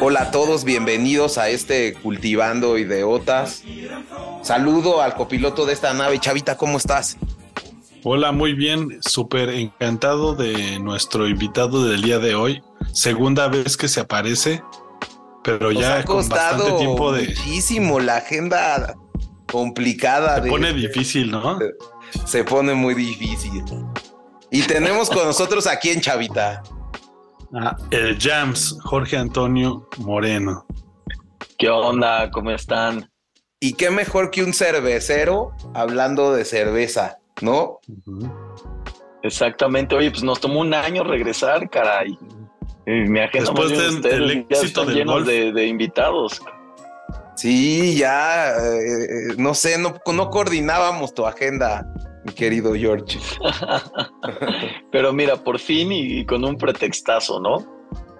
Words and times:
Hola 0.00 0.22
a 0.22 0.30
todos, 0.30 0.64
bienvenidos 0.64 1.38
a 1.38 1.48
este 1.48 1.94
Cultivando 1.94 2.76
Ideotas. 2.76 3.62
Saludo 4.42 5.00
al 5.00 5.14
copiloto 5.14 5.64
de 5.64 5.72
esta 5.72 5.94
nave. 5.94 6.18
Chavita, 6.18 6.56
¿cómo 6.56 6.78
estás? 6.78 7.16
Hola, 8.02 8.32
muy 8.32 8.52
bien, 8.52 8.98
súper 9.00 9.50
encantado 9.50 10.34
de 10.34 10.80
nuestro 10.80 11.28
invitado 11.28 11.86
del 11.86 12.02
día 12.02 12.18
de 12.18 12.34
hoy. 12.34 12.62
Segunda 12.92 13.46
vez 13.46 13.76
que 13.76 13.86
se 13.86 14.00
aparece, 14.00 14.62
pero 15.44 15.70
ya 15.70 16.04
con 16.04 16.28
bastante 16.28 16.72
tiempo 16.72 17.12
de. 17.12 17.28
Muchísimo 17.28 18.00
la 18.00 18.16
agenda 18.16 18.96
complicada. 19.50 20.42
Se 20.42 20.48
pone 20.48 20.72
difícil, 20.72 21.30
¿no? 21.30 21.58
Se 22.26 22.42
pone 22.42 22.74
muy 22.74 22.94
difícil. 22.94 23.62
Y 24.54 24.62
tenemos 24.64 25.08
con 25.08 25.24
nosotros 25.24 25.66
aquí 25.66 25.88
en 25.88 26.02
Chavita. 26.02 26.62
Ah, 27.54 27.74
el 27.90 28.18
Jams, 28.20 28.78
Jorge 28.82 29.16
Antonio 29.16 29.88
Moreno. 29.96 30.66
¿Qué 31.58 31.70
onda? 31.70 32.30
¿Cómo 32.30 32.50
están? 32.50 33.10
Y 33.60 33.72
qué 33.72 33.90
mejor 33.90 34.30
que 34.30 34.44
un 34.44 34.52
cervecero 34.52 35.52
hablando 35.72 36.34
de 36.34 36.44
cerveza, 36.44 37.16
¿no? 37.40 37.80
Exactamente. 39.22 39.94
Oye, 39.94 40.10
pues 40.10 40.22
nos 40.22 40.38
tomó 40.38 40.60
un 40.60 40.74
año 40.74 41.02
regresar, 41.02 41.70
caray. 41.70 42.18
Me 42.84 43.24
agenda 43.24 43.52
Después 43.52 44.02
del 44.02 44.46
éxito 44.50 44.84
del 44.84 44.96
llenos 44.96 45.26
de, 45.26 45.66
invitados. 45.66 46.42
Sí, 47.36 47.96
ya, 47.96 48.50
eh, 48.50 49.30
eh, 49.30 49.34
no 49.38 49.54
sé, 49.54 49.78
no, 49.78 49.94
no 50.12 50.28
coordinábamos 50.28 51.14
tu 51.14 51.24
agenda 51.24 51.86
mi 52.24 52.32
querido 52.32 52.74
George. 52.74 53.18
Pero 54.92 55.12
mira, 55.12 55.36
por 55.36 55.58
fin 55.58 55.92
y, 55.92 56.24
con 56.24 56.44
un 56.44 56.56
pretextazo, 56.56 57.40
¿no? 57.40 57.66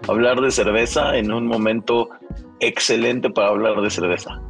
Hablar 0.09 0.41
de 0.41 0.51
cerveza 0.51 1.17
en 1.17 1.33
un 1.33 1.47
momento 1.47 2.09
excelente 2.61 3.31
para 3.31 3.49
hablar 3.49 3.81
de 3.81 3.91
cerveza. 3.91 4.41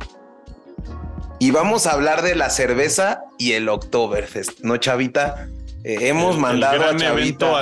Y 1.38 1.50
vamos 1.50 1.86
a 1.86 1.92
hablar 1.92 2.22
de 2.22 2.36
la 2.36 2.50
cerveza 2.50 3.22
y 3.38 3.52
el 3.52 3.68
Oktoberfest, 3.68 4.60
¿no, 4.60 4.76
Chavita? 4.76 5.48
Eh, 5.84 6.08
hemos 6.08 6.38
mandado 6.38 6.74
el 6.74 6.80
gran 6.80 7.02
evento 7.02 7.56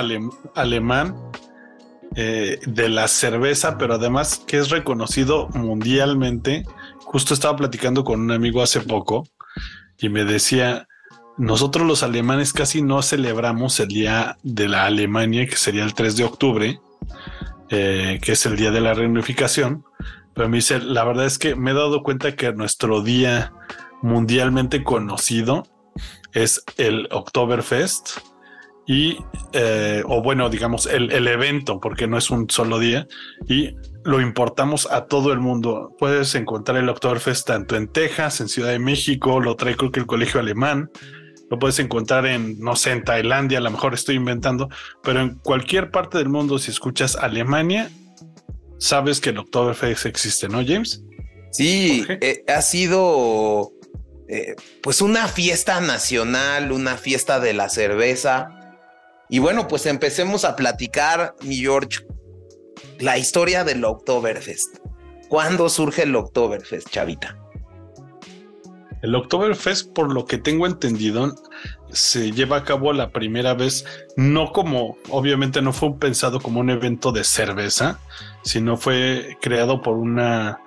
alemán 0.53 1.15
eh, 2.15 2.59
de 2.67 2.89
la 2.89 3.07
cerveza, 3.07 3.77
pero 3.77 3.95
además 3.95 4.43
que 4.45 4.57
es 4.57 4.69
reconocido 4.69 5.47
mundialmente. 5.49 6.63
Justo 6.99 7.33
estaba 7.33 7.55
platicando 7.55 8.03
con 8.03 8.21
un 8.21 8.31
amigo 8.31 8.61
hace 8.61 8.81
poco 8.81 9.23
y 9.97 10.09
me 10.09 10.25
decía, 10.25 10.87
nosotros 11.37 11.87
los 11.87 12.03
alemanes 12.03 12.53
casi 12.53 12.81
no 12.81 13.01
celebramos 13.01 13.79
el 13.79 13.87
día 13.87 14.37
de 14.43 14.67
la 14.67 14.85
Alemania, 14.85 15.45
que 15.45 15.55
sería 15.55 15.83
el 15.83 15.93
3 15.93 16.17
de 16.17 16.23
octubre, 16.23 16.79
eh, 17.69 18.19
que 18.21 18.33
es 18.33 18.45
el 18.45 18.55
día 18.55 18.71
de 18.71 18.81
la 18.81 18.93
reunificación. 18.93 19.83
Pero 20.33 20.49
me 20.49 20.57
dice, 20.57 20.79
la 20.79 21.03
verdad 21.03 21.25
es 21.25 21.37
que 21.37 21.55
me 21.55 21.71
he 21.71 21.73
dado 21.73 22.03
cuenta 22.03 22.35
que 22.35 22.51
nuestro 22.53 23.01
día 23.01 23.53
mundialmente 24.01 24.83
conocido 24.83 25.63
es 26.33 26.63
el 26.77 27.07
Oktoberfest 27.11 28.19
y, 28.87 29.17
eh, 29.53 30.03
o 30.05 30.21
bueno, 30.21 30.49
digamos, 30.49 30.85
el, 30.85 31.11
el, 31.11 31.27
evento, 31.27 31.79
porque 31.79 32.07
no 32.07 32.17
es 32.17 32.29
un 32.29 32.49
solo 32.49 32.79
día, 32.79 33.07
y 33.47 33.75
lo 34.03 34.19
importamos 34.21 34.89
a 34.91 35.05
todo 35.05 35.31
el 35.31 35.39
mundo. 35.39 35.95
Puedes 35.99 36.35
encontrar 36.35 36.77
el 36.77 36.89
Oktoberfest 36.89 37.47
tanto 37.47 37.75
en 37.75 37.87
Texas, 37.87 38.41
en 38.41 38.49
Ciudad 38.49 38.69
de 38.69 38.79
México, 38.79 39.39
lo 39.39 39.55
trae 39.55 39.75
creo 39.75 39.91
que 39.91 39.99
el 39.99 40.07
colegio 40.07 40.39
alemán, 40.39 40.89
lo 41.51 41.59
puedes 41.59 41.79
encontrar 41.79 42.25
en, 42.25 42.57
no 42.59 42.77
sé, 42.77 42.91
en 42.91 43.03
Tailandia, 43.03 43.57
a 43.57 43.61
lo 43.61 43.69
mejor 43.71 43.93
estoy 43.93 44.15
inventando, 44.15 44.69
pero 45.03 45.19
en 45.19 45.35
cualquier 45.35 45.91
parte 45.91 46.17
del 46.17 46.29
mundo, 46.29 46.57
si 46.57 46.71
escuchas 46.71 47.17
Alemania, 47.17 47.91
sabes 48.79 49.19
que 49.19 49.31
el 49.31 49.37
Oktoberfest 49.37 50.05
existe, 50.05 50.47
¿no, 50.47 50.63
James? 50.65 51.03
Sí, 51.51 52.05
eh, 52.07 52.45
ha 52.47 52.61
sido 52.61 53.73
eh, 54.29 54.55
pues 54.81 55.01
una 55.01 55.27
fiesta 55.27 55.81
nacional, 55.81 56.71
una 56.71 56.95
fiesta 56.95 57.41
de 57.41 57.53
la 57.53 57.67
cerveza. 57.67 58.47
Y 59.29 59.39
bueno, 59.39 59.67
pues 59.67 59.85
empecemos 59.85 60.45
a 60.45 60.55
platicar, 60.55 61.35
mi 61.41 61.57
George, 61.57 62.05
la 62.99 63.17
historia 63.17 63.65
del 63.65 63.83
Oktoberfest. 63.83 64.77
¿Cuándo 65.27 65.67
surge 65.67 66.03
el 66.03 66.15
Oktoberfest, 66.15 66.89
Chavita? 66.89 67.37
El 69.01 69.15
Oktoberfest, 69.15 69.93
por 69.93 70.13
lo 70.13 70.25
que 70.25 70.37
tengo 70.37 70.67
entendido, 70.67 71.35
se 71.91 72.31
lleva 72.31 72.57
a 72.57 72.63
cabo 72.63 72.93
la 72.93 73.09
primera 73.09 73.53
vez, 73.53 73.85
no 74.15 74.51
como, 74.51 74.97
obviamente 75.09 75.61
no 75.61 75.73
fue 75.73 75.97
pensado 75.97 76.39
como 76.39 76.59
un 76.59 76.69
evento 76.69 77.11
de 77.11 77.23
cerveza, 77.23 77.99
sino 78.43 78.77
fue 78.77 79.37
creado 79.41 79.81
por 79.81 79.97
una 79.97 80.59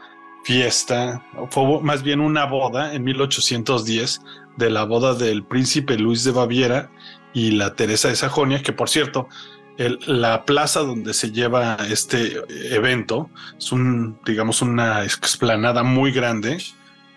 fiesta, 0.44 1.24
fue 1.50 1.80
más 1.80 2.02
bien 2.02 2.20
una 2.20 2.44
boda 2.44 2.94
en 2.94 3.04
1810 3.04 4.20
de 4.56 4.70
la 4.70 4.84
boda 4.84 5.14
del 5.14 5.44
príncipe 5.44 5.96
Luis 5.96 6.24
de 6.24 6.32
Baviera 6.32 6.90
y 7.32 7.52
la 7.52 7.74
Teresa 7.74 8.08
de 8.08 8.16
Sajonia, 8.16 8.62
que 8.62 8.72
por 8.72 8.88
cierto, 8.88 9.28
la 9.76 10.44
plaza 10.44 10.80
donde 10.80 11.14
se 11.14 11.32
lleva 11.32 11.76
este 11.88 12.40
evento 12.74 13.30
es 13.58 13.72
un, 13.72 14.18
digamos, 14.24 14.62
una 14.62 15.04
explanada 15.04 15.82
muy 15.82 16.12
grande 16.12 16.58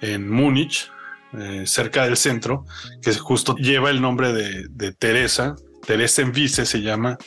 en 0.01 0.29
Múnich, 0.29 0.89
eh, 1.33 1.63
cerca 1.65 2.05
del 2.05 2.17
centro, 2.17 2.65
que 3.01 3.13
justo 3.13 3.55
lleva 3.55 3.89
el 3.89 4.01
nombre 4.01 4.31
de, 4.33 4.91
Teresa, 4.93 5.55
Teresa 5.85 6.21
en 6.21 6.31
Vice 6.31 6.65
se 6.65 6.81
llama 6.81 7.17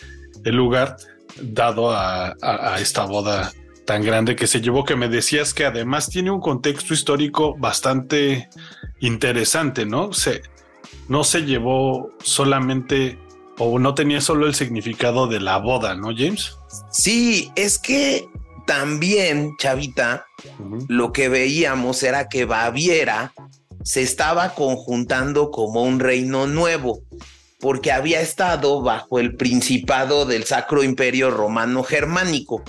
el 0.45 0.57
lugar, 0.57 0.97
dado 1.41 1.91
a, 1.93 2.35
esta 2.81 3.05
boda 3.05 3.53
tan 3.87 4.03
grande 4.03 4.37
que 4.37 4.47
se 4.47 4.61
llevó, 4.61 4.85
que 4.85 4.97
me 4.97 5.09
decías 5.09 5.53
que 5.55 5.65
además 5.65 6.09
tiene 6.09 6.31
un 6.31 6.41
contexto 6.41 6.95
histórico 6.95 7.57
bastante 7.57 8.49
interesante, 9.01 9.85
¿no? 9.85 10.13
Se, 10.13 10.43
no 11.09 11.25
se 11.25 11.43
llevó 11.43 12.11
solamente 12.23 13.19
o 13.59 13.79
no 13.79 13.95
tenía 13.95 14.21
solo 14.21 14.47
el 14.47 14.55
significado 14.55 15.27
de 15.27 15.41
la 15.41 15.59
boda, 15.59 15.95
¿no, 15.95 16.09
James? 16.17 16.57
Sí, 16.91 17.51
es 17.57 17.79
que 17.79 18.29
también, 18.67 19.57
Chavita, 19.59 20.25
lo 20.89 21.13
que 21.13 21.29
veíamos 21.29 22.03
era 22.03 22.29
que 22.29 22.45
Baviera 22.45 23.33
se 23.83 24.03
estaba 24.03 24.55
conjuntando 24.55 25.51
como 25.51 25.83
un 25.83 26.01
reino 26.01 26.47
nuevo, 26.47 27.03
porque 27.59 27.93
había 27.93 28.21
estado 28.21 28.83
bajo 28.83 29.19
el 29.19 29.37
principado 29.37 30.25
del 30.25 30.45
Sacro 30.45 30.83
Imperio 30.83 31.31
Romano 31.31 31.83
Germánico. 31.83 32.63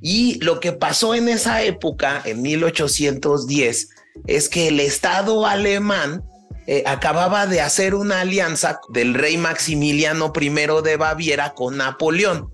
Y 0.00 0.42
lo 0.42 0.60
que 0.60 0.72
pasó 0.72 1.14
en 1.14 1.28
esa 1.28 1.62
época, 1.62 2.22
en 2.24 2.40
1810, 2.42 3.88
es 4.26 4.48
que 4.48 4.68
el 4.68 4.80
Estado 4.80 5.46
alemán 5.46 6.24
eh, 6.66 6.84
acababa 6.86 7.46
de 7.46 7.60
hacer 7.60 7.94
una 7.94 8.20
alianza 8.20 8.80
del 8.90 9.14
rey 9.14 9.36
Maximiliano 9.36 10.32
I 10.38 10.48
de 10.84 10.96
Baviera 10.96 11.52
con 11.54 11.76
Napoleón. 11.76 12.48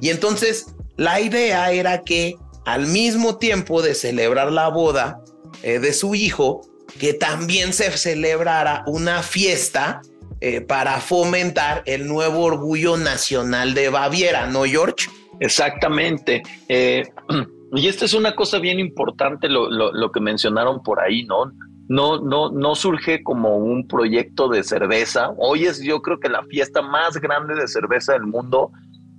Y 0.00 0.08
entonces 0.08 0.66
la 0.96 1.20
idea 1.20 1.70
era 1.70 2.02
que 2.02 2.36
al 2.64 2.86
mismo 2.86 3.38
tiempo 3.38 3.82
de 3.82 3.94
celebrar 3.94 4.52
la 4.52 4.68
boda 4.68 5.20
eh, 5.62 5.78
de 5.78 5.92
su 5.92 6.14
hijo, 6.14 6.62
que 6.98 7.14
también 7.14 7.72
se 7.72 7.90
celebrara 7.90 8.82
una 8.86 9.22
fiesta 9.22 10.00
eh, 10.40 10.60
para 10.60 11.00
fomentar 11.00 11.82
el 11.86 12.06
nuevo 12.06 12.44
orgullo 12.44 12.96
nacional 12.96 13.74
de 13.74 13.88
Baviera, 13.88 14.46
¿no, 14.46 14.64
George? 14.64 15.08
Exactamente. 15.40 16.42
Eh, 16.68 17.04
y 17.72 17.88
esta 17.88 18.04
es 18.04 18.14
una 18.14 18.34
cosa 18.34 18.58
bien 18.58 18.78
importante, 18.78 19.48
lo, 19.48 19.68
lo, 19.68 20.12
que 20.12 20.20
mencionaron 20.20 20.82
por 20.82 21.00
ahí, 21.00 21.24
¿no? 21.24 21.52
No, 21.88 22.20
no, 22.20 22.50
no 22.50 22.74
surge 22.74 23.22
como 23.22 23.56
un 23.56 23.88
proyecto 23.88 24.48
de 24.48 24.62
cerveza. 24.62 25.30
Hoy 25.38 25.64
es, 25.66 25.82
yo 25.82 26.02
creo 26.02 26.20
que 26.20 26.28
la 26.28 26.44
fiesta 26.44 26.82
más 26.82 27.16
grande 27.16 27.54
de 27.54 27.66
cerveza 27.66 28.12
del 28.12 28.26
mundo. 28.26 28.70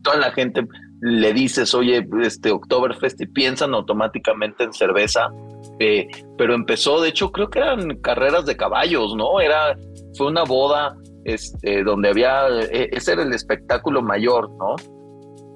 Toda 0.04 0.18
la 0.18 0.32
gente 0.32 0.66
le 1.02 1.34
dices, 1.34 1.74
oye, 1.74 2.06
este 2.22 2.52
Oktoberfest 2.52 3.22
y 3.22 3.28
piensan 3.28 3.74
automáticamente 3.74 4.64
en 4.64 4.74
cerveza 4.74 5.32
eh, 5.80 6.08
pero 6.38 6.54
empezó, 6.54 7.02
de 7.02 7.10
hecho, 7.10 7.32
creo 7.32 7.50
que 7.50 7.60
eran 7.60 7.98
carreras 7.98 8.46
de 8.46 8.58
caballos, 8.58 9.16
¿no? 9.16 9.40
Era, 9.40 9.78
fue 10.18 10.28
una 10.28 10.44
boda 10.44 10.96
este, 11.24 11.84
donde 11.84 12.10
había, 12.10 12.48
e, 12.50 12.90
ese 12.92 13.14
era 13.14 13.24
el 13.24 13.34
espectáculo 13.34 14.02
mayor, 14.02 14.50
¿no? 14.52 14.76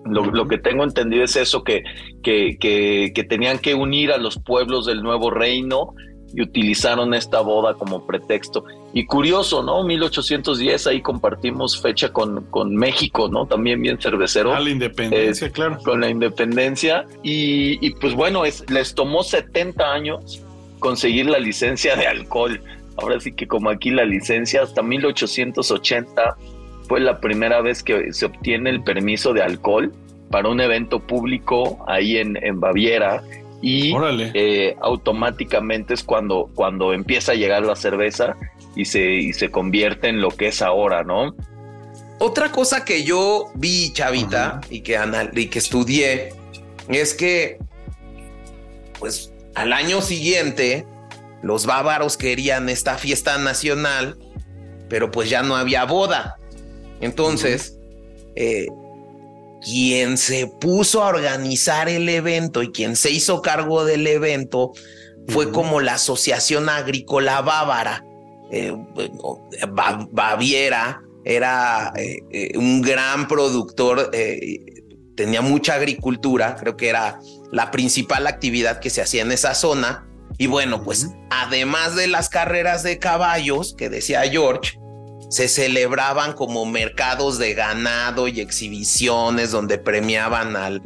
Lo, 0.06 0.48
que 0.48 0.57
tengo 0.57 0.84
entendido 0.84 1.24
es 1.24 1.38
eso, 1.38 1.63
que, 1.63 1.81
que, 2.24 2.57
que, 2.60 3.24
tenían 3.24 3.57
que 3.57 3.74
unir 3.74 4.12
a 4.12 4.18
los 4.18 4.38
pueblos 4.38 4.86
del 4.86 5.01
nuevo 5.01 5.31
reino 5.31 5.94
y 6.33 6.41
utilizaron 6.41 7.13
esta 7.13 7.41
boda 7.41 7.75
como 7.75 8.06
pretexto. 8.06 8.65
Y 8.94 9.06
curioso, 9.06 9.62
¿no? 9.62 9.83
1810, 9.83 10.88
ahí 10.88 11.01
compartimos 11.01 11.80
fecha 11.80 12.12
con, 12.12 12.45
con 12.45 12.75
México, 12.75 13.30
¿no? 13.30 13.45
También 13.45 13.81
bien 13.81 14.00
cervecero. 14.00 14.53
A 14.53 14.59
la 14.59 14.71
independencia, 14.71 15.50
claro. 15.51 15.77
Con 15.83 16.01
la 16.01 16.09
independencia. 16.09 17.06
Y, 17.21 17.91
pues 17.91 18.15
bueno, 18.15 18.45
es, 18.45 18.68
les 18.69 18.95
tomó 18.95 19.24
70 19.24 19.94
años 19.94 20.41
conseguir 20.80 21.27
la 21.27 21.39
licencia 21.39 21.95
de 21.95 22.07
alcohol. 22.07 22.62
Ahora 22.97 23.19
sí 23.19 23.31
que 23.31 23.47
como 23.47 23.69
aquí 23.69 23.91
la 23.91 24.06
licencia 24.06 24.63
hasta 24.63 24.81
1880 24.81 26.35
fue 26.88 27.00
la 27.00 27.19
primera 27.19 27.62
vez 27.62 27.81
que 27.81 28.12
se 28.12 28.25
obtiene 28.25 28.69
el 28.69 28.83
permiso 28.83 29.33
de 29.33 29.41
alcohol 29.41 29.91
para 30.30 30.50
un 30.50 30.59
evento 30.62 31.00
público 31.00 31.83
ahí 31.88 32.18
en, 32.18 32.38
en 32.44 32.59
Baviera 32.59 33.24
y 33.65 33.94
eh, 34.33 34.75
automáticamente 34.81 35.94
es 35.94 36.04
cuando, 36.04 36.50
cuando 36.54 36.92
empieza 36.92 37.31
a 37.31 37.36
llegar 37.36 37.63
la 37.63 37.77
cerveza 37.77 38.36
y 38.75 38.83
se, 38.83 39.31
se 39.31 39.50
convierte 39.51 40.10
en 40.10 40.19
lo 40.19 40.31
que 40.31 40.48
es 40.50 40.62
ahora, 40.62 41.06
¿no? 41.06 41.33
Otra 42.19 42.51
cosa 42.51 42.83
que 42.83 43.06
yo 43.06 43.51
vi, 43.56 43.94
Chavita, 43.94 44.60
y 44.69 44.81
que, 44.81 45.00
y 45.33 45.48
que 45.48 45.60
estudié, 45.60 46.33
es 46.89 47.13
que, 47.13 47.57
pues, 49.00 49.31
al 49.56 49.71
año 49.71 50.01
siguiente, 50.01 50.86
los 51.42 51.66
bávaros 51.66 52.18
querían 52.18 52.68
esta 52.68 52.98
fiesta 52.98 53.38
nacional, 53.38 54.18
pero 54.89 55.09
pues 55.09 55.30
ya 55.30 55.42
no 55.42 55.56
había 55.56 55.86
boda. 55.86 56.36
Entonces, 57.00 57.77
eh, 58.36 58.68
quien 59.63 60.18
se 60.18 60.48
puso 60.48 61.04
a 61.04 61.07
organizar 61.07 61.89
el 61.89 62.10
evento 62.10 62.62
y 62.63 62.71
quien 62.71 62.95
se 62.95 63.12
hizo 63.12 63.42
cargo 63.42 63.86
del 63.86 64.06
evento 64.07 64.74
fue 65.27 65.51
como 65.51 65.80
la 65.80 65.95
Asociación 65.95 66.69
Agrícola 66.69 67.42
Bávara. 67.42 68.04
Eh, 68.51 68.74
Baviera 70.12 71.01
era 71.24 71.94
eh, 71.95 72.19
eh, 72.31 72.57
un 72.57 72.81
gran 72.81 73.27
productor, 73.27 74.12
tenía 75.15 75.42
mucha 75.42 75.75
agricultura, 75.75 76.56
creo 76.59 76.75
que 76.75 76.89
era 76.89 77.19
la 77.51 77.71
principal 77.71 78.27
actividad 78.27 78.80
que 78.80 78.89
se 78.89 79.01
hacía 79.01 79.21
en 79.21 79.31
esa 79.31 79.56
zona. 79.56 80.07
Y 80.38 80.48
bueno, 80.48 80.83
pues 80.83 81.09
además 81.30 81.95
de 81.95 82.07
las 82.07 82.27
carreras 82.27 82.83
de 82.83 83.00
caballos 83.00 83.75
que 83.77 83.89
decía 83.89 84.24
George, 84.24 84.77
se 85.33 85.47
celebraban 85.47 86.33
como 86.33 86.63
mercados 86.63 87.39
de 87.39 87.56
ganado 87.56 88.27
y 88.27 88.39
exhibiciones 88.39 89.50
donde 89.50 89.80
premiaban 89.80 90.56
al, 90.56 90.83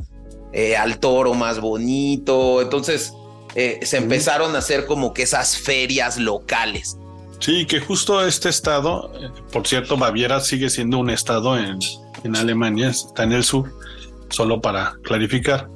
eh, 0.53 0.77
al 0.77 0.99
toro 0.99 1.33
más 1.33 1.59
bonito. 1.59 2.61
Entonces 2.61 3.11
eh, 3.55 3.81
se 3.83 3.97
empezaron 3.97 4.55
a 4.55 4.59
hacer 4.59 4.85
como 4.85 5.13
que 5.13 5.23
esas 5.23 5.57
ferias 5.57 6.17
locales. 6.17 6.97
Sí, 7.41 7.65
que 7.65 7.81
justo 7.81 8.25
este 8.25 8.47
estado, 8.47 9.11
eh, 9.21 9.29
por 9.51 9.67
cierto, 9.67 9.97
Baviera 9.97 10.39
sigue 10.39 10.69
siendo 10.69 10.97
un 10.97 11.09
estado 11.09 11.57
en, 11.57 11.77
en 12.23 12.35
Alemania, 12.37 12.87
está 12.87 13.23
en 13.23 13.33
el 13.33 13.43
sur, 13.43 13.73
solo 14.29 14.61
para 14.61 14.93
clarificar, 15.03 15.67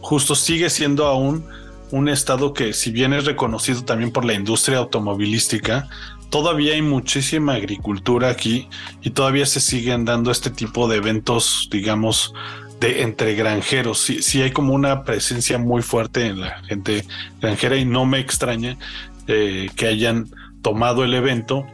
justo 0.00 0.36
sigue 0.36 0.70
siendo 0.70 1.06
aún 1.06 1.44
un 1.90 2.08
estado 2.08 2.54
que 2.54 2.72
si 2.72 2.92
bien 2.92 3.14
es 3.14 3.24
reconocido 3.24 3.84
también 3.84 4.12
por 4.12 4.24
la 4.24 4.34
industria 4.34 4.78
automovilística, 4.78 5.88
todavía 6.32 6.72
hay 6.72 6.80
muchísima 6.80 7.56
agricultura 7.56 8.30
aquí 8.30 8.66
y 9.02 9.10
todavía 9.10 9.44
se 9.44 9.60
siguen 9.60 10.06
dando 10.06 10.30
este 10.30 10.48
tipo 10.48 10.88
de 10.88 10.96
eventos, 10.96 11.68
digamos, 11.70 12.32
de 12.80 13.02
entre 13.02 13.34
granjeros. 13.34 14.00
Sí, 14.00 14.22
sí 14.22 14.40
hay 14.40 14.50
como 14.50 14.72
una 14.72 15.04
presencia 15.04 15.58
muy 15.58 15.82
fuerte 15.82 16.24
en 16.24 16.40
la 16.40 16.62
gente 16.64 17.04
granjera 17.38 17.76
y 17.76 17.84
no 17.84 18.06
me 18.06 18.18
extraña 18.18 18.78
eh, 19.26 19.68
que 19.76 19.86
hayan 19.86 20.30
tomado 20.62 21.04
el 21.04 21.12
evento, 21.12 21.66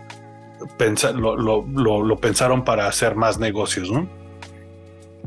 lo, 1.15 1.65
lo, 1.65 2.17
pensaron 2.17 2.65
para 2.65 2.89
hacer 2.89 3.15
más 3.15 3.39
negocios, 3.39 3.93
¿no? 3.93 4.11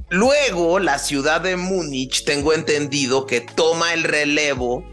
Luego, 0.09 0.79
la 0.79 0.99
ciudad 0.99 1.39
de 1.39 1.55
Múnich, 1.55 2.25
tengo 2.25 2.51
entendido 2.51 3.25
que 3.25 3.39
toma 3.39 3.93
el 3.93 4.03
relevo 4.03 4.90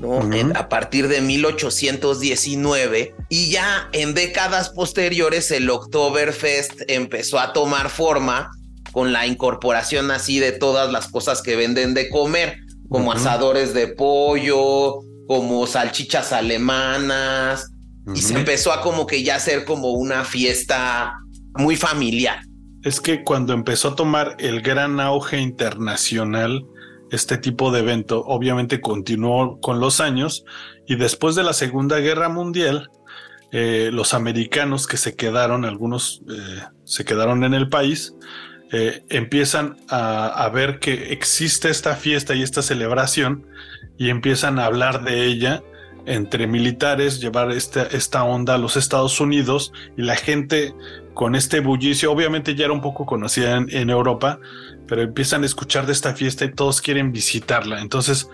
¿no? 0.00 0.20
a 0.54 0.68
partir 0.68 1.08
de 1.08 1.20
1819 1.20 3.14
y 3.28 3.50
ya 3.50 3.88
en 3.92 4.14
décadas 4.14 4.70
posteriores 4.70 5.50
el 5.50 5.68
Oktoberfest 5.70 6.82
empezó 6.88 7.38
a 7.38 7.52
tomar 7.52 7.90
forma 7.90 8.50
con 8.92 9.12
la 9.12 9.26
incorporación 9.26 10.10
así 10.10 10.38
de 10.38 10.52
todas 10.52 10.90
las 10.90 11.08
cosas 11.08 11.42
que 11.42 11.56
venden 11.56 11.94
de 11.94 12.08
comer, 12.08 12.56
como 12.88 13.12
asadores 13.12 13.74
de 13.74 13.88
pollo, 13.88 15.00
como 15.26 15.66
salchichas 15.66 16.32
alemanas, 16.32 17.70
y 18.14 18.22
se 18.22 18.34
empezó 18.34 18.72
a 18.72 18.80
como 18.80 19.06
que 19.06 19.22
ya 19.22 19.36
hacer 19.36 19.64
como 19.64 19.92
una 19.92 20.24
fiesta 20.24 21.14
muy 21.54 21.76
familiar. 21.76 22.40
Es 22.82 23.00
que 23.00 23.22
cuando 23.22 23.52
empezó 23.52 23.88
a 23.88 23.96
tomar 23.96 24.36
el 24.38 24.62
gran 24.62 24.98
auge 25.00 25.38
internacional, 25.38 26.64
este 27.10 27.38
tipo 27.38 27.70
de 27.70 27.80
evento 27.80 28.24
obviamente 28.26 28.80
continuó 28.80 29.60
con 29.60 29.80
los 29.80 30.00
años 30.00 30.44
y 30.86 30.96
después 30.96 31.34
de 31.34 31.42
la 31.42 31.52
Segunda 31.52 31.98
Guerra 31.98 32.28
Mundial, 32.28 32.90
eh, 33.50 33.90
los 33.92 34.14
americanos 34.14 34.86
que 34.86 34.96
se 34.96 35.14
quedaron, 35.16 35.64
algunos 35.64 36.22
eh, 36.30 36.62
se 36.84 37.04
quedaron 37.04 37.44
en 37.44 37.54
el 37.54 37.68
país, 37.68 38.14
eh, 38.72 39.02
empiezan 39.08 39.76
a, 39.88 40.50
ver 40.52 40.78
que 40.78 41.12
existe 41.12 41.70
esta 41.70 41.96
fiesta 41.96 42.34
y 42.34 42.42
esta 42.42 42.60
celebración 42.60 43.46
y 43.96 44.10
empiezan 44.10 44.58
a 44.58 44.66
hablar 44.66 45.04
de 45.04 45.24
ella 45.24 45.62
entre 46.04 46.46
militares, 46.46 47.20
llevar 47.20 47.50
esta 47.52 48.24
onda 48.24 48.54
a 48.54 48.58
los 48.58 48.76
Estados 48.76 49.20
Unidos 49.20 49.72
y 49.96 50.02
la 50.02 50.16
gente 50.16 50.74
con 51.18 51.34
este 51.34 51.58
bullicio, 51.58 52.12
obviamente 52.12 52.54
ya 52.54 52.66
era 52.66 52.72
un 52.72 52.80
poco 52.80 53.04
conocida 53.04 53.56
en 53.56 53.90
Europa, 53.90 54.38
pero 54.86 55.02
empiezan 55.02 55.42
a 55.42 55.46
escuchar 55.46 55.84
de 55.84 55.92
esta 55.92 56.14
fiesta 56.14 56.44
y 56.44 56.52
todos 56.52 56.80
quieren 56.80 57.10
visitarla. 57.10 57.80
Entonces, 57.80 58.30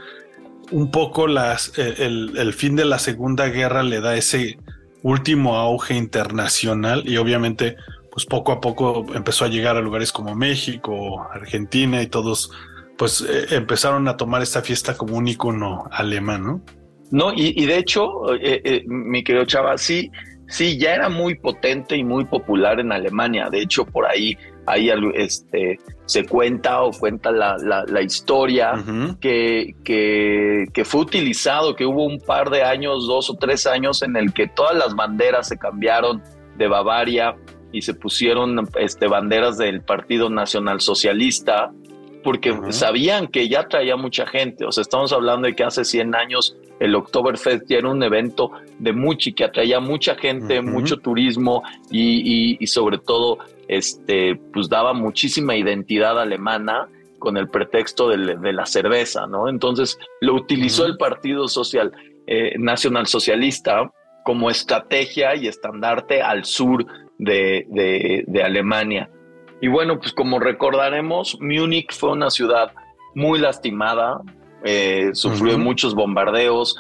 un 0.71 0.91
poco 0.91 1.27
las, 1.27 1.79
eh, 1.79 1.95
el, 2.01 2.53
fin 2.53 2.77
de 2.77 2.85
la 2.85 2.99
Segunda 2.99 3.49
Guerra 3.49 3.83
le 3.83 4.03
da 4.03 4.15
ese 4.17 4.59
último 5.03 5.57
auge 5.57 5.95
internacional 5.95 7.09
y 7.09 7.17
obviamente, 7.17 7.77
pues 8.13 8.27
poco 8.27 8.53
a 8.53 8.61
poco 8.61 9.07
empezó 9.15 9.47
a 9.47 9.49
llegar 9.49 9.79
a 9.79 9.81
lugares 9.81 10.13
como 10.13 10.35
México, 10.35 11.27
Argentina 11.33 12.03
y 12.03 12.07
todos, 12.09 12.51
pues 12.99 13.23
eh, 13.27 13.47
empezaron 13.53 14.09
a 14.09 14.19
tomar 14.19 14.43
esta 14.43 14.61
fiesta 14.61 14.95
como 14.95 15.17
un 15.17 15.27
icono 15.27 15.89
alemán, 15.91 16.45
¿no? 16.45 16.61
No, 17.11 17.33
y, 17.35 17.65
de 17.65 17.79
hecho, 17.79 18.35
eh, 18.39 18.83
mi 18.87 19.25
querido 19.25 19.47
Chava, 19.47 19.79
sí, 19.79 20.11
sí, 20.49 20.79
ya 20.79 20.95
era 20.95 21.09
muy 21.09 21.35
potente 21.35 21.97
y 21.97 22.05
muy 22.05 22.25
popular 22.25 22.81
en 22.81 22.93
Alemania. 22.93 23.49
De 23.51 23.61
hecho, 23.61 23.85
por 23.85 24.07
ahí 24.07 24.37
ahí 24.67 24.91
este, 25.15 25.79
se 26.07 26.27
cuenta 26.27 26.83
o 26.83 26.93
cuenta 26.93 27.31
la, 27.31 27.57
la, 27.59 28.03
historia 28.03 28.73
que, 29.21 29.75
que, 29.85 30.67
que, 30.73 30.85
fue 30.85 31.03
utilizado, 31.03 31.75
que 31.77 31.87
hubo 31.87 32.05
un 32.05 32.19
par 32.19 32.51
de 32.51 32.63
años, 32.63 33.07
dos 33.07 33.31
o 33.31 33.35
tres 33.35 33.67
años, 33.67 34.03
en 34.03 34.17
el 34.17 34.33
que 34.33 34.49
todas 34.49 34.77
las 34.77 34.95
banderas 34.95 35.49
se 35.49 35.59
cambiaron 35.59 36.23
de 36.57 36.69
Bavaria 36.69 37.37
y 37.73 37.83
se 37.83 37.95
pusieron 37.95 38.69
este, 38.79 39.09
banderas 39.09 39.59
del 39.59 39.83
Partido 39.83 40.31
Nacional 40.31 40.81
Socialista, 40.81 41.73
porque 42.23 42.57
sabían 42.71 43.27
que 43.27 43.49
ya 43.49 43.69
traía 43.69 43.97
mucha 43.97 44.27
gente. 44.27 44.65
O 44.65 44.73
sea, 44.73 44.83
estamos 44.83 45.13
hablando 45.13 45.47
de 45.47 45.55
que 45.55 45.65
hace 45.65 45.85
100 45.85 46.15
años 46.15 46.57
el 46.81 46.95
Oktoberfest 46.95 47.67
ya 47.69 47.79
era 47.79 47.89
un 47.89 48.03
evento 48.03 48.51
de 48.79 48.93
mucho 48.93 49.31
que 49.35 49.45
atraía 49.45 49.81
mucha 49.81 50.15
gente, 50.17 50.61
mucho 50.61 50.97
turismo 50.99 51.63
y, 51.91 52.57
y, 52.61 52.67
sobre 52.67 52.99
todo 52.99 53.39
este, 53.69 54.37
pues 54.53 54.69
daba 54.69 54.93
muchísima 54.93 55.57
identidad 55.57 56.21
alemana 56.21 56.89
con 57.19 57.37
el 57.39 57.49
pretexto 57.49 58.11
de, 58.11 58.53
la 58.53 58.67
cerveza, 58.67 59.27
¿no? 59.27 59.49
Entonces 59.49 59.99
lo 60.21 60.35
utilizó 60.35 60.85
el 60.85 60.99
Partido 60.99 61.49
Social 61.49 61.91
eh, 62.27 62.53
Nacional 62.59 63.07
Socialista 63.07 63.91
como 64.25 64.51
estrategia 64.51 65.35
y 65.35 65.47
estandarte 65.47 66.21
al 66.21 66.45
sur 66.45 66.85
de, 67.19 68.43
Alemania. 68.45 69.09
Y 69.61 69.69
bueno, 69.69 69.99
pues 69.99 70.13
como 70.13 70.39
recordaremos, 70.39 71.39
Múnich 71.41 71.93
fue 71.95 72.11
una 72.11 72.29
ciudad 72.29 72.73
muy 73.15 73.39
lastimada, 73.39 74.21
eh, 74.65 75.11
sufrió 75.13 75.59
muchos 75.59 75.95
bombardeos. 75.95 76.77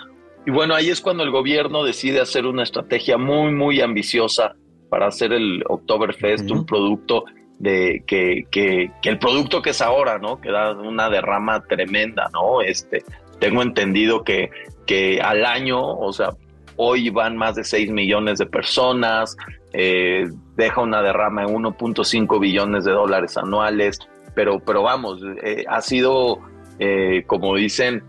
Y 0.47 0.50
bueno, 0.50 0.75
ahí 0.75 0.91
es 0.91 1.00
cuando 1.00 1.23
el 1.23 1.31
gobierno 1.31 1.85
decide 1.85 2.21
hacer 2.21 2.47
una 2.47 2.62
estrategia 2.62 3.17
muy, 3.17 3.53
muy 3.53 3.81
ambiciosa 3.81 4.57
para 4.91 5.07
hacer 5.07 5.33
el 5.33 5.62
Oktoberfest, 5.69 6.50
un 6.50 6.67
producto 6.67 7.25
de 7.59 8.03
que, 8.07 8.45
que, 8.50 8.91
el 9.05 9.19
producto 9.19 9.62
que 9.62 9.71
es 9.71 9.81
ahora, 9.81 10.19
¿no? 10.19 10.41
Que 10.41 10.50
da 10.50 10.73
una 10.73 11.09
derrama 11.09 11.62
tremenda, 11.64 12.29
¿no? 12.33 12.61
Este, 12.61 13.05
tengo 13.38 13.62
entendido 13.62 14.25
que, 14.25 14.50
que 14.87 15.21
al 15.21 15.45
año, 15.45 15.81
o 15.81 16.12
sea, 16.12 16.31
hoy 16.76 17.11
van 17.11 17.37
más 17.37 17.55
de 17.55 17.64
6 17.64 17.91
millones 17.91 18.38
de 18.38 18.47
personas, 18.47 19.37
eh, 19.73 20.29
deja 20.57 20.81
una 20.81 21.03
derrama 21.03 21.43
de 21.43 21.53
1.5 21.53 22.41
billones 22.41 22.85
de 22.85 22.93
dólares 22.93 23.37
anuales, 23.37 23.99
pero, 24.35 24.61
pero 24.61 24.83
vamos, 24.83 25.21
eh, 25.43 25.64
ha 25.69 25.81
sido, 25.81 26.41
eh, 26.78 27.25
como 27.26 27.54
dicen, 27.57 28.02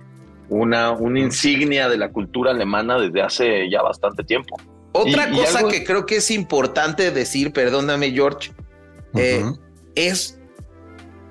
una, 0.49 0.91
una 0.91 1.19
insignia 1.19 1.89
de 1.89 1.97
la 1.97 2.11
cultura 2.11 2.51
alemana 2.51 2.99
desde 2.99 3.21
hace 3.21 3.69
ya 3.69 3.81
bastante 3.81 4.23
tiempo. 4.23 4.57
Otra 4.91 5.29
cosa 5.29 5.67
que 5.67 5.83
creo 5.83 6.05
que 6.05 6.17
es 6.17 6.31
importante 6.31 7.11
decir, 7.11 7.51
perdóname 7.51 8.11
George, 8.11 8.51
eh, 9.15 9.43
es 9.95 10.39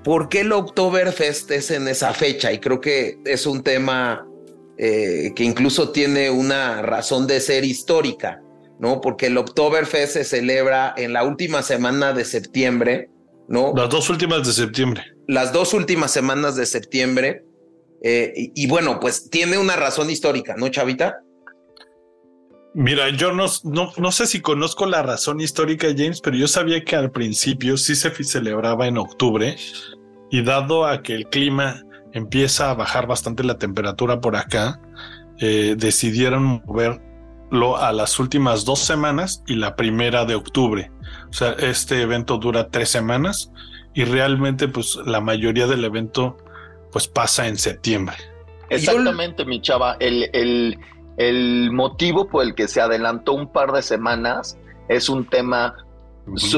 por 0.03 0.29
qué 0.29 0.41
el 0.41 0.53
Oktoberfest 0.53 1.51
es 1.51 1.71
en 1.71 1.89
esa 1.89 2.13
fecha 2.13 2.53
y 2.53 2.59
creo 2.59 2.81
que 2.81 3.19
es 3.25 3.47
un 3.47 3.63
tema 3.63 4.27
eh, 4.77 5.33
que 5.35 5.45
incluso 5.45 5.91
tiene 5.91 6.29
una 6.29 6.83
razón 6.83 7.27
de 7.27 7.41
ser 7.41 7.65
histórica. 7.65 8.41
¿no? 8.79 9.01
Porque 9.01 9.27
el 9.27 9.39
Oktoberfest 9.39 10.15
se 10.15 10.25
celebra 10.25 10.95
en 10.97 11.13
la 11.13 11.25
última 11.25 11.63
semana 11.63 12.13
de 12.13 12.25
septiembre, 12.25 13.09
¿no? 13.49 13.73
Las 13.75 13.89
dos 13.89 14.11
últimas 14.11 14.47
de 14.47 14.53
septiembre. 14.53 15.14
Las 15.27 15.53
dos 15.53 15.75
últimas 15.75 16.11
semanas 16.11 16.57
de 16.57 16.67
septiembre. 16.67 17.45
Eh, 18.03 18.53
y, 18.55 18.67
bueno, 18.67 19.01
pues 19.01 19.31
tiene 19.31 19.57
una 19.57 19.77
razón 19.77 20.11
histórica, 20.11 20.55
¿no, 20.59 20.69
Chavita? 20.69 21.21
Mira, 22.75 23.09
yo 23.11 23.33
no, 23.33 23.47
no, 23.63 24.13
sé 24.13 24.27
si 24.27 24.41
conozco 24.41 24.85
la 24.85 25.03
razón 25.03 25.41
histórica, 25.41 25.87
James, 25.97 26.21
pero 26.21 26.37
yo 26.37 26.49
sabía 26.49 26.85
que 26.85 26.97
al 26.97 27.13
principio 27.13 27.77
sí 27.77 27.95
se 27.95 28.11
celebraba 28.25 28.89
en 28.89 28.99
octubre 28.99 29.57
y 30.31 30.43
dado 30.43 30.85
a 30.85 31.01
que 31.03 31.15
el 31.15 31.29
clima 31.29 31.81
empieza 32.13 32.71
a 32.71 32.75
bajar 32.75 33.07
bastante 33.07 33.45
la 33.45 33.59
temperatura 33.59 34.21
por 34.21 34.37
acá, 34.37 34.81
eh, 35.39 35.77
decidieron 35.79 36.63
moverlo 36.67 37.77
a 37.77 37.93
las 37.93 38.19
últimas 38.19 38.65
dos 38.65 38.81
semanas 38.81 39.43
y 39.47 39.55
la 39.55 39.77
primera 39.77 40.25
de 40.25 40.35
octubre. 40.35 40.91
O 41.31 41.33
sea, 41.33 41.53
este 41.53 42.03
evento 42.03 42.39
dura 42.39 42.69
tres 42.69 42.89
semanas 42.89 43.53
y 43.95 44.05
realmente 44.05 44.69
pues 44.69 44.97
la 45.07 45.21
mayoría 45.21 45.67
del 45.67 45.85
evento 45.85 46.37
pues 46.93 47.09
pasa 47.09 47.49
en 47.49 47.57
septiembre. 47.57 48.17
Exactamente, 48.71 49.45
mi 49.45 49.61
chava. 49.61 49.97
El, 50.01 50.29
el, 50.33 50.79
el 51.17 51.71
motivo 51.73 52.29
por 52.29 52.45
el 52.45 52.55
que 52.55 52.69
se 52.69 52.81
adelantó 52.81 53.33
un 53.33 53.53
par 53.53 53.73
de 53.73 53.83
semanas 53.83 54.59
es 54.89 55.09
un 55.09 55.27
tema 55.27 55.77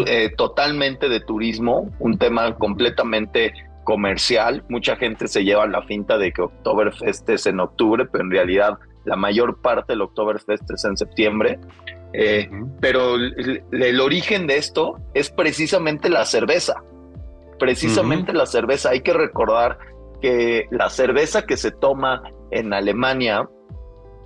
eh, 0.06 0.32
totalmente 0.36 1.08
de 1.08 1.20
turismo, 1.20 1.90
un 1.98 2.18
tema 2.18 2.54
completamente 2.54 3.52
comercial. 3.84 4.64
Mucha 4.68 4.96
gente 4.96 5.28
se 5.28 5.44
lleva 5.44 5.66
la 5.66 5.82
finta 5.82 6.18
de 6.18 6.32
que 6.32 6.42
Oktoberfest 6.42 7.28
es 7.30 7.46
en 7.46 7.60
octubre, 7.60 8.06
pero 8.06 8.24
en 8.24 8.30
realidad 8.30 8.78
la 9.04 9.16
mayor 9.16 9.60
parte 9.60 9.92
del 9.92 10.02
Oktoberfest 10.02 10.70
es 10.70 10.84
en 10.84 10.96
septiembre. 10.96 11.58
Eh, 12.12 12.48
pero 12.80 13.16
el, 13.16 14.00
origen 14.00 14.46
de 14.46 14.56
esto 14.56 14.98
es 15.14 15.30
precisamente 15.30 16.08
la 16.08 16.24
cerveza. 16.24 16.82
Precisamente 17.58 18.32
la 18.32 18.46
cerveza. 18.46 18.90
Hay 18.90 19.00
que 19.00 19.12
recordar 19.12 19.78
que 20.20 20.66
la 20.70 20.90
cerveza 20.90 21.46
que 21.46 21.56
se 21.56 21.70
toma 21.70 22.22
en 22.50 22.72
Alemania 22.72 23.48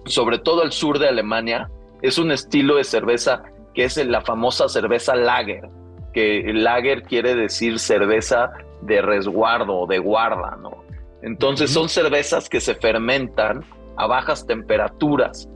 sobre 0.06 0.38
todo 0.38 0.62
al 0.62 0.72
sur 0.72 0.98
de 0.98 1.08
Alemania, 1.08 1.70
es 2.02 2.18
un 2.18 2.32
estilo 2.32 2.76
de 2.76 2.84
cerveza 2.84 3.42
que 3.74 3.84
es 3.84 3.96
la 4.04 4.20
famosa 4.22 4.68
cerveza 4.68 5.14
lager, 5.14 5.68
que 6.12 6.42
lager 6.52 7.02
quiere 7.02 7.34
decir 7.34 7.78
cerveza 7.78 8.50
de 8.82 9.02
resguardo 9.02 9.80
o 9.80 9.86
de 9.86 9.98
guarda, 9.98 10.56
¿no? 10.60 10.84
Entonces 11.22 11.70
son 11.70 11.88
cervezas 11.88 12.48
que 12.48 12.60
se 12.60 12.74
fermentan 12.74 13.62
a 13.96 14.06
bajas 14.06 14.46
temperaturas. 14.46 15.48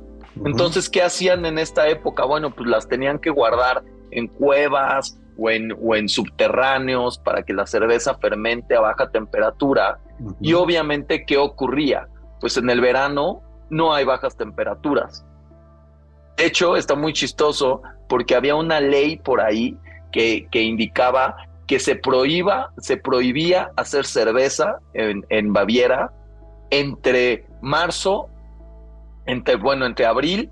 Entonces, 0.45 0.91
¿qué 0.91 1.03
hacían 1.03 1.47
en 1.47 1.59
esta 1.59 1.89
época? 1.89 2.25
Bueno, 2.25 2.51
pues 2.51 2.69
las 2.69 2.87
tenían 2.87 3.19
que 3.19 3.31
guardar 3.31 3.83
en 4.11 4.27
cuevas 4.27 5.19
o 5.37 5.51
en, 5.51 5.73
o 5.81 5.95
en 5.95 6.09
subterráneos 6.09 7.19
para 7.19 7.43
que 7.43 7.53
la 7.53 7.67
cerveza 7.67 8.15
fermente 8.15 8.77
a 8.77 8.81
baja 8.81 9.11
temperatura. 9.11 9.99
Y 10.41 10.55
obviamente, 10.55 11.25
¿qué 11.25 11.39
ocurría? 11.39 12.09
Pues 12.41 12.57
en 12.57 12.71
el 12.71 12.81
verano 12.81 13.43
no 13.71 13.95
hay 13.95 14.05
bajas 14.05 14.37
temperaturas. 14.37 15.25
De 16.37 16.47
hecho, 16.47 16.77
está 16.77 16.95
muy 16.95 17.13
chistoso 17.13 17.83
porque 18.09 18.35
había 18.35 18.55
una 18.55 18.81
ley 18.81 19.17
por 19.17 19.41
ahí 19.41 19.77
que, 20.13 20.49
que 20.51 20.63
indicaba 20.63 21.37
que 21.67 21.79
se 21.79 21.97
prohíba, 21.97 22.73
se 22.79 22.97
prohibía 22.97 23.71
hacer 23.77 24.05
cerveza 24.05 24.79
en, 24.93 25.25
en, 25.31 25.53
Baviera 25.53 26.13
entre 26.71 27.47
marzo, 27.63 28.29
entre, 29.27 29.57
bueno, 29.57 29.87
entre 29.87 30.07
abril 30.07 30.51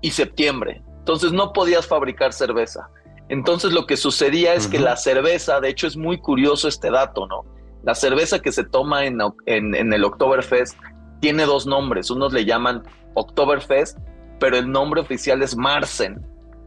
y 0.00 0.10
septiembre. 0.10 0.82
Entonces 0.98 1.32
no 1.32 1.52
podías 1.52 1.86
fabricar 1.86 2.32
cerveza. 2.32 2.88
Entonces 3.28 3.72
lo 3.72 3.86
que 3.86 3.96
sucedía 3.96 4.54
es 4.54 4.68
que 4.68 4.78
la 4.78 4.96
cerveza, 4.96 5.60
de 5.60 5.70
hecho 5.70 5.86
es 5.86 5.96
muy 5.96 6.18
curioso 6.18 6.68
este 6.68 6.90
dato, 6.90 7.26
¿no? 7.26 7.44
La 7.82 7.94
cerveza 7.94 8.40
que 8.40 8.52
se 8.52 8.64
toma 8.64 9.06
en, 9.06 9.18
en, 9.46 9.74
en 9.74 9.92
el 9.92 10.04
Oktoberfest 10.04 10.76
tiene 11.20 11.46
dos 11.46 11.66
nombres. 11.66 12.10
Unos 12.10 12.32
le 12.32 12.44
llaman 12.44 12.82
Oktoberfest, 13.14 13.98
pero 14.38 14.56
el 14.56 14.70
nombre 14.70 15.00
oficial 15.00 15.42
es 15.42 15.56
Marsen. 15.56 16.20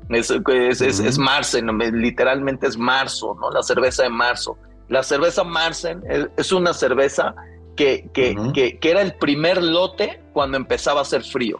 Es, 0.09 0.31
es, 0.31 1.17
Marsen, 1.17 1.67
literalmente 1.93 2.67
es 2.67 2.77
marzo, 2.77 3.35
¿no? 3.41 3.51
La 3.51 3.61
cerveza 3.61 4.03
de 4.03 4.09
marzo. 4.09 4.57
La 4.87 5.03
cerveza 5.03 5.43
Marsen 5.43 6.01
es, 6.37 6.51
una 6.53 6.73
cerveza 6.73 7.35
que, 7.75 8.09
que, 8.13 8.35
que, 8.79 8.89
era 8.89 9.01
el 9.01 9.15
primer 9.15 9.61
lote 9.61 10.23
cuando 10.31 10.55
empezaba 10.55 10.99
a 10.99 11.01
hacer 11.01 11.23
frío. 11.23 11.59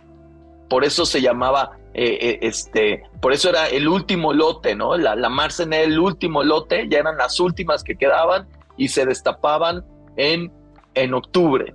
Por 0.69 0.85
eso 0.85 1.05
se 1.05 1.21
llamaba, 1.21 1.77
eh, 1.97 2.17
eh, 2.21 2.39
este, 2.43 3.01
por 3.21 3.33
eso 3.33 3.49
era 3.49 3.67
el 3.67 3.87
último 3.87 4.31
lote, 4.31 4.75
¿no? 4.75 4.95
La, 4.97 5.15
la 5.15 5.29
Marsen 5.29 5.73
era 5.73 5.83
el 5.83 5.99
último 5.99 6.43
lote, 6.43 6.87
ya 6.87 6.99
eran 6.99 7.17
las 7.17 7.39
últimas 7.39 7.83
que 7.83 7.95
quedaban 7.95 8.47
y 8.77 8.89
se 8.89 9.05
destapaban 9.05 9.83
en, 10.15 10.51
en 10.93 11.13
octubre. 11.15 11.73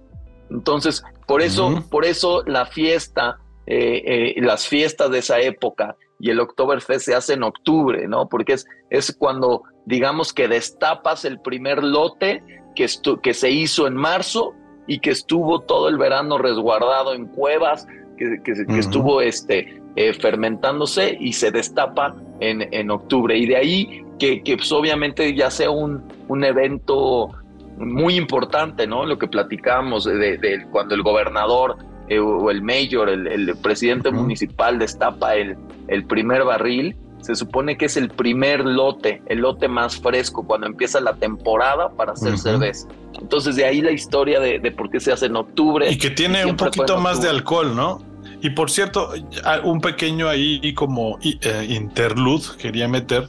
Entonces, 0.49 1.03
por 1.27 1.43
eso, 1.43 1.83
por 1.91 2.05
eso 2.05 2.45
la 2.47 2.67
fiesta, 2.67 3.39
eh, 3.67 4.35
eh, 4.37 4.43
las 4.43 4.69
fiestas 4.69 5.11
de 5.11 5.19
esa 5.19 5.41
época 5.41 5.97
y 6.21 6.31
el 6.31 6.39
Oktoberfest 6.39 7.07
se 7.07 7.15
hace 7.17 7.35
en 7.35 7.43
octubre, 7.43 8.07
¿no? 8.07 8.29
Porque 8.29 8.53
es, 8.53 8.67
es 8.91 9.17
cuando, 9.19 9.63
digamos, 9.87 10.33
que 10.33 10.47
destapas 10.47 11.25
el 11.25 11.41
primer 11.41 11.83
lote 11.83 12.45
que, 12.77 12.87
que 13.23 13.35
se 13.35 13.51
hizo 13.51 13.89
en 13.89 13.97
marzo 13.97 14.53
y 14.87 15.01
que 15.01 15.11
estuvo 15.11 15.61
todo 15.63 15.89
el 15.89 15.99
verano 15.99 16.39
resguardado 16.39 17.15
en 17.15 17.27
cuevas, 17.27 17.89
que, 18.17 18.79
estuvo 18.79 19.21
este, 19.21 19.82
eh, 19.97 20.13
fermentándose 20.15 21.17
y 21.21 21.33
se 21.33 21.51
destapa 21.51 22.15
en, 22.41 22.69
en, 22.73 22.91
octubre. 22.91 23.37
Y 23.37 23.47
de 23.47 23.57
ahí 23.57 24.05
que, 24.19 24.43
que 24.43 24.57
pues, 24.57 24.73
obviamente 24.73 25.35
ya 25.35 25.51
sea 25.51 25.71
un, 25.71 26.03
un 26.29 26.45
evento 26.45 27.31
muy 27.77 28.17
importante, 28.17 28.87
¿no? 28.87 29.05
Lo 29.05 29.19
que 29.19 29.29
platicamos 29.29 30.05
de, 30.05 30.67
cuando 30.71 30.95
el 30.95 31.03
gobernador 31.03 31.77
eh, 32.09 32.19
o 32.19 32.51
el 32.51 32.63
mayor, 32.63 33.09
el, 33.09 33.57
presidente 33.63 34.11
municipal 34.11 34.79
destapa 34.79 35.37
el, 35.37 35.57
el 35.89 36.05
primer 36.05 36.45
barril, 36.45 36.97
se 37.23 37.37
supone 37.37 37.77
que 37.77 37.85
es 37.85 37.97
el 37.97 38.11
primer 38.11 38.65
lote, 38.65 39.23
el 39.27 39.39
lote 39.39 39.69
más 39.69 39.97
fresco 40.01 40.45
cuando 40.45 40.67
empieza 40.67 41.01
la 41.01 41.15
temporada 41.15 41.91
para 41.91 42.13
hacer 42.13 42.37
cerveza. 42.37 42.89
Entonces 43.21 43.55
de 43.55 43.65
ahí 43.65 43.81
la 43.81 43.93
historia 43.93 44.41
de, 44.41 44.59
por 44.73 44.91
qué 44.91 44.99
se 44.99 45.13
hace 45.13 45.27
en 45.27 45.37
octubre. 45.37 45.89
Y 45.91 45.99
que 45.99 46.11
tiene 46.11 46.45
un 46.45 46.57
poquito 46.57 46.99
más 46.99 47.23
de 47.23 47.29
alcohol, 47.29 47.77
¿no? 47.77 48.12
Y 48.43 48.51
por 48.51 48.71
cierto, 48.71 49.13
un 49.63 49.81
pequeño 49.81 50.29
ahí 50.29 50.75
como 50.75 51.19
eh, 51.23 51.67
interlude 51.71 52.45
quería 52.59 52.89
meter 52.89 53.29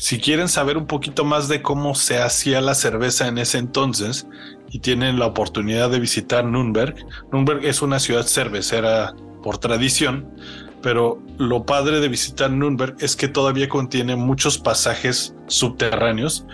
si 0.00 0.18
quieren 0.18 0.48
saber 0.48 0.78
un 0.78 0.86
poquito 0.86 1.26
más 1.26 1.48
de 1.48 1.60
cómo 1.60 1.94
se 1.94 2.22
hacía 2.22 2.62
la 2.62 2.74
cerveza 2.74 3.28
en 3.28 3.36
ese 3.36 3.58
entonces 3.58 4.26
y 4.70 4.78
tienen 4.78 5.18
la 5.18 5.26
oportunidad 5.26 5.90
de 5.90 6.00
visitar 6.00 6.42
Nürnberg, 6.42 6.94
Nürnberg 7.30 7.66
es 7.66 7.82
una 7.82 8.00
ciudad 8.00 8.26
cervecera 8.26 9.14
por 9.42 9.58
tradición, 9.58 10.26
pero 10.80 11.22
lo 11.36 11.66
padre 11.66 12.00
de 12.00 12.08
visitar 12.08 12.50
Nürnberg 12.50 12.96
es 13.00 13.14
que 13.14 13.28
todavía 13.28 13.68
contiene 13.68 14.16
muchos 14.16 14.56
pasajes 14.56 15.34
subterráneos 15.48 16.46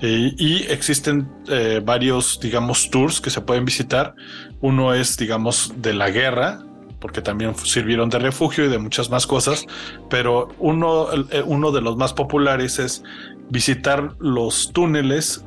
eh, 0.00 0.32
y 0.38 0.62
existen 0.68 1.28
eh, 1.48 1.80
varios, 1.84 2.38
digamos, 2.40 2.88
tours 2.88 3.20
que 3.20 3.30
se 3.30 3.40
pueden 3.40 3.64
visitar. 3.64 4.14
Uno 4.60 4.94
es, 4.94 5.16
digamos, 5.16 5.72
de 5.76 5.92
la 5.92 6.10
guerra, 6.10 6.60
porque 7.02 7.20
también 7.20 7.54
sirvieron 7.56 8.08
de 8.08 8.20
refugio 8.20 8.64
y 8.64 8.68
de 8.68 8.78
muchas 8.78 9.10
más 9.10 9.26
cosas, 9.26 9.66
pero 10.08 10.48
uno, 10.58 11.08
eh, 11.30 11.42
uno 11.44 11.72
de 11.72 11.82
los 11.82 11.96
más 11.96 12.14
populares 12.14 12.78
es 12.78 13.02
visitar 13.50 14.14
los 14.20 14.72
túneles 14.72 15.44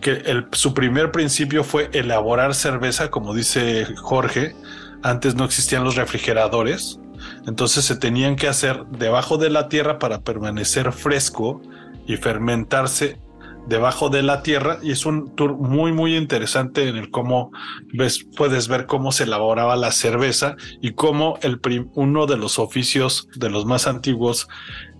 que 0.00 0.44
su 0.52 0.74
primer 0.74 1.12
principio 1.12 1.64
fue 1.64 1.88
elaborar 1.92 2.54
cerveza, 2.54 3.10
como 3.10 3.32
dice 3.32 3.86
Jorge, 3.96 4.54
antes 5.02 5.36
no 5.36 5.44
existían 5.44 5.84
los 5.84 5.94
refrigeradores, 5.94 6.98
entonces 7.46 7.84
se 7.84 7.96
tenían 7.96 8.34
que 8.34 8.48
hacer 8.48 8.84
debajo 8.86 9.38
de 9.38 9.50
la 9.50 9.68
tierra 9.68 9.98
para 9.98 10.20
permanecer 10.20 10.92
fresco 10.92 11.62
y 12.06 12.16
fermentarse 12.16 13.18
debajo 13.66 14.08
de 14.08 14.22
la 14.22 14.42
tierra 14.42 14.78
y 14.82 14.92
es 14.92 15.06
un 15.06 15.34
tour 15.34 15.56
muy 15.56 15.92
muy 15.92 16.16
interesante 16.16 16.88
en 16.88 16.96
el 16.96 17.10
cómo 17.10 17.50
ves 17.92 18.24
puedes 18.36 18.68
ver 18.68 18.86
cómo 18.86 19.12
se 19.12 19.24
elaboraba 19.24 19.76
la 19.76 19.92
cerveza 19.92 20.56
y 20.80 20.92
cómo 20.92 21.38
el 21.42 21.60
uno 21.94 22.26
de 22.26 22.36
los 22.36 22.58
oficios 22.58 23.28
de 23.34 23.50
los 23.50 23.66
más 23.66 23.86
antiguos 23.86 24.48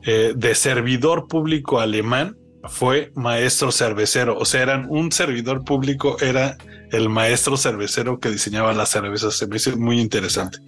eh, 0.04 0.34
de 0.36 0.54
servidor 0.54 1.28
público 1.28 1.80
alemán 1.80 2.36
fue 2.68 3.12
maestro 3.14 3.70
cervecero, 3.70 4.36
o 4.36 4.44
sea, 4.44 4.62
eran 4.62 4.86
un 4.88 5.12
servidor 5.12 5.64
público, 5.64 6.16
era 6.20 6.56
el 6.90 7.08
maestro 7.08 7.56
cervecero 7.56 8.18
que 8.18 8.30
diseñaba 8.30 8.72
las 8.72 8.90
cervezas, 8.90 9.36
se 9.36 9.46
me 9.46 9.56
hizo 9.56 9.76
muy 9.76 10.00
interesante. 10.00 10.58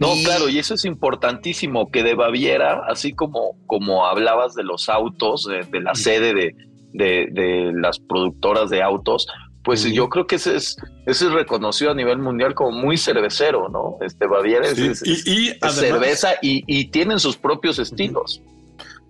No, 0.00 0.14
claro, 0.24 0.48
y 0.48 0.58
eso 0.58 0.74
es 0.74 0.84
importantísimo, 0.84 1.90
que 1.90 2.02
de 2.02 2.14
Baviera, 2.14 2.82
así 2.88 3.12
como, 3.12 3.56
como 3.66 4.06
hablabas 4.06 4.54
de 4.54 4.64
los 4.64 4.88
autos, 4.88 5.46
de 5.70 5.80
la 5.80 5.94
sede 5.94 6.34
de, 6.34 6.54
de, 6.94 7.72
las 7.74 7.98
productoras 7.98 8.70
de 8.70 8.82
autos, 8.82 9.26
pues 9.62 9.84
yo 9.84 10.08
creo 10.08 10.26
que 10.26 10.36
ese 10.36 10.56
es, 10.56 10.76
ese 11.06 11.26
es 11.26 11.32
reconocido 11.32 11.90
a 11.90 11.94
nivel 11.94 12.18
mundial 12.18 12.54
como 12.54 12.72
muy 12.72 12.96
cervecero, 12.98 13.68
¿no? 13.68 13.96
Este 14.02 14.26
Baviera 14.26 14.66
es, 14.68 15.02
y, 15.06 15.54
cerveza 15.70 16.34
y, 16.42 16.84
tienen 16.86 17.18
sus 17.18 17.36
propios 17.36 17.78
estilos. 17.78 18.42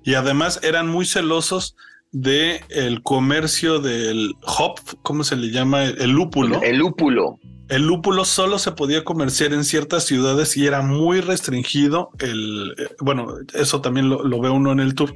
Y 0.05 0.15
además 0.15 0.61
eran 0.63 0.89
muy 0.89 1.07
celosos 1.07 1.75
de 2.13 2.61
el 2.69 3.03
comercio 3.03 3.81
del 3.81 4.35
hop, 4.59 4.79
¿cómo 5.03 5.25
se 5.25 5.35
le 5.35 5.51
llama? 5.51 5.85
El 5.85 6.11
lúpulo. 6.11 6.63
El 6.63 6.77
lúpulo. 6.77 7.41
El 7.69 7.87
lúpulo 7.87 8.27
solo 8.27 8.59
se 8.59 8.73
podía 8.73 9.05
comerciar 9.05 9.55
en 9.55 9.65
ciertas 9.65 10.05
ciudades 10.05 10.57
y 10.57 10.67
era 10.67 10.83
muy 10.83 11.21
restringido. 11.23 12.11
El, 12.19 12.75
eh, 12.79 12.89
bueno, 13.01 13.37
eso 13.55 13.81
también 13.81 14.11
lo, 14.11 14.41
ve 14.41 14.51
uno 14.51 14.71
en 14.71 14.81
el 14.81 14.95
tour, 14.95 15.15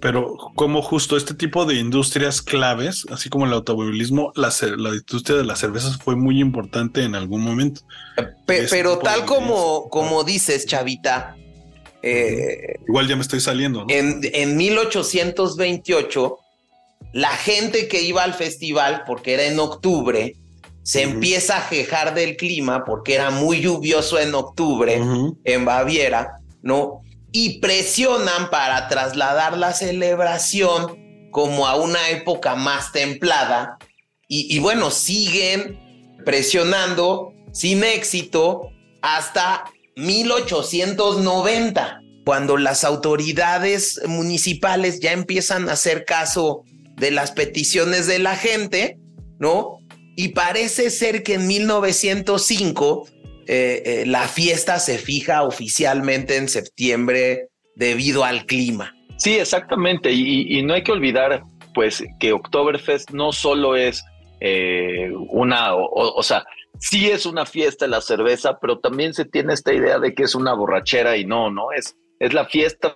pero 0.00 0.34
como 0.54 0.80
justo 0.80 1.16
este 1.18 1.34
tipo 1.34 1.66
de 1.66 1.74
industrias 1.74 2.40
claves, 2.40 3.06
así 3.10 3.28
como 3.28 3.44
el 3.44 3.52
automovilismo, 3.52 4.32
la, 4.34 4.50
la 4.78 4.90
industria 4.90 5.36
de 5.36 5.44
las 5.44 5.58
cervezas 5.58 5.98
fue 5.98 6.16
muy 6.16 6.40
importante 6.40 7.02
en 7.02 7.14
algún 7.14 7.42
momento. 7.42 7.82
pero 8.46 8.98
tal 8.98 9.26
como, 9.26 9.90
como 9.90 10.24
dices, 10.24 10.64
Chavita, 10.64 11.36
eh, 12.02 12.76
igual 12.88 13.08
ya 13.08 13.16
me 13.16 13.22
estoy 13.22 13.40
saliendo. 13.40 13.84
En, 13.88 14.20
en 14.22 14.56
1828, 14.56 16.38
la 17.12 17.30
gente 17.30 17.88
que 17.88 18.02
iba 18.02 18.22
al 18.22 18.32
festival, 18.32 19.02
porque 19.06 19.34
era 19.34 19.44
en 19.44 19.58
octubre, 19.58 20.34
se 20.82 21.02
empieza 21.02 21.58
a 21.58 21.68
quejar 21.68 22.14
del 22.14 22.36
clima 22.36 22.84
porque 22.84 23.14
era 23.14 23.30
muy 23.30 23.60
lluvioso 23.60 24.18
en 24.18 24.34
octubre 24.34 25.00
en 25.44 25.64
Baviera, 25.64 26.40
¿no? 26.62 27.02
Y 27.32 27.60
presionan 27.60 28.50
para 28.50 28.88
trasladar 28.88 29.56
la 29.56 29.72
celebración 29.72 30.98
como 31.30 31.68
a 31.68 31.76
una 31.76 32.10
época 32.10 32.56
más 32.56 32.90
templada. 32.92 33.78
Y, 34.26 34.54
y 34.54 34.58
bueno, 34.58 34.90
siguen 34.90 35.78
presionando 36.24 37.32
sin 37.52 37.84
éxito 37.84 38.70
hasta 39.02 39.64
1890, 39.96 42.00
cuando 42.24 42.56
las 42.56 42.84
autoridades 42.84 44.00
municipales 44.06 45.00
ya 45.00 45.12
empiezan 45.12 45.68
a 45.68 45.72
hacer 45.72 46.04
caso 46.04 46.62
de 46.96 47.10
las 47.10 47.32
peticiones 47.32 48.06
de 48.06 48.18
la 48.18 48.36
gente, 48.36 48.98
¿no? 49.38 49.79
Y 50.20 50.28
parece 50.28 50.90
ser 50.90 51.22
que 51.22 51.36
en 51.36 51.46
1905 51.46 53.06
eh, 53.46 53.82
eh, 53.86 54.04
la 54.04 54.28
fiesta 54.28 54.78
se 54.78 54.98
fija 54.98 55.44
oficialmente 55.44 56.36
en 56.36 56.46
septiembre 56.46 57.48
debido 57.74 58.22
al 58.22 58.44
clima. 58.44 58.94
Sí, 59.16 59.38
exactamente. 59.38 60.12
Y, 60.12 60.62
no 60.62 60.74
hay 60.74 60.82
que 60.82 60.92
olvidar, 60.92 61.42
pues, 61.72 62.04
que 62.18 62.34
Oktoberfest 62.34 63.12
no 63.12 63.32
solo 63.32 63.76
es 63.76 64.04
eh, 64.40 65.10
una, 65.30 65.74
o, 65.74 66.22
sea, 66.22 66.44
sí 66.78 67.08
es 67.08 67.24
una 67.24 67.46
fiesta 67.46 67.86
la 67.86 68.02
cerveza, 68.02 68.58
pero 68.60 68.78
también 68.78 69.14
se 69.14 69.24
tiene 69.24 69.54
esta 69.54 69.72
idea 69.72 69.98
de 69.98 70.12
que 70.12 70.24
es 70.24 70.34
una 70.34 70.52
borrachera 70.52 71.16
y 71.16 71.24
no, 71.24 71.50
no 71.50 71.72
es, 71.72 71.96
es 72.18 72.34
la 72.34 72.44
fiesta 72.44 72.94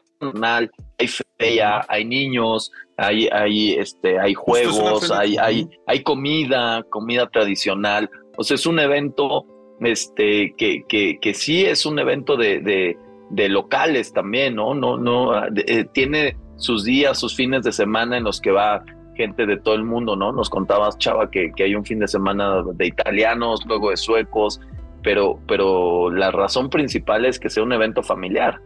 hay 0.98 1.08
feria, 1.08 1.84
hay 1.88 2.04
niños, 2.04 2.70
hay, 2.96 3.28
hay, 3.32 3.74
este, 3.74 4.18
hay 4.18 4.34
juegos, 4.34 5.10
hay, 5.10 5.36
hay, 5.36 5.68
hay 5.86 6.02
comida, 6.02 6.82
comida 6.90 7.28
tradicional. 7.28 8.10
O 8.36 8.44
sea, 8.44 8.54
es 8.54 8.66
un 8.66 8.78
evento 8.78 9.46
este, 9.80 10.54
que, 10.56 10.84
que, 10.88 11.18
que 11.20 11.34
sí 11.34 11.64
es 11.64 11.86
un 11.86 11.98
evento 11.98 12.36
de, 12.36 12.96
de, 13.30 13.48
locales 13.48 14.12
también, 14.12 14.54
¿no? 14.54 14.74
No, 14.74 14.96
no, 14.96 15.32
eh, 15.46 15.86
tiene 15.92 16.36
sus 16.56 16.84
días, 16.84 17.18
sus 17.18 17.34
fines 17.34 17.64
de 17.64 17.72
semana 17.72 18.16
en 18.16 18.24
los 18.24 18.40
que 18.40 18.52
va 18.52 18.84
gente 19.16 19.46
de 19.46 19.58
todo 19.58 19.74
el 19.74 19.84
mundo, 19.84 20.16
¿no? 20.16 20.32
Nos 20.32 20.50
contabas, 20.50 20.98
Chava, 20.98 21.30
que, 21.30 21.52
que 21.52 21.64
hay 21.64 21.74
un 21.74 21.84
fin 21.84 21.98
de 21.98 22.08
semana 22.08 22.62
de 22.74 22.86
italianos, 22.86 23.64
luego 23.66 23.90
de 23.90 23.96
suecos, 23.96 24.60
pero, 25.02 25.38
pero 25.46 26.10
la 26.10 26.30
razón 26.30 26.70
principal 26.70 27.24
es 27.24 27.38
que 27.38 27.50
sea 27.50 27.62
un 27.62 27.72
evento 27.72 28.02
familiar. 28.02 28.60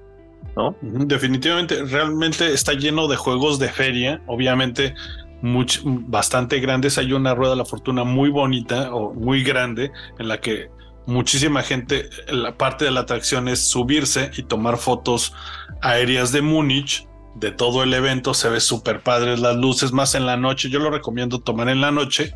Definitivamente, 0.80 1.84
realmente 1.84 2.52
está 2.52 2.72
lleno 2.72 3.08
de 3.08 3.16
juegos 3.16 3.58
de 3.58 3.68
feria, 3.68 4.20
obviamente 4.26 4.94
bastante 5.40 6.58
grandes. 6.60 6.98
Hay 6.98 7.12
una 7.12 7.34
rueda 7.34 7.52
de 7.52 7.58
la 7.58 7.64
fortuna 7.64 8.04
muy 8.04 8.30
bonita 8.30 8.94
o 8.94 9.14
muy 9.14 9.42
grande 9.42 9.90
en 10.18 10.28
la 10.28 10.40
que 10.40 10.70
muchísima 11.06 11.62
gente, 11.62 12.08
la 12.28 12.56
parte 12.56 12.84
de 12.84 12.90
la 12.90 13.00
atracción 13.00 13.48
es 13.48 13.60
subirse 13.60 14.30
y 14.36 14.42
tomar 14.42 14.78
fotos 14.78 15.32
aéreas 15.80 16.32
de 16.32 16.42
Múnich 16.42 17.06
de 17.36 17.52
todo 17.52 17.82
el 17.82 17.94
evento. 17.94 18.34
Se 18.34 18.48
ve 18.48 18.60
súper 18.60 19.00
padres 19.02 19.40
las 19.40 19.56
luces, 19.56 19.92
más 19.92 20.14
en 20.14 20.26
la 20.26 20.36
noche. 20.36 20.70
Yo 20.70 20.80
lo 20.80 20.90
recomiendo 20.90 21.38
tomar 21.38 21.68
en 21.68 21.80
la 21.80 21.92
noche. 21.92 22.34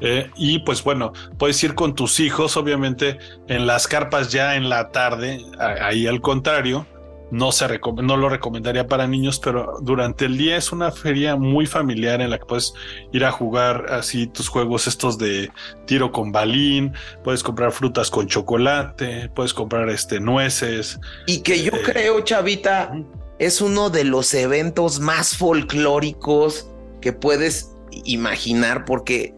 Eh, 0.00 0.30
y 0.36 0.60
pues 0.60 0.84
bueno, 0.84 1.12
puedes 1.38 1.62
ir 1.64 1.74
con 1.74 1.94
tus 1.94 2.20
hijos, 2.20 2.56
obviamente, 2.56 3.18
en 3.48 3.66
las 3.66 3.88
carpas 3.88 4.30
ya 4.30 4.54
en 4.54 4.68
la 4.68 4.90
tarde, 4.92 5.40
ahí 5.58 6.06
al 6.06 6.20
contrario 6.20 6.86
no, 7.30 7.52
se 7.52 7.66
no 8.02 8.16
lo 8.16 8.28
recomendaría 8.28 8.86
para 8.86 9.06
niños, 9.06 9.38
pero 9.38 9.78
durante 9.80 10.24
el 10.24 10.38
día 10.38 10.56
es 10.56 10.72
una 10.72 10.90
feria 10.90 11.36
muy 11.36 11.66
familiar 11.66 12.20
en 12.20 12.30
la 12.30 12.38
que 12.38 12.46
puedes 12.46 12.74
ir 13.12 13.24
a 13.24 13.32
jugar 13.32 13.86
así 13.90 14.26
tus 14.26 14.48
juegos 14.48 14.86
estos 14.86 15.18
de 15.18 15.50
tiro 15.86 16.10
con 16.10 16.32
balín, 16.32 16.92
puedes 17.24 17.42
comprar 17.42 17.72
frutas 17.72 18.10
con 18.10 18.26
chocolate, 18.26 19.30
puedes 19.34 19.52
comprar 19.52 19.88
este 19.90 20.20
nueces. 20.20 20.98
Y 21.26 21.40
que 21.40 21.62
yo 21.62 21.72
eh, 21.72 21.82
creo, 21.84 22.20
Chavita, 22.22 22.92
es 23.38 23.60
uno 23.60 23.90
de 23.90 24.04
los 24.04 24.32
eventos 24.34 25.00
más 25.00 25.36
folclóricos 25.36 26.70
que 27.00 27.12
puedes 27.12 27.72
imaginar 28.04 28.84
porque 28.84 29.37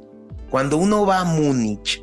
cuando 0.51 0.77
uno 0.77 1.07
va 1.07 1.21
a 1.21 1.25
Múnich 1.25 2.03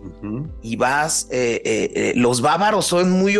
y 0.61 0.75
vas, 0.77 1.27
eh, 1.31 1.61
eh, 1.65 1.91
eh, 1.93 2.13
los 2.15 2.41
bávaros 2.41 2.85
son 2.85 3.11
muy 3.11 3.35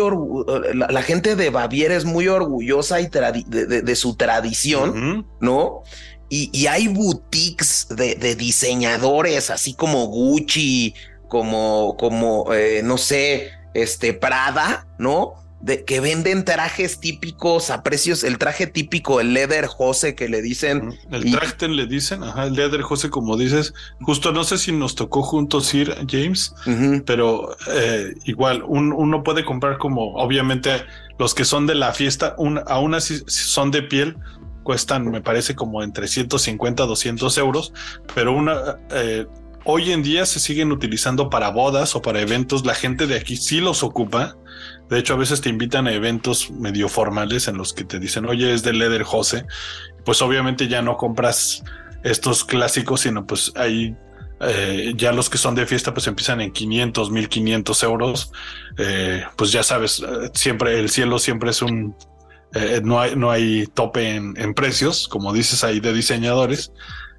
la, 0.74 0.86
la, 0.88 1.02
gente 1.02 1.34
de 1.34 1.50
Baviera 1.50 1.96
es 1.96 2.04
muy 2.04 2.28
orgullosa 2.28 3.00
y 3.00 3.08
de, 3.08 3.96
su 3.96 4.16
tradición, 4.16 5.26
¿no? 5.40 5.82
Y, 6.28 6.66
hay 6.66 6.88
boutiques 6.88 7.88
de, 7.88 8.36
diseñadores, 8.36 9.50
así 9.50 9.74
como 9.74 10.06
Gucci, 10.06 10.94
como, 11.26 11.96
como 11.98 12.46
no 12.84 12.98
sé, 12.98 13.50
este 13.74 14.12
Prada, 14.12 14.86
¿no? 14.98 15.34
De 15.60 15.84
que 15.84 16.00
venden 16.00 16.44
trajes 16.44 17.00
típicos 17.00 17.70
a 17.70 17.82
precios, 17.82 18.22
el 18.22 18.38
traje 18.38 18.66
típico, 18.66 19.20
el 19.20 19.34
leather 19.34 19.66
Jose 19.66 20.14
que 20.14 20.28
le 20.28 20.40
dicen. 20.40 20.96
El 21.10 21.32
traje 21.32 21.68
le 21.68 21.86
dicen, 21.86 22.22
ajá, 22.22 22.46
el 22.46 22.54
leather 22.54 22.82
Jose 22.82 23.10
como 23.10 23.36
dices, 23.36 23.74
justo 24.00 24.32
no 24.32 24.44
sé 24.44 24.58
si 24.58 24.72
nos 24.72 24.94
tocó 24.94 25.22
juntos 25.22 25.72
ir, 25.74 25.94
James, 26.08 26.54
pero 27.06 27.56
eh, 27.72 28.14
igual 28.24 28.62
uno 28.66 29.22
puede 29.22 29.44
comprar 29.44 29.78
como, 29.78 30.14
obviamente, 30.14 30.84
los 31.18 31.34
que 31.34 31.44
son 31.44 31.66
de 31.66 31.74
la 31.74 31.92
fiesta, 31.92 32.36
aún 32.66 32.94
así 32.94 33.20
son 33.26 33.70
de 33.70 33.82
piel, 33.82 34.16
cuestan, 34.62 35.10
me 35.10 35.22
parece, 35.22 35.54
como 35.54 35.82
entre 35.82 36.06
150 36.06 36.82
a 36.82 36.86
200 36.86 37.38
euros, 37.38 37.72
pero 38.14 38.32
una... 38.32 38.78
Eh, 38.90 39.26
hoy 39.64 39.92
en 39.92 40.02
día 40.02 40.24
se 40.24 40.40
siguen 40.40 40.72
utilizando 40.72 41.28
para 41.28 41.50
bodas 41.50 41.94
o 41.94 42.00
para 42.00 42.20
eventos. 42.20 42.64
La 42.64 42.74
gente 42.74 43.06
de 43.06 43.16
aquí 43.16 43.36
sí 43.36 43.60
los 43.60 43.82
ocupa. 43.82 44.36
De 44.88 44.98
hecho, 44.98 45.14
a 45.14 45.16
veces 45.16 45.40
te 45.40 45.48
invitan 45.48 45.86
a 45.86 45.92
eventos 45.92 46.50
medio 46.50 46.88
formales 46.88 47.48
en 47.48 47.56
los 47.56 47.72
que 47.72 47.84
te 47.84 47.98
dicen, 47.98 48.26
oye, 48.26 48.52
es 48.52 48.62
de 48.62 48.72
Leather 48.72 49.02
Jose. 49.02 49.44
Pues 50.04 50.22
obviamente 50.22 50.68
ya 50.68 50.82
no 50.82 50.96
compras 50.96 51.62
estos 52.02 52.44
clásicos, 52.44 53.00
sino 53.00 53.26
pues 53.26 53.52
ahí 53.56 53.94
eh, 54.40 54.94
ya 54.96 55.12
los 55.12 55.28
que 55.28 55.36
son 55.36 55.54
de 55.54 55.66
fiesta 55.66 55.92
pues 55.92 56.06
empiezan 56.06 56.40
en 56.40 56.52
500, 56.52 57.10
1500 57.10 57.82
euros. 57.82 58.32
Eh, 58.78 59.24
pues 59.36 59.52
ya 59.52 59.62
sabes, 59.62 60.00
eh, 60.00 60.30
siempre 60.34 60.78
el 60.78 60.88
cielo 60.88 61.18
siempre 61.18 61.50
es 61.50 61.62
un... 61.62 61.94
no, 62.82 63.00
hay, 63.00 63.14
no 63.14 63.30
hay 63.30 63.66
tope 63.66 64.16
en, 64.16 64.34
en 64.38 64.54
precios, 64.54 65.08
como 65.08 65.32
dices 65.32 65.64
ahí 65.64 65.80
de 65.80 65.92
diseñadores 65.92 66.72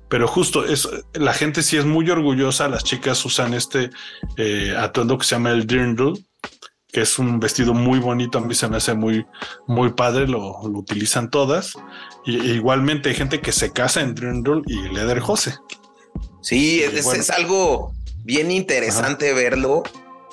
pero 0.09 0.27
justo 0.27 0.65
es 0.65 0.89
la 1.13 1.33
gente 1.33 1.61
sí 1.61 1.77
es 1.77 1.85
muy 1.85 2.09
orgullosa. 2.09 2.67
Las 2.67 2.83
chicas 2.83 3.23
usan 3.23 3.53
este 3.53 3.91
eh, 4.37 4.73
atuendo 4.77 5.17
que 5.17 5.25
se 5.25 5.35
llama 5.35 5.51
el 5.51 5.67
dirndl, 5.67 6.13
que 6.91 7.01
es 7.01 7.19
un 7.19 7.39
vestido 7.39 7.73
muy 7.73 7.99
bonito. 7.99 8.37
A 8.37 8.41
mí 8.41 8.55
se 8.55 8.67
me 8.67 8.77
hace 8.77 8.93
muy, 8.93 9.25
muy 9.67 9.93
padre. 9.93 10.27
Lo, 10.27 10.59
utilizan 10.61 11.29
todas. 11.29 11.73
Y, 12.25 12.37
igualmente 12.51 13.09
hay 13.09 13.15
gente 13.15 13.41
que 13.41 13.51
se 13.51 13.71
casa 13.71 14.01
en 14.01 14.15
dirndl 14.15 14.63
y 14.65 14.89
leather 14.89 15.19
jose. 15.19 15.55
Sí, 16.41 16.81
es, 16.81 17.29
algo 17.29 17.93
bien 18.23 18.51
interesante 18.51 19.33
verlo. 19.33 19.83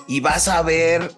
Y 0.08 0.20
vas 0.20 0.48
a 0.48 0.62
ver 0.62 1.10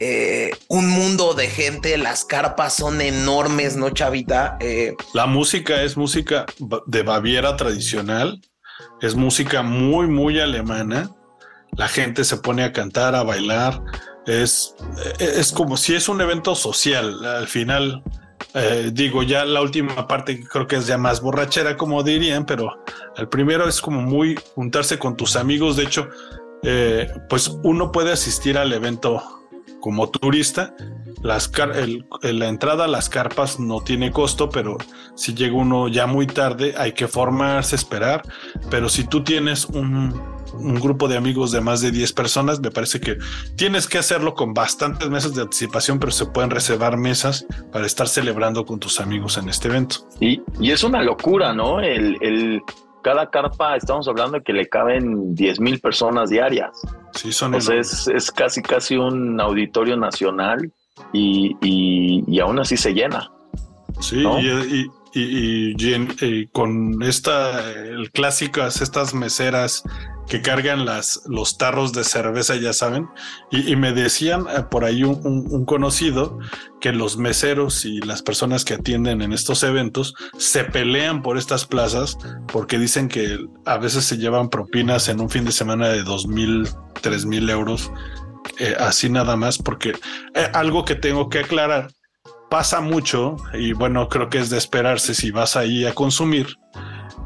eh, 0.00 0.52
un 0.68 0.88
mundo 0.88 1.34
de 1.34 1.48
gente, 1.48 1.98
las 1.98 2.24
carpas 2.24 2.74
son 2.74 3.00
enormes, 3.00 3.76
¿no, 3.76 3.90
Chavita? 3.90 4.56
Eh, 4.60 4.94
la 5.12 5.26
música 5.26 5.82
es 5.82 5.96
música 5.96 6.46
de 6.86 7.02
Baviera 7.02 7.56
tradicional, 7.56 8.40
es 9.02 9.14
música 9.14 9.62
muy, 9.62 10.06
muy 10.06 10.38
alemana. 10.40 11.10
La 11.72 11.88
gente 11.88 12.24
se 12.24 12.36
pone 12.36 12.64
a 12.64 12.72
cantar, 12.72 13.14
a 13.14 13.22
bailar. 13.22 13.82
Es, 14.28 14.76
es 15.18 15.52
como 15.52 15.78
si 15.78 15.94
es 15.94 16.08
un 16.08 16.20
evento 16.20 16.54
social. 16.54 17.24
Al 17.24 17.46
final, 17.46 18.02
eh, 18.52 18.90
digo, 18.92 19.22
ya 19.22 19.46
la 19.46 19.62
última 19.62 20.06
parte 20.06 20.46
creo 20.46 20.66
que 20.66 20.76
es 20.76 20.86
ya 20.86 20.98
más 20.98 21.22
borrachera, 21.22 21.78
como 21.78 22.02
dirían, 22.02 22.44
pero 22.44 22.84
el 23.16 23.26
primero 23.28 23.66
es 23.66 23.80
como 23.80 24.02
muy 24.02 24.38
juntarse 24.54 24.98
con 24.98 25.16
tus 25.16 25.34
amigos. 25.34 25.76
De 25.76 25.84
hecho, 25.84 26.10
eh, 26.62 27.10
pues 27.30 27.48
uno 27.62 27.90
puede 27.90 28.12
asistir 28.12 28.58
al 28.58 28.70
evento 28.70 29.22
como 29.80 30.10
turista. 30.10 30.74
Las 31.22 31.50
la 32.22 32.48
entrada 32.48 32.84
a 32.84 32.88
las 32.88 33.08
carpas 33.08 33.58
no 33.58 33.80
tiene 33.80 34.12
costo, 34.12 34.50
pero 34.50 34.76
si 35.16 35.34
llega 35.34 35.56
uno 35.56 35.88
ya 35.88 36.06
muy 36.06 36.26
tarde, 36.26 36.74
hay 36.76 36.92
que 36.92 37.08
formarse, 37.08 37.76
esperar. 37.76 38.22
Pero 38.70 38.90
si 38.90 39.04
tú 39.04 39.24
tienes 39.24 39.64
un, 39.64 40.37
un 40.54 40.80
grupo 40.80 41.08
de 41.08 41.16
amigos 41.16 41.52
de 41.52 41.60
más 41.60 41.80
de 41.80 41.90
10 41.90 42.12
personas, 42.12 42.60
me 42.60 42.70
parece 42.70 43.00
que 43.00 43.18
tienes 43.56 43.86
que 43.86 43.98
hacerlo 43.98 44.34
con 44.34 44.54
bastantes 44.54 45.08
meses 45.08 45.34
de 45.34 45.42
anticipación, 45.42 45.98
pero 45.98 46.12
se 46.12 46.26
pueden 46.26 46.50
reservar 46.50 46.96
mesas 46.96 47.46
para 47.72 47.86
estar 47.86 48.08
celebrando 48.08 48.64
con 48.64 48.78
tus 48.78 49.00
amigos 49.00 49.38
en 49.38 49.48
este 49.48 49.68
evento. 49.68 49.96
Y, 50.20 50.42
y 50.60 50.70
es 50.70 50.82
una 50.82 51.02
locura, 51.02 51.52
¿no? 51.52 51.80
El, 51.80 52.16
el, 52.20 52.60
cada 53.02 53.30
carpa 53.30 53.76
estamos 53.76 54.08
hablando 54.08 54.38
de 54.38 54.44
que 54.44 54.52
le 54.52 54.68
caben 54.68 55.34
10 55.34 55.60
mil 55.60 55.80
personas 55.80 56.30
diarias. 56.30 56.70
Sí, 57.12 57.32
son 57.32 57.54
Entonces 57.54 58.08
es, 58.08 58.30
casi, 58.30 58.62
casi 58.62 58.96
un 58.96 59.40
auditorio 59.40 59.96
nacional 59.96 60.70
y, 61.12 61.56
y, 61.60 62.40
aún 62.40 62.58
así 62.58 62.76
se 62.76 62.92
llena. 62.92 63.30
Sí, 64.00 64.22
y, 64.22 64.86
y, 65.20 66.46
con 66.48 67.02
esta, 67.02 67.72
el 67.72 68.10
clásicas, 68.10 68.80
estas 68.80 69.14
meseras 69.14 69.82
que 70.28 70.42
cargan 70.42 70.84
las, 70.84 71.22
los 71.26 71.56
tarros 71.56 71.92
de 71.92 72.04
cerveza, 72.04 72.54
ya 72.56 72.72
saben, 72.72 73.08
y, 73.50 73.74
me 73.76 73.92
decían 73.92 74.46
eh, 74.54 74.62
por 74.70 74.84
ahí 74.84 75.02
un, 75.02 75.64
conocido 75.64 76.38
que 76.80 76.92
los 76.92 77.16
meseros 77.16 77.84
y 77.84 78.00
las 78.00 78.22
personas 78.22 78.64
que 78.64 78.74
atienden 78.74 79.22
en 79.22 79.32
estos 79.32 79.62
eventos 79.62 80.14
se 80.36 80.64
pelean 80.64 81.22
por 81.22 81.38
estas 81.38 81.64
plazas 81.64 82.18
porque 82.46 82.78
dicen 82.78 83.08
que 83.08 83.38
a 83.64 83.78
veces 83.78 84.04
se 84.04 84.18
llevan 84.18 84.50
propinas 84.50 85.08
en 85.08 85.20
un 85.20 85.30
fin 85.30 85.44
de 85.44 85.52
semana 85.52 85.88
de 85.88 86.02
dos 86.02 86.26
mil, 86.26 86.68
tres 87.00 87.24
mil 87.24 87.48
euros, 87.48 87.90
eh, 88.58 88.76
así 88.78 89.08
nada 89.08 89.36
más, 89.36 89.58
porque 89.58 89.94
eh, 90.34 90.48
algo 90.52 90.84
que 90.84 90.94
tengo 90.94 91.28
que 91.28 91.40
aclarar 91.40 91.88
pasa 92.50 92.80
mucho 92.80 93.36
y 93.54 93.72
bueno, 93.72 94.08
creo 94.08 94.28
que 94.28 94.38
es 94.38 94.50
de 94.50 94.58
esperarse 94.58 95.14
si 95.14 95.30
vas 95.30 95.56
ahí 95.56 95.86
a 95.86 95.94
consumir. 95.94 96.58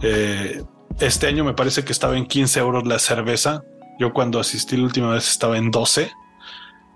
Eh, 0.03 0.63
este 1.01 1.27
año 1.27 1.45
me 1.45 1.55
parece 1.55 1.85
que 1.85 1.93
estaba 1.93 2.17
en 2.17 2.27
15 2.27 2.61
euros 2.61 2.87
la 2.87 2.99
cerveza. 2.99 3.63
Yo 3.99 4.13
cuando 4.13 4.41
asistí 4.41 4.77
la 4.77 4.85
última 4.85 5.13
vez 5.13 5.29
estaba 5.29 5.59
en 5.59 5.71
12. 5.71 6.11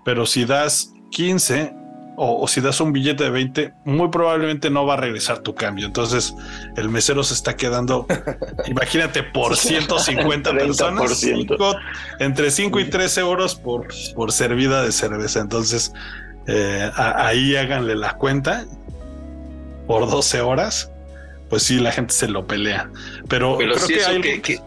Pero 0.05 0.25
si 0.25 0.45
das 0.45 0.93
15 1.11 1.73
o, 2.19 2.47
si 2.47 2.61
das 2.61 2.81
un 2.81 2.91
billete 2.93 3.25
de 3.25 3.29
20, 3.29 3.73
muy 3.85 4.09
probablemente 4.09 4.71
no 4.71 4.85
va 4.85 4.95
a 4.95 4.97
regresar 4.97 5.39
tu 5.39 5.53
cambio. 5.53 5.85
Entonces 5.85 6.33
el 6.75 6.89
mesero 6.89 7.23
se 7.23 7.35
está 7.35 7.55
quedando, 7.55 8.07
imagínate, 8.65 9.21
por 9.21 9.55
150 9.55 10.51
personas, 10.51 11.23
entre 12.19 12.49
5 12.49 12.79
y 12.79 12.89
3 12.89 13.17
euros 13.19 13.55
por, 13.55 13.87
por 14.15 14.31
servida 14.31 14.81
de 14.81 14.91
cerveza. 14.91 15.41
Entonces 15.41 15.93
eh, 16.47 16.89
ahí 16.95 17.55
háganle 17.55 17.95
la 17.95 18.13
cuenta 18.13 18.65
por 19.85 20.09
12 20.09 20.41
horas, 20.41 20.91
pues 21.49 21.63
sí, 21.63 21.79
la 21.79 21.91
gente 21.91 22.13
se 22.13 22.27
lo 22.27 22.47
pelea. 22.47 22.89
Pero, 23.27 23.57
creo 23.57 23.75
que, 23.87 24.03
hay 24.03 24.21
que, 24.21 24.59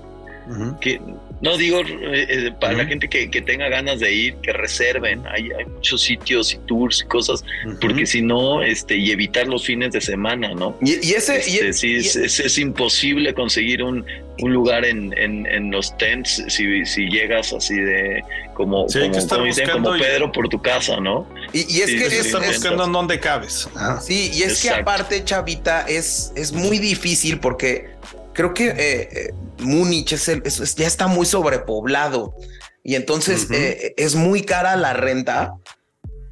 que, 0.81 1.01
no 1.41 1.57
digo 1.57 1.81
eh, 1.81 2.27
eh, 2.29 2.53
para 2.61 2.75
la 2.75 2.85
gente 2.85 3.09
que, 3.09 3.29
tenga 3.41 3.69
ganas 3.69 4.01
de 4.01 4.13
ir, 4.13 4.35
que 4.37 4.53
reserven. 4.53 5.27
Hay, 5.27 5.51
hay 5.53 5.65
muchos 5.65 6.03
sitios 6.03 6.53
y 6.53 6.59
tours 6.67 7.03
y 7.03 7.07
cosas, 7.07 7.45
porque 7.81 8.07
si 8.07 8.21
no, 8.21 8.63
este, 8.63 8.97
y 8.97 9.11
evitar 9.11 9.47
los 9.47 9.65
fines 9.65 9.93
de 9.93 10.01
semana, 10.01 10.53
¿no? 10.55 10.77
Y, 10.83 10.93
ese, 11.13 11.39
este, 11.39 11.73
sí, 11.73 11.97
es, 11.97 12.59
imposible 12.59 13.33
conseguir 13.33 13.83
un, 13.83 14.05
un 14.41 14.53
lugar 14.53 14.85
en, 14.85 15.17
en, 15.17 15.71
los 15.71 15.97
tents 15.97 16.45
si, 16.49 16.85
si 16.85 17.09
llegas 17.09 17.53
así 17.53 17.77
de 17.77 18.23
como, 18.55 18.87
como, 18.87 19.93
Pedro 19.99 20.33
por 20.33 20.49
tu 20.49 20.61
casa, 20.61 21.01
¿no? 21.01 21.27
Y, 21.53 21.81
es 21.81 21.87
que 21.87 22.19
estás 22.19 22.47
buscando 22.47 22.85
en 22.85 22.93
dónde 22.93 23.19
cabes. 23.19 23.69
Sí, 24.03 24.31
y 24.33 24.43
es 24.43 24.63
que 24.63 24.71
aparte, 24.71 25.25
Chavita, 25.25 25.83
es, 25.83 26.33
es 26.37 26.53
muy 26.53 26.79
difícil 26.79 27.41
porque 27.41 27.91
creo 28.33 28.55
que 28.55 28.69
eh, 28.69 28.75
eh, 28.79 29.35
Múnich 29.59 30.13
es 30.13 30.29
el, 30.29 30.43
ya 30.43 30.87
está 30.87 31.07
muy 31.07 31.27
sobrepoblado. 31.27 32.35
Y 32.83 32.95
entonces 32.95 33.49
eh, 33.51 33.95
es 33.97 34.15
muy 34.15 34.43
cara 34.43 34.77
la 34.77 34.95
renta 34.95 35.55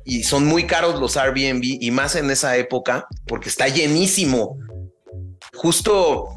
y 0.05 0.23
son 0.23 0.47
muy 0.47 0.67
caros 0.67 0.99
los 0.99 1.17
Airbnb 1.19 1.63
y 1.63 1.91
más 1.91 2.17
en 2.17 2.31
esa 2.31 2.57
época 2.57 3.07
porque 3.27 3.49
está 3.49 3.69
llenísimo. 3.69 4.57
Justo 5.55 6.29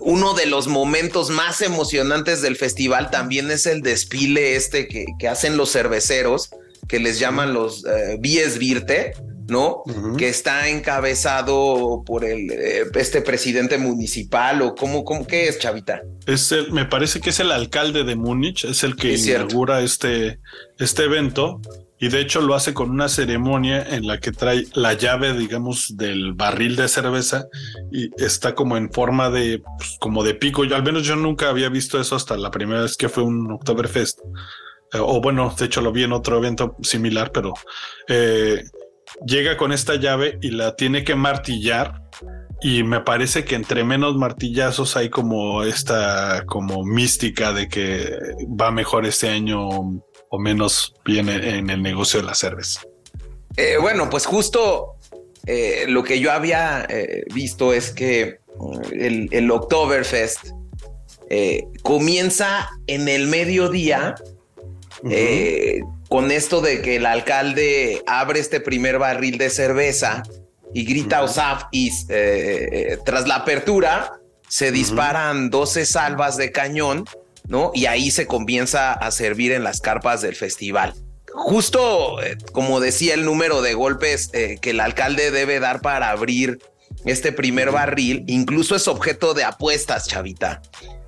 uno 0.00 0.34
de 0.34 0.46
los 0.46 0.66
momentos 0.66 1.30
más 1.30 1.60
emocionantes 1.60 2.42
del 2.42 2.56
festival 2.56 3.10
también 3.10 3.50
es 3.50 3.66
el 3.66 3.82
desfile 3.82 4.56
este 4.56 4.88
que, 4.88 5.04
que 5.18 5.28
hacen 5.28 5.56
los 5.56 5.70
cerveceros, 5.72 6.50
que 6.88 6.98
les 6.98 7.18
llaman 7.18 7.52
los 7.52 7.84
Bies 8.20 8.58
Virte 8.58 9.12
¿no? 9.48 9.82
Que 10.16 10.28
está 10.28 10.68
encabezado 10.68 12.02
por 12.06 12.24
el 12.24 12.50
eh, 12.50 12.84
este 12.94 13.20
presidente 13.20 13.78
municipal 13.78 14.62
o 14.62 14.74
cómo, 14.74 15.04
cómo 15.04 15.26
qué 15.26 15.48
es, 15.48 15.58
Chavita. 15.58 16.02
Es 16.26 16.52
el, 16.52 16.72
me 16.72 16.86
parece 16.86 17.20
que 17.20 17.30
es 17.30 17.40
el 17.40 17.52
alcalde 17.52 18.04
de 18.04 18.16
Múnich, 18.16 18.64
es 18.64 18.84
el 18.84 18.96
que 18.96 19.14
inaugura 19.14 19.82
este, 19.82 20.38
este 20.78 21.04
evento 21.04 21.60
y 21.98 22.08
de 22.08 22.20
hecho 22.20 22.40
lo 22.40 22.54
hace 22.54 22.74
con 22.74 22.90
una 22.90 23.08
ceremonia 23.08 23.82
en 23.82 24.06
la 24.06 24.18
que 24.18 24.32
trae 24.32 24.66
la 24.74 24.94
llave, 24.94 25.32
digamos, 25.34 25.96
del 25.96 26.32
barril 26.32 26.76
de 26.76 26.88
cerveza 26.88 27.46
y 27.92 28.10
está 28.22 28.54
como 28.54 28.76
en 28.76 28.90
forma 28.90 29.30
de, 29.30 29.62
pues, 29.78 29.96
como 30.00 30.24
de 30.24 30.34
pico. 30.34 30.64
Yo 30.64 30.76
al 30.76 30.82
menos 30.82 31.04
yo 31.04 31.16
nunca 31.16 31.48
había 31.48 31.68
visto 31.68 32.00
eso 32.00 32.16
hasta 32.16 32.36
la 32.36 32.50
primera 32.50 32.82
vez 32.82 32.96
que 32.96 33.08
fue 33.08 33.22
un 33.22 33.50
Oktoberfest. 33.52 34.20
Eh, 34.94 34.98
o 35.00 35.20
bueno, 35.20 35.52
de 35.58 35.66
hecho 35.66 35.80
lo 35.80 35.92
vi 35.92 36.04
en 36.04 36.12
otro 36.12 36.38
evento 36.38 36.76
similar, 36.82 37.32
pero 37.32 37.52
eh, 38.08 38.62
llega 39.26 39.56
con 39.56 39.72
esta 39.72 39.96
llave 39.96 40.38
y 40.40 40.50
la 40.50 40.76
tiene 40.76 41.04
que 41.04 41.16
martillar 41.16 42.00
y 42.62 42.82
me 42.84 43.00
parece 43.00 43.44
que 43.44 43.56
entre 43.56 43.84
menos 43.84 44.14
martillazos 44.16 44.96
hay 44.96 45.10
como 45.10 45.64
esta 45.64 46.44
como 46.46 46.84
mística 46.84 47.52
de 47.52 47.68
que 47.68 48.16
va 48.48 48.70
mejor 48.70 49.04
este 49.04 49.28
año 49.28 49.68
o 50.30 50.38
menos 50.38 50.94
bien 51.04 51.28
en 51.28 51.68
el 51.68 51.82
negocio 51.82 52.20
de 52.20 52.26
la 52.26 52.34
cerveza. 52.34 52.80
Eh, 53.56 53.76
bueno, 53.80 54.08
pues 54.08 54.26
justo 54.26 54.96
lo 55.88 56.02
que 56.02 56.20
yo 56.20 56.32
había 56.32 56.86
visto 57.34 57.74
es 57.74 57.90
que 57.90 58.38
el, 58.92 59.28
el 59.30 59.50
Oktoberfest 59.50 60.48
comienza 61.82 62.70
en 62.86 63.08
el 63.08 63.26
mediodía 63.26 64.14
con 66.08 66.30
esto 66.30 66.60
de 66.60 66.80
que 66.80 66.96
el 66.96 67.06
alcalde 67.06 68.02
abre 68.06 68.40
este 68.40 68.60
primer 68.60 68.98
barril 68.98 69.36
de 69.36 69.50
cerveza 69.50 70.22
y 70.74 70.84
grita 70.84 71.22
Osaf 71.22 71.64
y 71.70 71.88
eh, 71.88 72.68
eh, 72.72 72.98
tras 73.04 73.26
la 73.28 73.36
apertura 73.36 74.20
se 74.48 74.72
disparan 74.72 75.48
12 75.48 75.86
salvas 75.86 76.36
de 76.36 76.52
cañón, 76.52 77.04
¿no? 77.48 77.70
Y 77.74 77.86
ahí 77.86 78.10
se 78.10 78.26
comienza 78.26 78.92
a 78.92 79.10
servir 79.10 79.52
en 79.52 79.64
las 79.64 79.80
carpas 79.80 80.20
del 80.20 80.34
festival. 80.34 80.94
Justo 81.32 82.22
eh, 82.22 82.36
como 82.52 82.80
decía 82.80 83.14
el 83.14 83.24
número 83.24 83.62
de 83.62 83.74
golpes 83.74 84.28
que 84.28 84.70
el 84.70 84.80
alcalde 84.80 85.30
debe 85.30 85.60
dar 85.60 85.80
para 85.80 86.10
abrir 86.10 86.58
este 87.04 87.32
primer 87.32 87.70
barril, 87.70 88.24
incluso 88.26 88.76
es 88.76 88.88
objeto 88.88 89.34
de 89.34 89.44
apuestas, 89.44 90.08
chavita. 90.08 90.62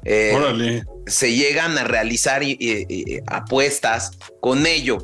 Eh, 0.08 0.84
se 1.06 1.34
llegan 1.34 1.76
a 1.78 1.84
realizar 1.84 2.42
apuestas 3.26 4.12
con 4.40 4.66
ello. 4.66 4.98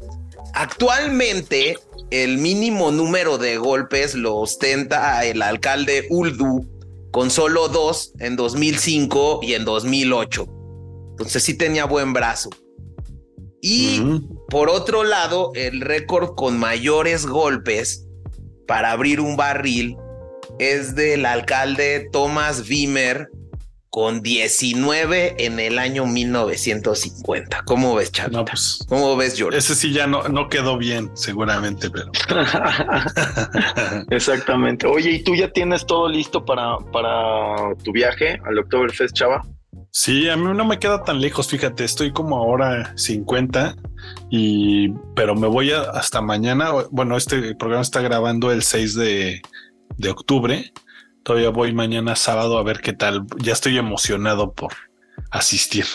Actualmente, 0.55 1.77
el 2.11 2.39
mínimo 2.39 2.93
número 2.93 3.37
de 3.37 3.57
golpes 3.57 4.15
lo 4.15 4.37
ostenta 4.37 5.25
el 5.25 5.43
alcalde 5.43 6.07
Uldu 6.09 6.65
con 7.11 7.31
solo 7.31 7.69
dos 7.69 8.13
en 8.21 8.37
2005 8.37 9.41
y 9.43 9.55
en 9.55 9.65
2008. 9.65 10.47
Entonces 11.11 11.43
sí 11.43 11.55
tenía 11.55 11.85
buen 11.85 12.13
brazo. 12.13 12.51
Y 13.61 14.03
por 14.49 14.69
otro 14.69 15.05
lado, 15.05 15.53
el 15.55 15.81
récord 15.81 16.35
con 16.37 16.59
mayores 16.59 17.27
golpes 17.27 18.07
para 18.67 18.93
abrir 18.93 19.21
un 19.21 19.37
barril 19.37 19.97
es 20.59 20.95
del 20.95 21.27
alcalde 21.27 22.09
Thomas 22.13 22.69
Wimmer 22.69 23.31
con 23.93 24.23
19 24.23 25.35
en 25.45 25.61
el 25.61 25.79
año 25.79 26.07
1950. 26.07 27.63
¿Cómo 27.67 27.95
ves, 27.95 28.11
Chavita? 28.11 28.43
Pues, 28.47 28.83
¿Cómo 28.89 29.15
ves, 29.19 29.37
George? 29.37 29.59
Ese 29.59 29.75
sí 29.75 29.93
ya 29.93 30.07
no, 30.07 30.27
no 30.29 30.49
quedó 30.49 30.79
bien, 30.79 31.11
seguramente, 31.13 31.91
pero. 31.91 32.11
Exactamente. 34.11 34.87
Oye, 34.87 35.11
¿y 35.11 35.23
tú 35.23 35.35
ya 35.35 35.53
tienes 35.53 35.85
todo 35.85 36.09
listo 36.09 36.43
para, 36.43 36.79
para 36.91 37.75
tu 37.85 37.93
viaje 37.93 38.41
al 38.47 38.59
Oktoberfest, 38.61 39.15
Chava? 39.15 39.43
Sí, 39.91 40.27
a 40.31 40.39
mí 40.39 40.45
no 40.57 40.65
me 40.65 40.79
queda 40.79 41.05
tan 41.05 41.21
lejos, 41.21 41.49
fíjate, 41.49 41.85
estoy 41.85 42.13
como 42.13 42.39
ahora 42.39 42.97
50 42.97 43.77
y 44.31 44.89
pero 45.15 45.35
me 45.35 45.49
voy 45.49 45.71
hasta 45.71 46.23
mañana. 46.23 46.71
Bueno, 46.91 47.19
este 47.19 47.55
programa 47.57 47.83
está 47.83 48.01
grabando 48.01 48.51
el 48.51 48.63
6 48.63 48.95
de, 48.95 49.43
de 49.99 50.09
octubre. 50.09 50.73
Todavía 51.23 51.51
voy 51.51 51.73
mañana 51.73 52.17
sábado 52.17 52.59
a 52.59 52.63
ver 52.63 52.81
qué 52.81 52.93
tal. 52.93 53.25
Ya 53.39 53.53
estoy 53.53 53.79
emocionado 53.79 54.53
por 54.53 54.73
asistir. 55.31 55.87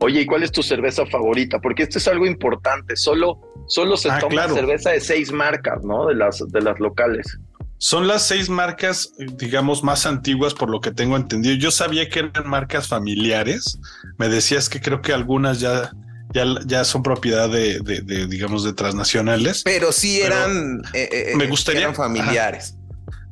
Oye, 0.00 0.20
¿y 0.20 0.26
cuál 0.26 0.42
es 0.42 0.52
tu 0.52 0.62
cerveza 0.62 1.06
favorita? 1.06 1.58
Porque 1.60 1.82
esto 1.82 1.98
es 1.98 2.06
algo 2.06 2.26
importante. 2.26 2.96
Solo, 2.96 3.40
solo 3.66 3.96
se 3.96 4.10
ah, 4.10 4.18
toma 4.20 4.48
cerveza 4.48 4.90
de 4.90 5.00
seis 5.00 5.32
marcas, 5.32 5.82
¿no? 5.82 6.06
De 6.06 6.14
las, 6.14 6.44
de 6.48 6.60
las 6.60 6.78
locales. 6.78 7.38
Son 7.78 8.06
las 8.06 8.26
seis 8.26 8.48
marcas, 8.48 9.12
digamos, 9.18 9.82
más 9.82 10.06
antiguas 10.06 10.54
por 10.54 10.70
lo 10.70 10.80
que 10.80 10.90
tengo 10.92 11.16
entendido. 11.16 11.54
Yo 11.56 11.70
sabía 11.70 12.08
que 12.08 12.20
eran 12.20 12.48
marcas 12.48 12.88
familiares. 12.88 13.78
Me 14.18 14.28
decías 14.28 14.68
que 14.68 14.80
creo 14.80 15.00
que 15.00 15.12
algunas 15.12 15.60
ya, 15.60 15.90
ya, 16.32 16.44
ya 16.66 16.84
son 16.84 17.02
propiedad 17.02 17.48
de, 17.48 17.80
digamos, 18.28 18.64
de 18.64 18.72
transnacionales. 18.72 19.62
Pero 19.64 19.90
sí 19.92 20.20
eran, 20.20 20.80
eh, 20.92 21.08
eh, 21.10 21.36
me 21.36 21.46
gustaría, 21.46 21.82
eran 21.82 21.94
familiares. 21.94 22.77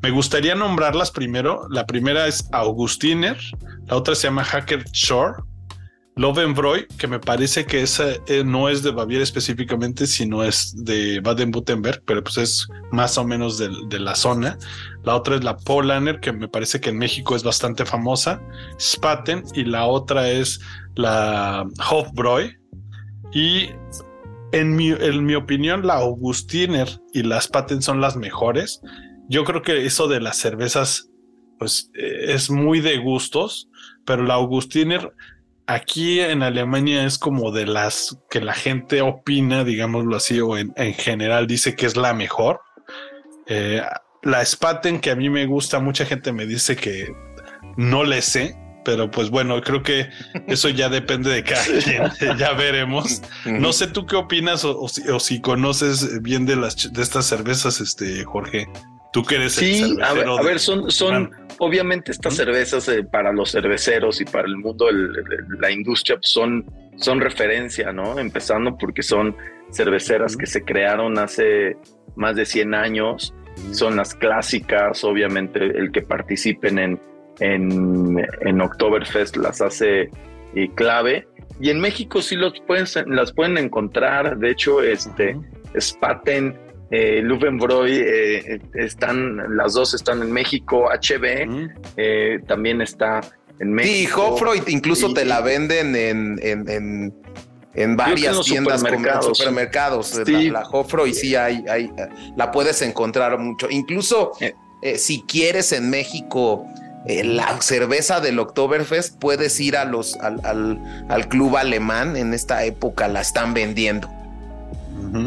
Me 0.03 0.11
gustaría 0.11 0.55
nombrarlas 0.55 1.11
primero. 1.11 1.67
La 1.71 1.87
primera 1.87 2.27
es 2.27 2.49
Augustiner, 2.53 3.39
la 3.87 3.97
otra 3.97 4.15
se 4.15 4.29
llama 4.29 4.45
Hacker 4.45 4.85
Shore, 4.93 5.43
Lovenbräu, 6.17 6.87
que 6.97 7.07
me 7.07 7.21
parece 7.21 7.67
que 7.67 7.83
esa 7.83 8.15
eh, 8.27 8.43
no 8.43 8.71
es 8.71 8.83
de 8.83 8.91
Baviera 8.91 9.23
específicamente, 9.23 10.07
sino 10.07 10.43
es 10.43 10.75
de 10.75 11.21
Baden-Württemberg, 11.21 12.03
pero 12.07 12.25
pues 12.25 12.39
es 12.39 12.69
más 12.91 13.19
o 13.19 13.25
menos 13.25 13.59
de, 13.59 13.99
la 13.99 14.15
zona. 14.15 14.59
La 15.05 15.15
otra 15.15 15.37
es 15.37 15.45
la 15.45 15.59
Polaner, 15.59 16.19
que 16.21 16.33
me 16.33 16.49
parece 16.49 16.81
que 16.81 16.89
en 16.89 16.97
México 16.97 17.37
es 17.37 17.43
bastante 17.43 17.85
famosa, 17.85 18.41
Spaten, 18.81 19.43
y 19.53 19.65
la 19.65 19.85
otra 19.85 20.31
es 20.31 20.59
la 20.95 21.67
Hofbräu. 21.91 22.51
Y 23.35 23.69
en 24.53 24.75
mi, 24.75 24.93
en 24.93 25.27
mi 25.27 25.35
opinión, 25.35 25.87
la 25.87 25.97
Augustiner 25.97 26.89
y 27.13 27.25
la 27.25 27.43
Spaten 27.43 27.83
son 27.83 28.01
las 28.01 28.17
mejores. 28.17 28.81
Yo 29.29 29.45
creo 29.45 29.63
que 29.63 29.87
eso 29.87 30.09
de 30.09 30.21
las 30.21 30.37
cervezas, 30.37 31.11
pues 31.59 31.91
eh, 31.95 32.33
es 32.35 32.51
muy 32.51 32.81
de 32.81 32.99
gustos, 32.99 33.69
pero 34.05 34.23
la 34.23 34.35
Augustiner 34.35 35.13
aquí 35.67 36.21
en 36.21 36.43
Alemania 36.43 37.05
es 37.05 37.19
como 37.19 37.51
de 37.51 37.67
las 37.67 38.17
que 38.31 38.41
la 38.41 38.55
gente 38.55 39.03
opina, 39.03 39.65
digámoslo 39.65 40.17
así, 40.17 40.41
o 40.41 40.57
en, 40.57 40.73
general 40.95 41.47
dice 41.47 41.75
que 41.75 41.87
es 41.87 41.97
la 41.97 42.15
mejor. 42.15 42.61
Eh, 43.47 43.83
la 44.23 44.45
Spaten, 44.45 45.01
que 45.01 45.11
a 45.11 45.17
mí 45.17 45.29
me 45.31 45.47
gusta, 45.47 45.79
mucha 45.81 46.07
gente 46.07 46.33
me 46.33 46.47
dice 46.47 46.77
que 46.77 47.13
no 47.77 48.05
le 48.05 48.23
sé, 48.23 48.57
pero 48.85 49.11
pues 49.11 49.31
bueno, 49.31 49.61
creo 49.63 49.83
que 49.83 50.09
eso 50.47 50.69
ya 50.69 50.89
depende 50.89 51.31
de 51.31 51.45
cada 51.45 51.65
quien, 51.65 52.11
ya 52.39 52.53
veremos. 52.53 53.23
No 53.45 53.73
sé 53.73 53.89
tú 53.89 54.07
qué 54.07 54.17
opinas 54.17 54.65
o, 54.65 54.89
si, 54.89 55.41
conoces 55.41 56.23
bien 56.23 56.47
de 56.47 56.57
las 56.57 56.93
de 56.93 57.03
estas 57.03 57.27
cervezas, 57.27 57.81
este 57.81 58.25
Jorge. 58.25 58.69
Tú 59.13 59.23
que 59.25 59.37
eres 59.37 59.55
sí, 59.55 59.97
a 60.03 60.13
ver, 60.43 60.59
son, 60.59 60.91
son 60.91 61.31
obviamente 61.59 62.13
estas 62.13 62.37
cervezas 62.37 62.89
eh, 62.89 63.03
para 63.03 63.33
los 63.33 63.53
cerveceros 63.53 64.21
y 64.21 64.25
para 64.25 64.47
el 64.47 64.57
mundo 64.57 64.89
la 65.59 65.71
industria 65.71 66.17
pues, 66.17 66.31
son, 66.31 66.67
son 66.97 67.21
referencia, 67.21 67.93
¿no? 67.93 68.19
Empezando 68.19 68.77
porque 68.77 69.03
son 69.03 69.35
cerveceras 69.73 70.37
que 70.37 70.47
se 70.47 70.63
crearon 70.63 71.19
hace 71.19 71.77
más 72.15 72.37
de 72.37 72.45
100 72.45 72.75
años, 72.75 73.35
son 73.73 73.97
las 73.97 74.15
clásicas, 74.15 75.03
obviamente 75.05 75.65
el 75.65 75.91
que 75.93 76.03
participen 76.03 76.79
en, 76.79 77.01
en, 77.41 78.27
en 78.41 78.61
Oktoberfest 78.61 79.37
las 79.37 79.61
hace 79.61 80.11
eh, 80.55 80.71
clave. 80.75 81.27
Y 81.61 81.71
en 81.71 81.81
México 81.81 82.21
sí 82.21 82.37
los 82.37 82.61
pueden, 82.67 82.87
las 83.07 83.33
pueden 83.33 83.57
encontrar, 83.57 84.37
de 84.39 84.51
hecho, 84.51 84.83
este, 84.83 85.39
Spaten 85.79 86.66
eh, 86.91 87.23
eh, 88.49 88.61
están, 88.75 89.57
las 89.57 89.75
dos 89.75 89.95
están 89.95 90.23
en 90.23 90.31
México, 90.31 90.89
HB 90.89 91.71
eh, 91.97 92.39
también 92.47 92.81
está 92.81 93.21
en 93.59 93.73
México. 93.73 94.23
Sí, 94.27 94.33
Hofroy 94.33 94.63
incluso 94.69 95.13
te 95.13 95.25
la 95.25 95.41
venden 95.41 95.97
en, 95.97 96.39
en, 96.43 97.13
en, 97.75 97.97
varias 97.97 98.41
tiendas, 98.43 98.81
supermercados. 98.81 99.39
supermercados. 99.39 100.29
La, 100.29 100.63
Hofroy 100.71 101.13
sí 101.13 101.35
hay, 101.35 101.65
hay, 101.69 101.91
la 102.37 102.53
puedes 102.53 102.81
encontrar 102.83 103.39
mucho. 103.39 103.67
Incluso 103.69 104.33
eh. 104.41 104.99
si 104.99 105.23
quieres 105.23 105.73
en 105.73 105.91
México 105.91 106.67
la 107.09 107.61
cerveza 107.63 108.21
del 108.21 108.39
Oktoberfest, 108.39 109.19
puedes 109.19 109.59
ir 109.61 109.77
a 109.77 109.85
los, 109.85 110.17
al, 110.17 110.41
al, 110.45 111.07
al 111.09 111.29
club 111.29 111.57
alemán, 111.57 112.17
en 112.17 112.35
esta 112.35 112.65
época 112.65 113.09
la 113.09 113.21
están 113.21 113.55
vendiendo. 113.55 114.09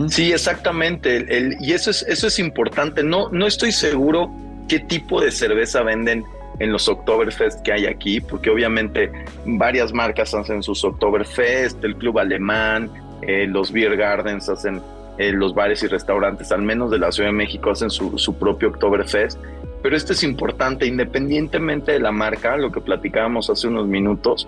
Sí, 0.10 0.32
exactamente. 0.32 1.56
y 1.60 1.74
eso 1.74 1.92
es, 1.92 2.04
eso 2.04 2.28
es 2.28 2.40
importante. 2.40 3.04
No, 3.04 3.30
no 3.30 3.48
estoy 3.48 3.72
seguro 3.72 4.32
qué 4.68 4.80
tipo 4.80 5.22
de 5.22 5.32
cerveza 5.32 5.82
venden 5.84 6.24
en 6.60 6.72
los 6.72 6.88
Oktoberfest 6.88 7.62
que 7.64 7.74
hay 7.74 7.86
aquí, 7.86 8.20
porque 8.20 8.50
obviamente 8.50 9.12
varias 9.46 9.94
marcas 9.94 10.34
hacen 10.34 10.62
sus 10.62 10.84
Oktoberfest, 10.84 11.84
el 11.84 11.96
Club 11.96 12.20
Alemán, 12.20 12.92
eh, 13.22 13.48
los 13.48 13.72
Beer 13.72 13.96
Gardens 13.96 14.50
hacen, 14.50 14.82
eh, 15.18 15.32
los 15.32 15.54
bares 15.54 15.84
y 15.84 15.88
restaurantes, 15.88 16.52
al 16.52 16.62
menos 16.62 16.92
de 16.92 17.00
la 17.00 17.12
Ciudad 17.12 17.30
de 17.30 17.34
México, 17.34 17.72
hacen 17.72 17.90
su, 17.90 18.18
su 18.18 18.38
propio 18.38 18.70
Oktoberfest. 18.70 19.40
Pero 19.82 19.96
esto 19.96 20.12
es 20.12 20.24
importante, 20.24 20.86
independientemente 20.86 21.94
de 21.94 22.00
la 22.00 22.12
marca, 22.12 22.58
lo 22.58 22.72
que 22.72 22.82
platicábamos 22.82 23.50
hace 23.50 23.68
unos 23.68 23.88
minutos, 23.88 24.48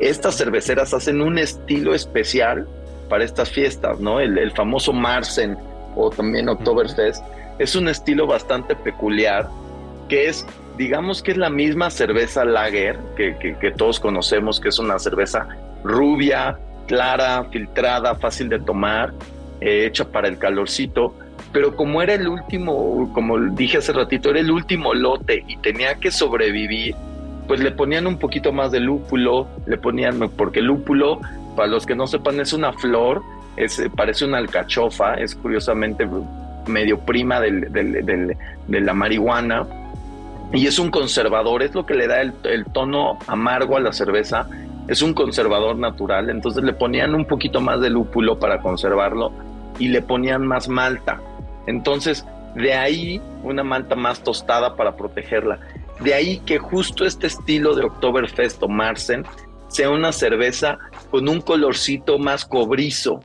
estas 0.00 0.36
cerveceras 0.36 0.92
hacen 0.94 1.20
un 1.20 1.38
estilo 1.38 1.94
especial 1.94 2.66
para 3.12 3.24
estas 3.24 3.50
fiestas, 3.50 4.00
¿no? 4.00 4.20
El, 4.20 4.50
famoso 4.52 4.90
Marsen 4.94 5.58
o 5.94 6.08
también 6.08 6.48
Oktoberfest 6.48 7.22
es 7.58 7.76
un 7.76 7.88
estilo 7.88 8.26
bastante 8.26 8.74
peculiar 8.74 9.50
que 10.08 10.30
es, 10.30 10.46
digamos 10.78 11.22
que 11.22 11.32
es 11.32 11.36
la 11.36 11.50
misma 11.50 11.90
cerveza 11.90 12.42
lager 12.46 12.98
que, 13.14 13.36
que, 13.38 13.70
todos 13.72 14.00
conocemos, 14.00 14.58
que 14.60 14.70
es 14.70 14.78
una 14.78 14.98
cerveza 14.98 15.46
rubia, 15.84 16.58
clara, 16.86 17.44
filtrada, 17.52 18.14
fácil 18.14 18.48
de 18.48 18.60
tomar, 18.60 19.12
eh, 19.60 19.84
hecha 19.84 20.06
para 20.06 20.26
el 20.26 20.38
calorcito, 20.38 21.14
pero 21.52 21.76
como 21.76 22.00
era 22.00 22.14
el 22.14 22.26
último, 22.26 23.10
como 23.12 23.38
dije 23.38 23.76
hace 23.76 23.92
ratito, 23.92 24.30
era 24.30 24.40
el 24.40 24.50
último 24.50 24.94
lote 24.94 25.44
y 25.46 25.58
tenía 25.58 25.96
que 25.96 26.10
sobrevivir, 26.10 26.94
pues 27.46 27.60
le 27.60 27.72
ponían 27.72 28.06
un 28.06 28.16
poquito 28.16 28.54
más 28.54 28.72
de 28.72 28.80
lúpulo, 28.80 29.48
le 29.66 29.76
ponían, 29.76 30.18
porque 30.30 30.60
el 30.60 30.64
lúpulo 30.64 31.20
para 31.56 31.68
los 31.68 31.86
que 31.86 31.94
no 31.94 32.06
sepan, 32.06 32.40
es 32.40 32.52
una 32.52 32.72
flor, 32.72 33.22
es, 33.56 33.82
parece 33.96 34.24
una 34.24 34.38
alcachofa, 34.38 35.14
es 35.14 35.34
curiosamente 35.34 36.08
medio 36.66 36.98
prima 37.00 37.40
de 37.40 38.36
la 38.68 38.94
marihuana 38.94 39.66
y 40.52 40.66
es 40.66 40.78
un 40.78 40.90
conservador, 40.90 41.62
es 41.62 41.74
lo 41.74 41.86
que 41.86 41.94
le 41.94 42.06
da 42.06 42.20
el, 42.20 42.64
tono 42.72 43.18
amargo 43.26 43.76
a 43.76 43.80
la 43.80 43.92
cerveza, 43.92 44.46
es 44.86 45.00
un 45.00 45.14
conservador 45.14 45.76
natural, 45.76 46.28
entonces 46.28 46.62
le 46.62 46.74
ponían 46.74 47.14
un 47.14 47.24
poquito 47.24 47.60
más 47.60 47.80
de 47.80 47.88
lúpulo 47.88 48.38
para 48.38 48.60
conservarlo 48.60 49.32
y 49.78 49.88
le 49.88 50.02
ponían 50.02 50.46
más 50.46 50.68
malta. 50.68 51.20
Entonces, 51.66 52.26
de 52.54 52.74
ahí 52.74 53.20
una 53.42 53.64
malta 53.64 53.94
más 53.94 54.22
tostada 54.22 54.76
para 54.76 54.94
protegerla. 54.94 55.58
De 56.00 56.12
ahí 56.12 56.38
que 56.44 56.58
justo 56.58 57.06
este 57.06 57.28
estilo 57.28 57.74
de 57.74 57.84
Oktoberfest 57.84 58.62
o 58.62 58.68
Marsen 58.68 59.24
sea 59.72 59.90
una 59.90 60.12
cerveza 60.12 60.78
con 61.10 61.28
un 61.28 61.40
colorcito 61.40 62.18
más 62.18 62.44
cobrizo, 62.44 63.20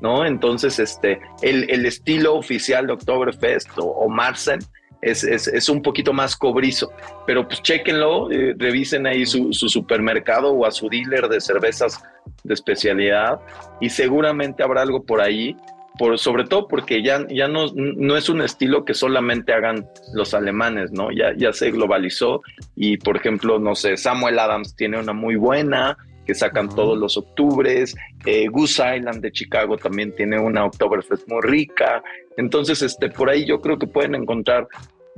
¿no? 0.00 0.26
Entonces, 0.26 0.78
este, 0.78 1.20
el, 1.42 1.70
el 1.70 1.86
estilo 1.86 2.34
oficial 2.34 2.86
de 2.88 2.94
Oktoberfest 2.94 3.78
o, 3.78 3.84
o 3.84 4.08
Marsen 4.08 4.58
es, 5.00 5.24
es, 5.24 5.48
es, 5.48 5.68
un 5.68 5.82
poquito 5.82 6.12
más 6.12 6.36
cobrizo, 6.36 6.92
pero 7.26 7.46
pues 7.46 7.60
chequenlo, 7.62 8.30
eh, 8.30 8.54
revisen 8.56 9.06
ahí 9.06 9.26
su, 9.26 9.52
su, 9.52 9.68
supermercado 9.68 10.52
o 10.52 10.64
a 10.64 10.70
su 10.70 10.88
dealer 10.88 11.28
de 11.28 11.40
cervezas 11.40 12.00
de 12.44 12.54
especialidad 12.54 13.40
y 13.80 13.90
seguramente 13.90 14.62
habrá 14.62 14.82
algo 14.82 15.04
por 15.04 15.20
ahí, 15.20 15.56
por, 15.98 16.18
sobre 16.18 16.44
todo 16.44 16.68
porque 16.68 17.02
ya, 17.02 17.26
ya 17.28 17.48
no, 17.48 17.66
no 17.74 18.16
es 18.16 18.28
un 18.28 18.42
estilo 18.42 18.84
que 18.84 18.94
solamente 18.94 19.52
hagan 19.52 19.86
los 20.14 20.34
alemanes, 20.34 20.92
¿no? 20.92 21.10
Ya, 21.10 21.32
ya 21.36 21.52
se 21.52 21.70
globalizó 21.70 22.40
y, 22.76 22.96
por 22.96 23.16
ejemplo, 23.16 23.58
no 23.58 23.74
sé, 23.74 23.96
Samuel 23.96 24.38
Adams 24.38 24.74
tiene 24.76 24.98
una 24.98 25.12
muy 25.12 25.36
buena, 25.36 25.96
que 26.26 26.34
sacan 26.34 26.68
todos 26.68 26.98
los 26.98 27.16
octubres. 27.16 27.94
Eh, 28.26 28.48
Goose 28.48 28.96
Island 28.96 29.20
de 29.22 29.32
Chicago 29.32 29.76
también 29.76 30.14
tiene 30.14 30.38
una 30.38 30.64
Oktoberfest 30.64 31.28
muy 31.28 31.40
rica. 31.42 32.02
Entonces, 32.36 32.82
este, 32.82 33.08
por 33.08 33.28
ahí 33.28 33.44
yo 33.46 33.60
creo 33.60 33.78
que 33.78 33.86
pueden 33.86 34.14
encontrar 34.14 34.68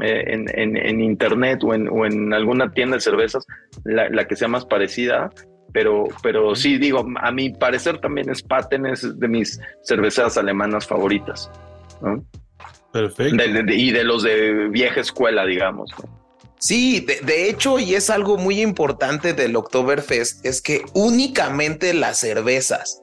eh, 0.01 0.25
en, 0.27 1.01
internet 1.01 1.61
o 1.63 1.75
en, 1.75 2.33
alguna 2.33 2.73
tienda 2.73 2.97
de 2.97 3.01
cervezas 3.01 3.47
la, 3.85 4.27
que 4.27 4.37
sea 4.37 4.49
más 4.49 4.65
parecida. 4.65 5.31
Pero, 5.75 6.05
pero 6.23 6.55
sí, 6.55 6.79
digo, 6.79 7.05
a 7.21 7.33
mi 7.33 7.51
parecer 7.51 7.99
también 7.99 8.31
es 8.31 8.45
de 9.19 9.29
mis 9.29 9.61
cerveceras 9.83 10.39
alemanas 10.39 10.87
favoritas. 10.87 11.51
Perfecto. 12.93 13.73
y 13.73 13.91
de 13.91 14.05
los 14.05 14.23
de 14.23 14.69
vieja 14.69 15.01
escuela, 15.01 15.45
digamos. 15.45 15.91
Sí, 16.61 17.01
de, 17.01 17.51
hecho, 17.51 17.81
y 17.81 17.95
es 17.95 18.09
algo 18.09 18.39
muy 18.39 18.63
importante 18.63 19.35
del 19.35 19.57
Oktoberfest, 19.57 20.47
es 20.47 20.63
que 20.63 20.83
únicamente 20.95 21.93
las 21.93 22.19
cervezas 22.19 23.03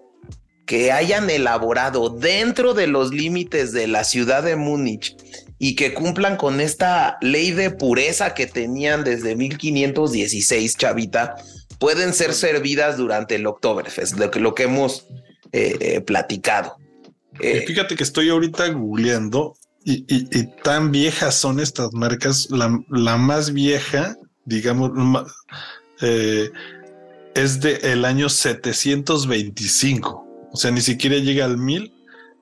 que 0.66 0.94
hayan 0.94 1.30
elaborado 1.30 2.10
dentro 2.10 2.74
de 2.74 2.88
los 2.88 3.14
límites 3.14 3.74
de 3.74 3.88
la 3.88 4.06
ciudad 4.06 4.44
de 4.44 4.56
Múnich 4.56 5.18
y 5.60 5.76
que 5.76 5.94
cumplan 5.94 6.38
con 6.38 6.62
esta 6.62 7.18
ley 7.22 7.52
de 7.52 7.70
pureza 7.70 8.34
que 8.34 8.48
tenían 8.48 9.04
desde 9.04 9.36
1516, 9.36 10.78
Chavita, 10.78 11.36
pueden 11.82 12.14
ser 12.14 12.34
servidas 12.36 12.96
durante 12.96 13.36
el 13.36 13.46
Oktoberfest, 13.48 14.20
lo 14.20 14.30
que, 14.30 14.40
lo 14.40 14.54
que 14.54 14.64
hemos 14.64 15.08
eh, 15.52 15.78
eh, 15.82 16.02
platicado. 16.02 16.78
Eh, 17.40 17.64
fíjate 17.66 17.96
que 17.96 18.04
estoy 18.04 18.30
ahorita 18.30 18.68
googleando 18.70 19.56
y, 19.84 20.44
tan 20.64 20.92
viejas 20.92 21.34
son 21.34 21.60
estas 21.60 21.92
marcas. 21.92 22.52
La, 22.52 22.80
la 22.90 23.18
más 23.18 23.52
vieja, 23.52 24.16
digamos, 24.46 24.92
es 26.00 27.62
de 27.62 27.80
el 27.82 28.06
año 28.06 28.30
725. 28.30 30.50
O 30.54 30.56
sea, 30.56 30.70
ni 30.70 30.82
siquiera 30.82 31.18
llega 31.18 31.46
al 31.46 31.58
1000. 31.58 31.92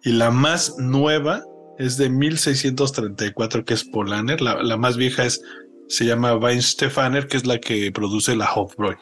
Y 0.03 0.11
la 0.11 0.31
más 0.31 0.77
nueva 0.77 1.45
es 1.77 1.95
de 1.95 2.09
1634, 2.09 3.63
que 3.63 3.73
es 3.73 3.85
Polaner. 3.85 4.41
La, 4.41 4.75
más 4.75 4.97
vieja 4.97 5.25
es, 5.25 5.41
se 5.87 6.05
llama 6.05 6.35
Weinstefaner, 6.35 7.27
que 7.27 7.37
es 7.37 7.45
la 7.45 7.57
que 7.59 7.89
produce 7.93 8.35
la 8.35 8.53
Hofbräu. 8.53 8.97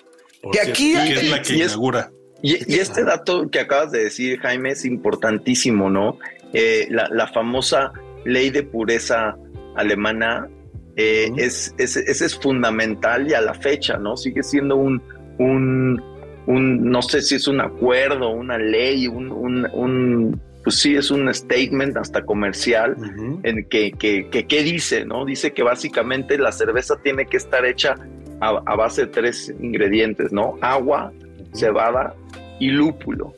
Que 0.52 0.62
aquí 0.62 0.94
es 0.94 1.30
la 1.30 1.42
que 1.42 1.56
inaugura. 1.56 2.12
Y, 2.42 2.80
este 2.80 3.04
dato 3.04 3.50
que 3.50 3.60
acabas 3.60 3.92
de 3.92 4.04
decir, 4.04 4.40
Jaime, 4.40 4.72
es 4.72 4.86
importantísimo, 4.86 5.90
¿no? 5.90 6.20
Eh, 6.54 6.88
la, 6.90 7.28
famosa 7.28 7.92
ley 8.26 8.50
de 8.50 8.64
pureza 8.64 9.36
alemana 9.76 10.48
eh, 10.96 11.32
es, 11.38 11.74
es, 11.78 11.98
es, 11.98 12.36
fundamental 12.36 13.30
y 13.30 13.34
a 13.34 13.42
la 13.42 13.54
fecha, 13.54 13.98
¿no? 13.98 14.16
Sigue 14.16 14.44
siendo 14.44 14.76
un, 14.76 15.02
un, 15.40 16.02
un 16.46 16.90
no 16.90 17.02
sé 17.02 17.22
si 17.22 17.36
es 17.36 17.48
un 17.48 17.60
acuerdo, 17.60 18.30
una 18.30 18.58
ley, 18.58 19.08
un, 19.08 19.32
un, 19.32 20.42
pues 20.64 20.80
sí, 20.80 20.96
es 20.96 21.12
un 21.12 21.34
statement 21.34 21.98
hasta 21.98 22.26
comercial 22.26 22.96
en 23.44 23.68
que, 23.68 23.92
que, 23.92 24.30
que, 24.30 24.64
dice, 24.64 25.06
¿no? 25.06 25.26
Dice 25.26 25.54
que 25.54 25.64
básicamente 25.64 26.38
la 26.38 26.52
cerveza 26.52 26.96
tiene 27.04 27.26
que 27.26 27.38
estar 27.38 27.66
hecha 27.66 27.96
a, 28.40 28.76
base 28.76 29.06
de 29.06 29.08
tres 29.08 29.54
ingredientes, 29.60 30.32
¿no? 30.32 30.58
Agua, 30.62 31.12
cebada 31.54 32.16
y 32.60 32.70
lúpulo. 32.70 33.34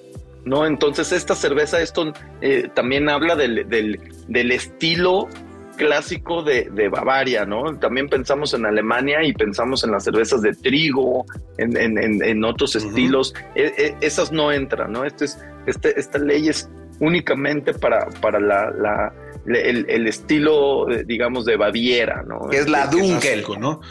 ¿no? 0.46 0.66
Entonces 0.66 1.12
esta 1.12 1.36
cerveza, 1.36 1.82
esto 1.82 2.14
eh, 2.42 2.70
también 2.74 3.10
habla 3.10 3.36
del, 3.36 3.68
del, 3.68 4.52
estilo 4.52 5.28
clásico 5.76 6.44
de, 6.44 6.70
de, 6.72 6.90
Bavaria, 6.90 7.46
¿no? 7.46 7.78
También 7.78 8.10
pensamos 8.10 8.54
en 8.54 8.66
Alemania 8.66 9.24
y 9.24 9.34
pensamos 9.34 9.84
en 9.84 9.92
las 9.92 10.04
cervezas 10.04 10.42
de 10.42 10.54
trigo, 10.54 11.26
en, 11.58 11.78
en, 11.78 12.24
en 12.24 12.44
otros 12.44 12.76
estilos. 12.76 13.34
E, 13.56 13.72
e, 13.78 13.96
esas 14.02 14.32
no 14.32 14.52
entran, 14.52 14.92
¿no? 14.92 15.06
Este 15.06 15.26
es, 15.26 15.40
este, 15.68 15.98
esta 16.00 16.18
ley 16.18 16.50
es 16.50 16.70
únicamente 17.00 17.74
para, 17.74 18.08
para 18.22 18.40
la, 18.40 18.72
la 18.72 19.14
el, 19.46 20.08
estilo, 20.08 20.86
digamos, 21.06 21.46
de 21.46 21.56
Baviera, 21.56 22.24
¿no? 22.28 22.52
Es 22.52 22.70
la 22.70 22.88
Dunkel, 22.88 23.46
¿no? 23.60 23.82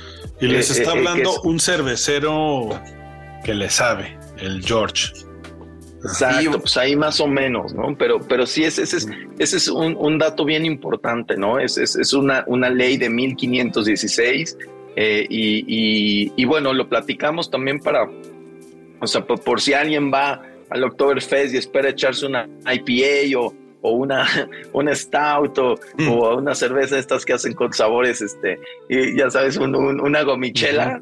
Y 0.40 0.46
les 0.46 0.70
eh, 0.70 0.80
está 0.80 0.94
eh, 0.94 0.98
hablando 0.98 1.40
un 1.42 1.58
cervecero 1.60 2.68
que 3.44 3.54
le 3.54 3.70
sabe, 3.70 4.18
el 4.38 4.64
George. 4.64 5.12
Exacto, 6.04 6.60
pues 6.60 6.76
ahí 6.76 6.94
más 6.94 7.20
o 7.20 7.26
menos, 7.26 7.74
¿no? 7.74 7.96
Pero, 7.98 8.20
pero 8.20 8.46
sí, 8.46 8.62
ese, 8.62 8.82
ese 8.82 8.98
es, 8.98 9.08
ese 9.38 9.56
es 9.56 9.68
un, 9.68 10.18
dato 10.18 10.44
bien 10.44 10.64
importante, 10.64 11.36
¿no? 11.36 11.58
Es, 11.58 11.76
es, 11.76 12.12
una, 12.12 12.44
una 12.46 12.70
ley 12.70 12.96
de 12.96 13.10
1516 13.10 14.56
eh, 14.94 15.26
y, 15.28 16.32
y, 16.36 16.44
bueno, 16.44 16.72
lo 16.72 16.88
platicamos 16.88 17.50
también 17.50 17.80
para, 17.80 18.08
o 19.00 19.06
sea, 19.06 19.24
por, 19.24 19.60
si 19.60 19.72
alguien 19.72 20.12
va 20.12 20.42
al 20.70 20.84
Oktoberfest 20.84 21.54
y 21.54 21.56
espera 21.56 21.88
echarse 21.88 22.26
una 22.26 22.48
IPA 22.66 23.38
o, 23.40 23.54
o 23.82 23.92
una, 23.92 24.26
una 24.72 24.94
stout 24.94 25.58
o, 25.58 25.78
mm. 25.96 26.08
una 26.10 26.54
cerveza 26.54 26.98
estas 26.98 27.24
que 27.24 27.32
hacen 27.32 27.54
con 27.54 27.72
sabores, 27.72 28.20
este, 28.20 28.58
y 28.88 29.16
ya 29.16 29.30
sabes, 29.30 29.56
una 29.56 30.22
gomichela. 30.22 31.00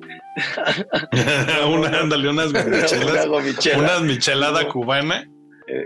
una, 1.69 2.01
ándale, 2.01 2.29
unas 2.29 2.53
gomichelas. 2.53 3.27
una 3.27 3.79
Unas 3.79 4.03
michelada 4.03 4.69
cubana. 4.69 5.29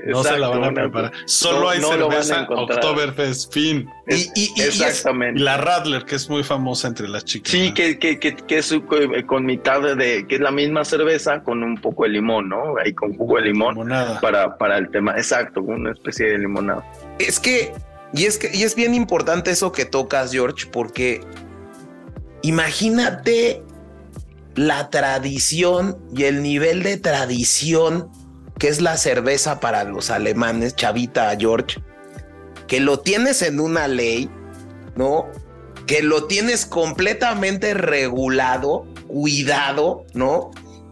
No 0.06 0.22
se 0.22 0.38
la 0.38 0.48
van 0.48 0.64
a 0.64 0.72
preparar. 0.72 1.12
Solo 1.24 1.70
hay 1.70 1.80
cerveza 1.80 2.46
Oktoberfest 2.48 3.52
fin. 3.52 3.88
y, 4.08 4.60
exactamente. 4.60 5.40
Y 5.40 5.42
la 5.42 5.56
Radler, 5.56 6.04
que 6.04 6.16
es 6.16 6.28
muy 6.28 6.42
famosa 6.42 6.88
entre 6.88 7.08
las 7.08 7.24
chicas. 7.24 7.50
Sí, 7.50 7.72
que, 7.72 7.98
que, 7.98 8.18
que, 8.18 8.58
es 8.58 8.72
eh, 8.72 8.80
con 9.26 9.46
mitad 9.46 9.80
de, 9.96 10.26
que 10.26 10.34
es 10.34 10.40
la 10.40 10.50
misma 10.50 10.84
cerveza 10.84 11.42
con 11.42 11.62
un 11.62 11.76
poco 11.76 12.02
de 12.04 12.10
limón, 12.10 12.50
¿no? 12.50 12.76
Ahí 12.84 12.92
con 12.92 13.16
jugo 13.16 13.36
de 13.36 13.42
limón. 13.42 13.88
Para, 14.20 14.58
para 14.58 14.76
el 14.76 14.90
tema. 14.90 15.16
Exacto, 15.16 15.62
una 15.62 15.92
especie 15.92 16.26
de 16.26 16.38
limonada. 16.38 16.84
Es 17.18 17.40
que, 17.40 17.72
y 18.12 18.26
es 18.26 18.36
que, 18.36 18.50
y 18.52 18.64
es 18.64 18.74
bien 18.74 18.94
importante 18.94 19.50
eso 19.50 19.72
que 19.72 19.86
tocas, 19.86 20.32
George, 20.32 20.66
porque 20.70 21.22
imagínate 22.42 23.62
la 24.56 24.90
tradición 24.90 25.96
y 26.14 26.24
el 26.24 26.42
nivel 26.42 26.82
de 26.82 26.98
tradición 26.98 28.10
que 28.60 28.68
es 28.68 28.82
la 28.82 28.98
cerveza 28.98 29.58
para 29.58 29.84
los 29.84 30.10
alemanes, 30.10 30.76
Chavita 30.76 31.34
George, 31.36 31.80
que 32.68 32.78
lo 32.78 33.00
tienes 33.00 33.40
en 33.40 33.58
una 33.58 33.88
ley, 33.88 34.30
¿no? 34.94 35.28
Que 35.86 36.02
lo 36.02 36.26
tienes 36.26 36.66
completamente 36.66 37.72
regulado, 37.72 38.86
cuidado, 39.08 40.04
¿no? 40.12 40.50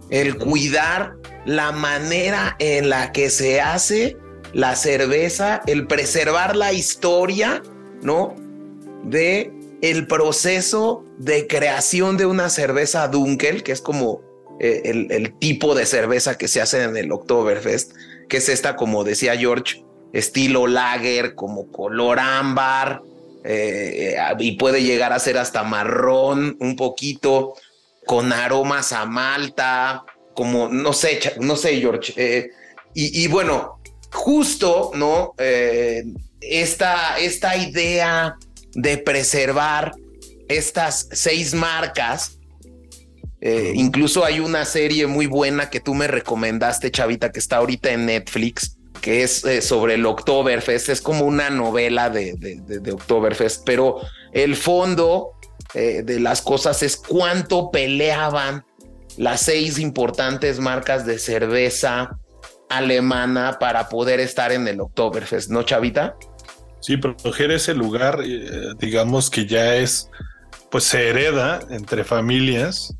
El 0.09 0.39
cuidar 0.39 1.17
la 1.45 1.71
manera 1.71 2.57
en 2.59 2.89
la 2.89 3.13
que 3.13 3.29
se 3.29 3.61
hace 3.61 4.17
la 4.55 4.75
cerveza, 4.75 5.61
el 5.67 5.87
preservar 5.87 6.57
la 6.57 6.73
historia, 6.73 7.63
¿no? 8.01 8.35
De 9.05 9.53
el 9.83 10.07
proceso 10.07 11.05
de 11.19 11.47
creación 11.47 12.17
de 12.17 12.25
una 12.25 12.49
cerveza 12.49 13.09
Dunkel, 13.09 13.63
que 13.63 13.73
es 13.73 13.83
como 13.83 14.23
eh, 14.61 15.07
el, 15.11 15.39
tipo 15.39 15.75
de 15.75 15.87
cerveza 15.87 16.37
que 16.37 16.49
se 16.49 16.61
hace 16.61 16.83
en 16.83 16.97
el 16.97 17.13
Oktoberfest, 17.13 17.93
que 18.29 18.39
es 18.39 18.49
esta, 18.49 18.77
como 18.77 19.05
decía 19.05 19.37
George, 19.37 19.85
estilo 20.13 20.67
lager, 20.67 21.35
como 21.35 21.71
color 21.71 22.19
ámbar, 22.19 23.03
eh, 23.45 24.17
y 24.39 24.53
puede 24.53 24.83
llegar 24.83 25.13
a 25.13 25.19
ser 25.19 25.39
hasta 25.39 25.63
marrón 25.63 26.57
un 26.61 26.77
poquito, 26.77 27.55
con 28.05 28.33
aromas 28.33 28.93
a 28.93 29.07
malta, 29.07 30.05
como, 30.35 30.69
no 30.69 30.93
sé, 30.93 31.21
no 31.41 31.57
sé, 31.57 31.77
George. 31.81 32.13
Eh, 32.17 32.51
y, 32.95 33.29
bueno, 33.29 33.81
justo, 34.11 34.91
¿no? 34.95 35.35
esta, 36.41 37.17
esta 37.21 37.57
idea 37.57 38.37
de 38.75 38.99
preservar 38.99 39.93
estas 40.49 41.09
seis 41.13 41.55
marcas, 41.55 42.38
eh, 43.41 43.73
incluso 43.75 44.25
hay 44.25 44.41
una 44.41 44.65
serie 44.65 45.07
muy 45.07 45.27
buena 45.27 45.71
que 45.71 45.81
tú 45.81 45.95
me 45.95 46.09
recomendaste, 46.09 46.91
Chavita, 46.91 47.31
que 47.31 47.39
está 47.39 47.59
ahorita 47.59 47.91
en 47.91 48.07
Netflix, 48.07 48.79
que 49.01 49.23
es 49.23 49.45
eh, 49.45 49.63
sobre 49.63 49.95
el 49.95 50.07
Oktoberfest. 50.07 50.89
Es 50.89 51.01
como 51.01 51.25
una 51.25 51.51
novela 51.51 52.11
de, 52.11 52.35
de, 52.35 52.93
Oktoberfest, 52.93 53.65
pero 53.65 54.01
el 54.33 54.57
fondo 54.57 55.33
eh, 55.75 56.03
de 56.05 56.19
las 56.19 56.43
cosas 56.43 56.83
es 56.83 56.97
cuánto 56.97 57.71
peleaban 57.71 58.65
las 59.17 59.43
seis 59.43 59.79
importantes 59.79 60.59
marcas 60.59 61.07
de 61.07 61.19
cerveza 61.19 62.19
alemana 62.69 63.59
para 63.59 63.89
poder 63.89 64.21
estar 64.21 64.53
en 64.53 64.67
el 64.67 64.81
Oktoberfest, 64.81 65.49
¿no, 65.51 65.63
Chavita? 65.63 66.17
Sí, 66.81 66.97
proteger 66.97 67.51
ese 67.51 67.75
lugar, 67.75 68.21
digamos 68.79 69.31
que 69.31 69.47
ya 69.47 69.77
es, 69.77 70.11
pues 70.71 70.85
se 70.85 71.09
hereda 71.09 71.61
entre 71.71 72.05
familias 72.05 72.98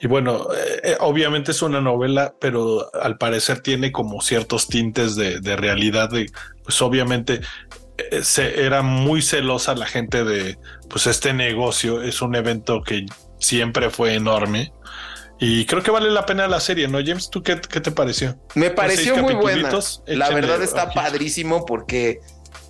y 0.00 0.06
bueno, 0.06 0.46
eh, 0.54 0.80
eh, 0.84 0.96
obviamente 1.00 1.50
es 1.50 1.62
una 1.62 1.80
novela, 1.80 2.34
pero 2.40 2.88
al 2.94 3.18
parecer 3.18 3.60
tiene 3.60 3.90
como 3.90 4.20
ciertos 4.20 4.68
tintes 4.68 5.16
de, 5.16 5.56
realidad. 5.56 6.10
De, 6.10 6.30
pues 6.62 6.80
obviamente 6.82 7.40
eh, 7.96 8.22
se, 8.22 8.64
era 8.64 8.82
muy 8.82 9.22
celosa 9.22 9.74
la 9.74 9.86
gente 9.86 10.22
de, 10.22 10.56
pues 10.88 11.08
este 11.08 11.32
negocio 11.32 12.02
es 12.02 12.22
un 12.22 12.36
evento 12.36 12.82
que 12.82 13.06
siempre 13.40 13.90
fue 13.90 14.14
enorme. 14.14 14.72
Y 15.40 15.66
creo 15.66 15.82
que 15.82 15.90
vale 15.90 16.10
la 16.10 16.26
pena 16.26 16.48
la 16.48 16.60
serie, 16.60 16.88
¿no, 16.88 16.98
James? 17.04 17.30
¿Tú 17.30 17.42
qué, 17.42 17.56
te 17.56 17.90
pareció? 17.90 18.36
Me 18.54 18.70
pareció 18.70 19.16
muy 19.16 19.34
buena. 19.34 19.70
La 20.06 20.30
verdad 20.30 20.62
está 20.62 20.90
padrísimo 20.90 21.64
porque 21.64 22.20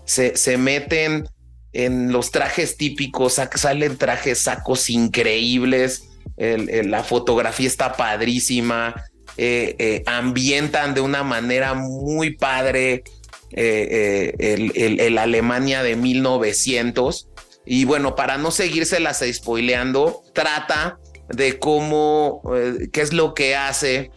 se, 0.05 0.37
se 0.37 0.59
meten 0.59 1.29
en 1.72 2.12
los 2.12 2.31
trajes 2.31 2.76
típicos, 2.76 3.41
salen 3.55 3.97
trajes, 3.99 4.41
sacos 4.41 4.89
increíbles 4.91 6.07
la 6.39 7.03
fotografía 7.03 7.66
está 7.66 7.95
padrísima, 7.95 8.95
eh, 9.41 9.76
eh, 9.78 10.03
ambientan 10.07 10.95
de 10.95 11.01
una 11.01 11.22
manera 11.22 11.74
muy 11.74 12.34
padre 12.34 13.05
eh, 13.53 14.34
el, 14.39 15.16
Alemania 15.16 15.84
de 15.84 15.95
1900. 15.95 17.28
Y 17.64 17.84
bueno, 17.84 18.16
para 18.16 18.36
no 18.36 18.51
seguírselas 18.51 19.22
spoileando, 19.32 20.24
trata 20.34 20.99
de 21.28 21.61
cómo, 21.61 22.43
qué 22.93 23.01
es 23.01 23.12
lo 23.12 23.34
que 23.34 23.55
hace 23.55 24.11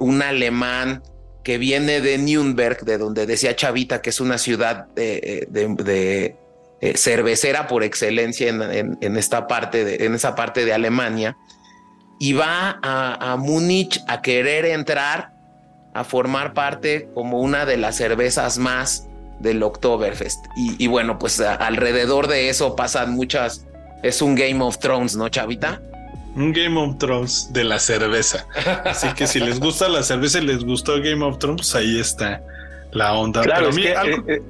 un 0.00 0.20
alemán 0.20 1.02
que 1.42 1.56
viene 1.56 2.02
de 2.02 2.18
Nürnberg, 2.18 2.84
de 2.84 2.98
donde 2.98 3.24
decía 3.24 3.56
Chavita 3.56 4.02
que 4.02 4.10
es 4.10 4.20
una 4.20 4.36
ciudad 4.36 4.88
de, 4.88 6.36
eh, 6.80 6.96
cervecera 6.96 7.66
por 7.66 7.82
excelencia 7.84 8.48
en, 8.48 9.16
esta 9.16 9.46
parte 9.46 9.84
de, 9.84 10.06
en 10.06 10.14
esa 10.14 10.34
parte 10.34 10.64
de 10.64 10.72
Alemania, 10.72 11.36
y 12.18 12.34
va 12.34 12.78
a, 12.82 13.32
a 13.32 13.36
Múnich 13.36 14.00
a 14.06 14.20
querer 14.22 14.66
entrar 14.66 15.32
a 15.94 16.04
formar 16.04 16.54
parte 16.54 17.08
como 17.14 17.40
una 17.40 17.66
de 17.66 17.76
las 17.76 17.96
cervezas 17.96 18.58
más 18.58 19.08
del 19.40 19.62
Oktoberfest. 19.62 20.44
Y, 20.56 20.86
bueno, 20.86 21.18
pues 21.18 21.40
alrededor 21.40 22.28
de 22.28 22.48
eso 22.48 22.76
pasan 22.76 23.12
muchas. 23.12 23.66
Es 24.02 24.22
un 24.22 24.34
Game 24.34 24.62
of 24.62 24.78
Thrones, 24.78 25.16
¿no, 25.16 25.28
Chavita? 25.28 25.80
Un 26.36 26.52
Game 26.52 26.78
of 26.78 26.98
Thrones 26.98 27.52
de 27.52 27.64
la 27.64 27.78
cerveza. 27.78 28.46
Así 28.84 29.08
que 29.14 29.26
si 29.26 29.40
les 29.40 29.58
gusta 29.58 29.88
la 29.88 30.02
cerveza 30.02 30.38
y 30.38 30.46
les 30.46 30.62
gustó 30.64 31.00
Game 31.02 31.24
of 31.24 31.38
Thrones, 31.38 31.74
ahí 31.74 31.98
está 31.98 32.42
la 32.92 33.14
onda. 33.14 33.42
Claro, 33.42 33.70
es, 33.70 33.76
que, 33.76 33.92
eh, 33.92 34.42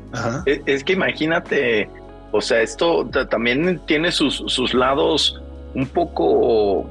eh, 0.47 0.63
es, 0.67 0.85
que 0.85 0.93
imagínate, 0.93 1.89
o 2.33 2.41
sea, 2.41 2.63
esto 2.63 3.09
también 3.29 3.81
tiene 3.87 4.13
sus, 4.13 4.43
sus 4.47 4.75
lados 4.75 5.41
un 5.75 5.87
poco, 5.87 6.87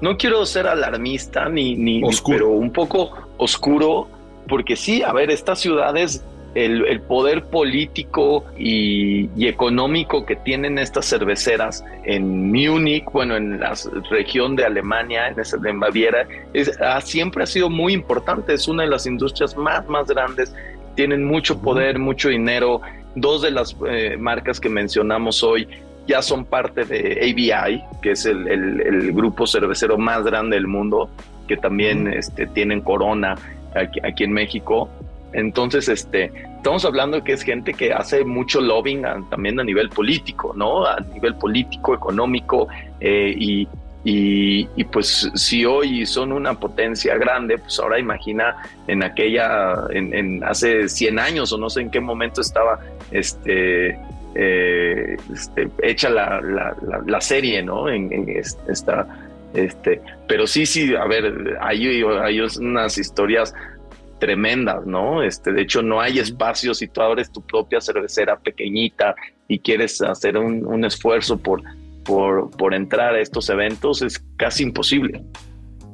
no 0.00 0.16
quiero 0.16 0.44
ser 0.46 0.66
alarmista 0.66 1.48
ni, 1.48 1.76
ni 1.76 2.02
pero 2.26 2.50
un 2.50 2.70
poco 2.70 3.10
oscuro, 3.36 4.08
porque 4.48 4.76
sí, 4.76 5.02
a 5.02 5.12
ver, 5.12 5.30
estas 5.30 5.60
ciudades 5.60 6.24
el, 6.54 7.00
poder 7.02 7.44
político 7.44 8.44
y, 8.56 9.28
económico 9.46 10.24
que 10.24 10.36
tienen 10.36 10.78
estas 10.78 11.06
cerveceras 11.06 11.84
en 12.04 12.50
Múnich, 12.52 13.04
bueno, 13.12 13.36
en 13.36 13.60
la 13.60 13.74
región 14.10 14.56
de 14.56 14.64
Alemania, 14.64 15.28
en, 15.28 15.36
en 15.66 15.80
Baviera, 15.80 16.26
es, 16.52 16.78
siempre 17.02 17.44
ha 17.44 17.46
sido 17.46 17.68
muy 17.70 17.92
importante. 17.92 18.54
Es 18.54 18.68
una 18.68 18.84
de 18.84 18.90
las 18.90 19.06
industrias 19.06 19.56
más, 19.56 19.86
más 19.88 20.06
grandes. 20.06 20.54
Tienen 20.94 21.24
mucho 21.24 21.60
poder, 21.60 21.98
mucho 21.98 22.28
dinero. 22.28 22.80
Dos 23.14 23.42
de 23.42 23.50
las 23.50 23.76
eh, 23.88 24.16
marcas 24.18 24.60
que 24.60 24.68
mencionamos 24.68 25.42
hoy 25.42 25.68
ya 26.06 26.20
son 26.20 26.44
parte 26.44 26.84
de 26.84 27.18
ABI, 27.22 27.82
que 28.02 28.10
es 28.10 28.26
el, 28.26 29.12
grupo 29.12 29.46
cervecero 29.46 29.96
más 29.96 30.22
grande 30.24 30.56
del 30.56 30.66
mundo, 30.66 31.08
que 31.48 31.56
también 31.56 32.12
este, 32.12 32.46
tienen 32.46 32.82
Corona 32.82 33.36
aquí 33.74 34.24
en 34.24 34.32
México. 34.32 34.90
Entonces, 35.32 35.88
este, 35.88 36.30
estamos 36.56 36.84
hablando 36.84 37.18
de 37.18 37.24
que 37.24 37.32
es 37.32 37.42
gente 37.42 37.74
que 37.74 37.92
hace 37.92 38.24
mucho 38.24 38.60
lobbying 38.60 39.02
también 39.30 39.58
a 39.58 39.64
nivel 39.64 39.88
político, 39.88 40.52
¿no? 40.54 40.86
A 40.86 41.00
nivel 41.00 41.34
político, 41.34 41.94
económico, 41.94 42.68
eh, 43.00 43.34
y, 43.36 43.68
y, 44.04 44.84
pues 44.84 45.30
si 45.34 45.64
hoy 45.64 46.06
son 46.06 46.30
una 46.30 46.54
potencia 46.54 47.16
grande, 47.16 47.58
pues 47.58 47.78
ahora 47.80 47.98
imagina 47.98 48.56
en 48.86 49.02
aquella, 49.02 49.86
en, 49.90 50.44
hace 50.44 50.88
100 50.88 51.18
años 51.18 51.52
o 51.52 51.58
no 51.58 51.70
sé 51.70 51.80
en 51.80 51.90
qué 51.90 52.00
momento 52.00 52.42
estaba 52.42 52.78
este, 53.10 53.98
eh, 54.34 55.16
este 55.32 55.70
hecha 55.82 56.10
la, 56.10 56.40
la, 57.06 57.20
serie, 57.20 57.62
¿no? 57.62 57.88
En, 57.88 58.28
esta, 58.68 59.06
este, 59.54 60.00
pero 60.28 60.46
sí, 60.46 60.66
sí, 60.66 60.94
a 60.94 61.06
ver, 61.06 61.56
hay, 61.60 62.02
hay 62.02 62.40
unas 62.40 62.98
historias 62.98 63.54
tremendas, 64.18 64.86
¿no? 64.86 65.22
Este, 65.22 65.52
de 65.52 65.62
hecho, 65.62 65.82
no 65.82 66.00
hay 66.00 66.18
espacio 66.18 66.74
si 66.74 66.88
tú 66.88 67.02
abres 67.02 67.30
tu 67.30 67.42
propia 67.42 67.80
cervecera 67.80 68.38
pequeñita 68.38 69.14
y 69.48 69.58
quieres 69.58 70.00
hacer 70.02 70.36
un, 70.38 70.84
esfuerzo 70.84 71.38
por, 71.38 71.62
por, 72.04 72.50
por 72.50 72.74
entrar 72.74 73.14
a 73.14 73.20
estos 73.20 73.48
eventos, 73.50 74.02
es 74.02 74.24
casi 74.36 74.62
imposible. 74.62 75.22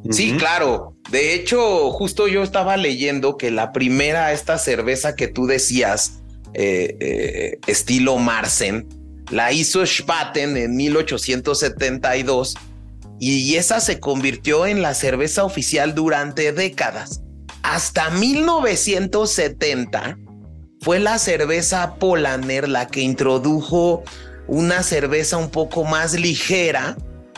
Sí, 0.09 0.35
claro. 0.39 0.95
De 1.11 1.35
hecho, 1.35 1.91
justo 1.91 2.27
yo 2.27 2.43
estaba 2.43 2.77
leyendo 2.77 3.37
que 3.37 3.51
la 3.51 3.73
primera, 3.73 4.33
esta 4.33 4.57
cerveza 4.57 5.15
que 5.15 5.29
tú 5.29 5.47
decías, 5.47 6.20
eh, 6.55 6.97
eh, 7.01 7.59
estilo 7.67 8.19
Marsen, 8.19 8.89
la 9.31 9.53
hizo 9.53 9.85
Spaten 9.87 10.57
en 10.57 10.77
1872 10.77 12.57
y 13.21 13.55
esa 13.57 13.81
se 13.81 14.01
convirtió 14.01 14.67
en 14.67 14.83
la 14.83 14.95
cerveza 14.95 15.45
oficial 15.45 15.95
durante 15.95 16.53
décadas. 16.53 17.23
Hasta 17.63 18.11
1970 18.11 20.19
fue 20.81 20.99
la 20.99 21.19
cerveza 21.19 21.97
Polaner 21.97 22.69
la 22.69 22.87
que 22.87 23.03
introdujo 23.03 24.03
una 24.49 24.83
cerveza 24.83 25.37
un 25.37 25.51
poco 25.51 25.85
más 25.85 26.15
ligera 26.15 26.97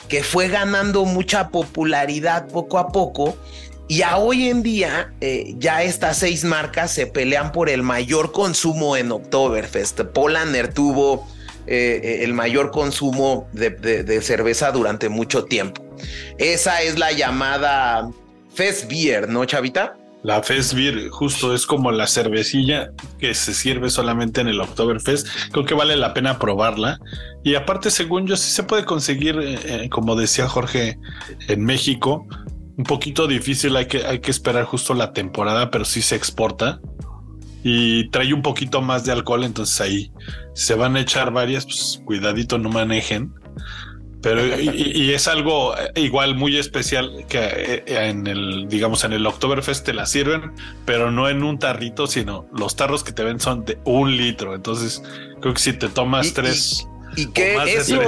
que 0.08 0.22
fue 0.22 0.48
ganando 0.48 1.04
mucha 1.04 1.48
popularidad 1.48 2.46
poco 2.48 2.78
a 2.78 2.88
poco 2.88 3.36
y 3.92 4.00
a 4.00 4.16
hoy 4.16 4.48
en 4.48 4.62
día 4.62 5.12
eh, 5.20 5.52
ya 5.58 5.82
estas 5.82 6.16
seis 6.16 6.44
marcas 6.44 6.94
se 6.94 7.06
pelean 7.06 7.52
por 7.52 7.68
el 7.68 7.82
mayor 7.82 8.32
consumo 8.32 8.96
en 8.96 9.12
Oktoberfest. 9.12 10.00
Polaner 10.14 10.72
tuvo 10.72 11.28
eh, 11.66 12.00
eh, 12.02 12.24
el 12.24 12.32
mayor 12.32 12.70
consumo 12.70 13.50
de, 13.52 14.22
cerveza 14.22 14.72
durante 14.72 15.10
mucho 15.10 15.44
tiempo. 15.44 15.84
Esa 16.38 16.80
es 16.80 16.98
la 16.98 17.12
llamada 17.12 18.08
Fest 18.54 18.88
Beer, 18.90 19.28
¿no, 19.28 19.44
Chavita? 19.44 19.94
La 20.22 20.40
Beer 20.40 21.10
justo 21.10 21.54
es 21.54 21.66
como 21.66 21.92
la 21.92 22.06
cervecilla 22.06 22.92
que 23.18 23.34
se 23.34 23.52
sirve 23.52 23.90
solamente 23.90 24.40
en 24.40 24.48
el 24.48 24.58
Oktoberfest. 24.62 25.28
Creo 25.50 25.66
que 25.66 25.74
vale 25.74 25.98
la 25.98 26.14
pena 26.14 26.38
probarla. 26.38 26.98
Y 27.44 27.56
aparte, 27.56 27.90
según 27.90 28.26
yo, 28.26 28.38
sí 28.38 28.52
se 28.52 28.62
puede 28.62 28.86
conseguir, 28.86 29.36
como 29.90 30.16
decía 30.16 30.48
Jorge, 30.48 30.96
en 31.48 31.62
México. 31.62 32.26
Un 32.82 32.84
poquito 32.84 33.28
difícil, 33.28 33.76
hay 33.76 33.86
que, 33.86 34.04
hay 34.04 34.18
que 34.18 34.32
esperar 34.32 34.64
justo 34.64 34.92
la 34.92 35.12
temporada, 35.12 35.70
pero 35.70 35.84
sí 35.84 36.02
se 36.02 36.16
exporta. 36.16 36.80
Y 37.62 38.10
trae 38.10 38.34
un 38.34 38.42
poquito 38.42 38.82
más 38.82 39.04
de 39.04 39.12
alcohol, 39.12 39.44
entonces 39.44 39.80
ahí 39.80 40.10
se 40.52 40.74
van 40.74 40.96
a 40.96 41.00
echar 41.00 41.30
varias, 41.30 41.64
pues 41.64 42.02
cuidadito, 42.04 42.58
no 42.58 42.70
manejen. 42.70 43.34
Pero 44.20 44.44
y, 44.60 45.12
es 45.12 45.28
algo 45.28 45.76
eh, 45.76 45.92
igual 45.94 46.34
muy 46.34 46.56
especial 46.56 47.24
que 47.28 47.38
eh, 47.38 47.84
en 47.86 48.26
el, 48.26 48.66
digamos, 48.68 49.04
en 49.04 49.12
el 49.12 49.24
Oktoberfest 49.24 49.86
te 49.86 49.92
la 49.92 50.06
sirven, 50.06 50.50
pero 50.84 51.12
no 51.12 51.28
en 51.28 51.44
un 51.44 51.60
tarrito, 51.60 52.08
sino 52.08 52.48
los 52.52 52.74
tarros 52.74 53.04
que 53.04 53.12
te 53.12 53.22
ven 53.22 53.38
son 53.38 53.64
de 53.64 53.78
un 53.84 54.16
litro. 54.16 54.56
Entonces, 54.56 55.04
creo 55.40 55.54
que 55.54 55.60
si 55.60 55.72
te 55.72 55.88
tomas 55.88 56.34
tres 56.34 56.88
y, 57.14 57.26
que 57.26 57.54
eso, 57.76 58.02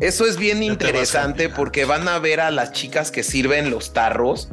eso 0.00 0.26
es 0.26 0.36
bien 0.36 0.62
interesante 0.62 1.48
porque 1.48 1.84
van 1.84 2.08
a 2.08 2.18
ver 2.18 2.40
a 2.40 2.50
las 2.50 2.72
chicas 2.72 3.10
que 3.10 3.22
sirven 3.22 3.70
los 3.70 3.92
tarros. 3.92 4.48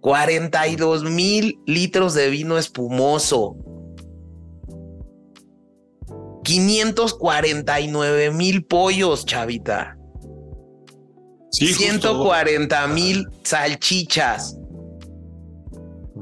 42 0.04 1.04
mil 1.06 1.62
litros 1.66 2.14
de 2.14 2.30
vino 2.30 2.58
espumoso. 2.58 3.56
549 6.44 8.32
mil 8.32 8.66
pollos, 8.66 9.26
chavita. 9.26 9.98
140 11.52 12.88
mil 12.88 13.26
salchichas. 13.44 14.58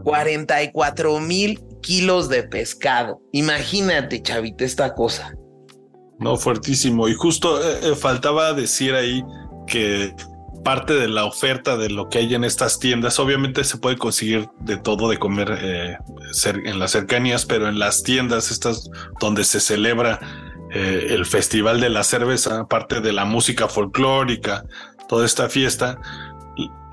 44 0.04 1.20
mil 1.20 1.60
kilos 1.82 2.30
de 2.30 2.44
pescado. 2.44 3.20
Imagínate, 3.32 4.22
chavita, 4.22 4.64
esta 4.64 4.94
cosa. 4.94 5.34
No, 6.20 6.38
fuertísimo. 6.38 7.08
Y 7.08 7.16
justo 7.16 7.60
eh, 7.60 7.80
eh, 7.82 7.96
faltaba 7.96 8.54
decir 8.54 8.94
ahí 8.94 9.24
que 9.66 10.14
parte 10.64 10.94
de 10.94 11.08
la 11.08 11.26
oferta 11.26 11.78
de 11.78 11.90
lo 11.90 12.10
que 12.10 12.20
hay 12.20 12.34
en 12.34 12.44
estas 12.44 12.80
tiendas, 12.80 13.20
obviamente 13.20 13.64
se 13.64 13.78
puede 13.78 13.98
conseguir 13.98 14.48
de 14.60 14.78
todo 14.78 15.10
de 15.10 15.18
comer 15.18 15.58
eh, 15.62 15.98
en 16.46 16.80
las 16.80 16.92
cercanías, 16.92 17.46
pero 17.46 17.68
en 17.68 17.80
las 17.80 18.04
tiendas 18.04 18.52
estas 18.52 18.90
donde 19.20 19.44
se 19.44 19.60
celebra 19.60 20.20
el 20.74 21.26
Festival 21.26 21.82
de 21.82 21.90
la 21.90 22.02
Cerveza, 22.02 22.62
aparte 22.62 23.02
de 23.02 23.12
la 23.12 23.26
música 23.26 23.68
folclórica, 23.68 24.64
toda 25.10 25.26
esta 25.26 25.50
fiesta, 25.50 26.00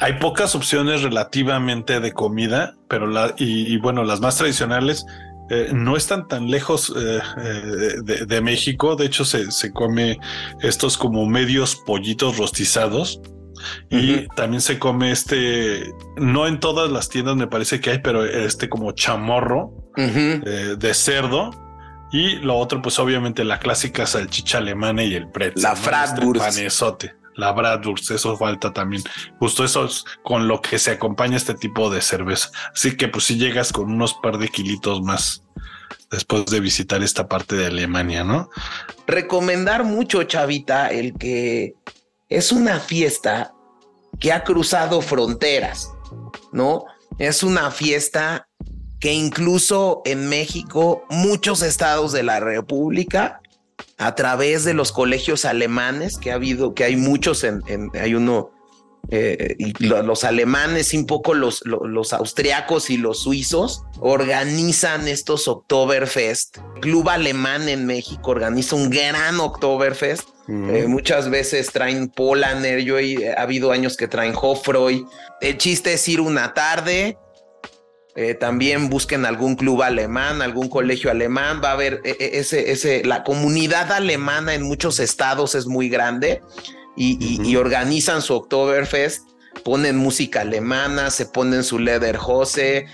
hay 0.00 0.14
pocas 0.14 0.54
opciones 0.54 1.02
relativamente 1.02 2.00
de 2.00 2.12
comida, 2.12 2.74
pero 2.88 3.06
la, 3.06 3.34
y, 3.36 3.76
bueno, 3.78 4.04
las 4.04 4.20
más 4.20 4.36
tradicionales 4.36 5.04
eh, 5.50 5.70
no 5.72 5.96
están 5.96 6.28
tan 6.28 6.50
lejos 6.50 6.92
eh, 6.96 7.20
eh, 7.38 8.24
de, 8.26 8.40
México. 8.40 8.96
De 8.96 9.06
hecho, 9.06 9.24
se, 9.24 9.50
se, 9.50 9.72
come 9.72 10.18
estos 10.60 10.96
como 10.96 11.26
medios 11.26 11.74
pollitos 11.74 12.36
rostizados. 12.36 13.20
Y 13.90 14.26
también 14.28 14.60
se 14.60 14.78
come 14.78 15.10
este, 15.10 15.92
no 16.16 16.46
en 16.46 16.60
todas 16.60 16.90
las 16.90 17.08
tiendas 17.08 17.36
me 17.36 17.46
parece 17.46 17.80
que 17.80 17.90
hay, 17.90 17.98
pero 17.98 18.24
este 18.24 18.68
como 18.68 18.92
chamorro 18.92 19.72
de 19.96 20.94
cerdo. 20.94 21.50
Y 22.10 22.36
lo 22.36 22.56
otro, 22.56 22.80
pues 22.80 22.98
obviamente 22.98 23.44
la 23.44 23.58
clásica 23.58 24.06
salchicha 24.06 24.58
alemana 24.58 25.02
y 25.02 25.14
el 25.14 25.28
pretzel. 25.28 25.62
La 25.62 25.74
¿no? 25.74 26.32
Este 26.32 26.38
panesote 26.38 27.18
la 27.38 27.52
Bradwurst, 27.52 28.10
eso 28.10 28.36
falta 28.36 28.72
también. 28.72 29.02
Justo 29.38 29.64
eso 29.64 29.84
es 29.84 30.04
con 30.24 30.48
lo 30.48 30.60
que 30.60 30.78
se 30.78 30.90
acompaña 30.90 31.36
este 31.36 31.54
tipo 31.54 31.88
de 31.88 32.02
cerveza. 32.02 32.50
Así 32.74 32.96
que 32.96 33.08
pues 33.08 33.24
si 33.24 33.38
llegas 33.38 33.72
con 33.72 33.90
unos 33.92 34.14
par 34.14 34.38
de 34.38 34.48
kilitos 34.48 35.00
más 35.02 35.44
después 36.10 36.46
de 36.46 36.60
visitar 36.60 37.02
esta 37.02 37.28
parte 37.28 37.54
de 37.54 37.66
Alemania, 37.66 38.24
¿no? 38.24 38.50
Recomendar 39.06 39.84
mucho, 39.84 40.24
Chavita, 40.24 40.88
el 40.88 41.14
que 41.14 41.74
es 42.28 42.52
una 42.52 42.80
fiesta 42.80 43.54
que 44.20 44.32
ha 44.32 44.44
cruzado 44.44 45.00
fronteras, 45.00 45.90
¿no? 46.52 46.84
Es 47.18 47.42
una 47.42 47.70
fiesta 47.70 48.48
que 49.00 49.12
incluso 49.12 50.02
en 50.04 50.28
México, 50.28 51.04
muchos 51.08 51.62
estados 51.62 52.12
de 52.12 52.22
la 52.22 52.40
República 52.40 53.40
a 53.96 54.14
través 54.14 54.64
de 54.64 54.74
los 54.74 54.92
colegios 54.92 55.44
alemanes, 55.44 56.18
que 56.18 56.32
ha 56.32 56.34
habido, 56.34 56.74
que 56.74 56.84
hay 56.84 56.96
muchos 56.96 57.44
en, 57.44 57.62
hay 57.94 58.14
uno, 58.14 58.50
eh, 59.10 59.56
y 59.58 59.72
los 59.84 60.24
alemanes 60.24 60.92
y 60.92 60.98
un 60.98 61.06
poco 61.06 61.32
los, 61.34 61.62
los, 61.64 62.12
austriacos 62.12 62.90
y 62.90 62.98
los 62.98 63.22
suizos 63.22 63.84
organizan 64.00 65.08
estos 65.08 65.48
Oktoberfest. 65.48 66.58
Club 66.80 67.08
Alemán 67.08 67.68
en 67.68 67.86
México 67.86 68.30
organiza 68.30 68.76
un 68.76 68.90
gran 68.90 69.40
Oktoberfest. 69.40 70.28
Eh, 70.48 70.86
muchas 70.88 71.28
veces 71.28 71.70
traen 71.72 72.08
Polaner, 72.08 72.80
yo 72.80 72.98
he, 72.98 73.30
ha 73.30 73.42
habido 73.42 73.70
años 73.70 73.96
que 73.96 74.08
traen 74.08 74.34
Hofroy. 74.34 75.04
El 75.40 75.58
chiste 75.58 75.92
es 75.92 76.08
ir 76.08 76.22
una 76.22 76.54
tarde, 76.54 77.18
eh, 78.20 78.34
también 78.34 78.90
busquen 78.90 79.24
algún 79.24 79.54
club 79.54 79.80
alemán, 79.80 80.42
algún 80.42 80.68
colegio 80.68 81.08
alemán. 81.08 81.60
Va 81.62 81.68
a 81.68 81.72
haber 81.74 82.00
eh, 82.02 82.16
eh, 82.18 82.30
ese, 82.32 82.72
ese, 82.72 83.04
la 83.04 83.22
comunidad 83.22 83.92
alemana 83.92 84.54
en 84.54 84.62
muchos 84.62 84.98
estados 84.98 85.54
es 85.54 85.66
muy 85.66 85.88
grande 85.88 86.42
y, 86.98 87.56
organizan 87.56 88.22
su 88.22 88.34
Oktoberfest, 88.34 89.28
ponen 89.64 89.96
música 89.96 90.42
alemana, 90.42 91.10
se 91.10 91.26
ponen 91.26 91.64
su 91.64 91.78
Lederhose, 91.78 92.86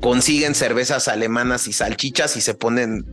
consiguen 0.00 0.54
cervezas 0.54 1.08
alemanas 1.08 1.68
y 1.68 1.72
salchichas 1.72 2.36
y 2.36 2.40
se 2.40 2.54
ponen 2.54 3.06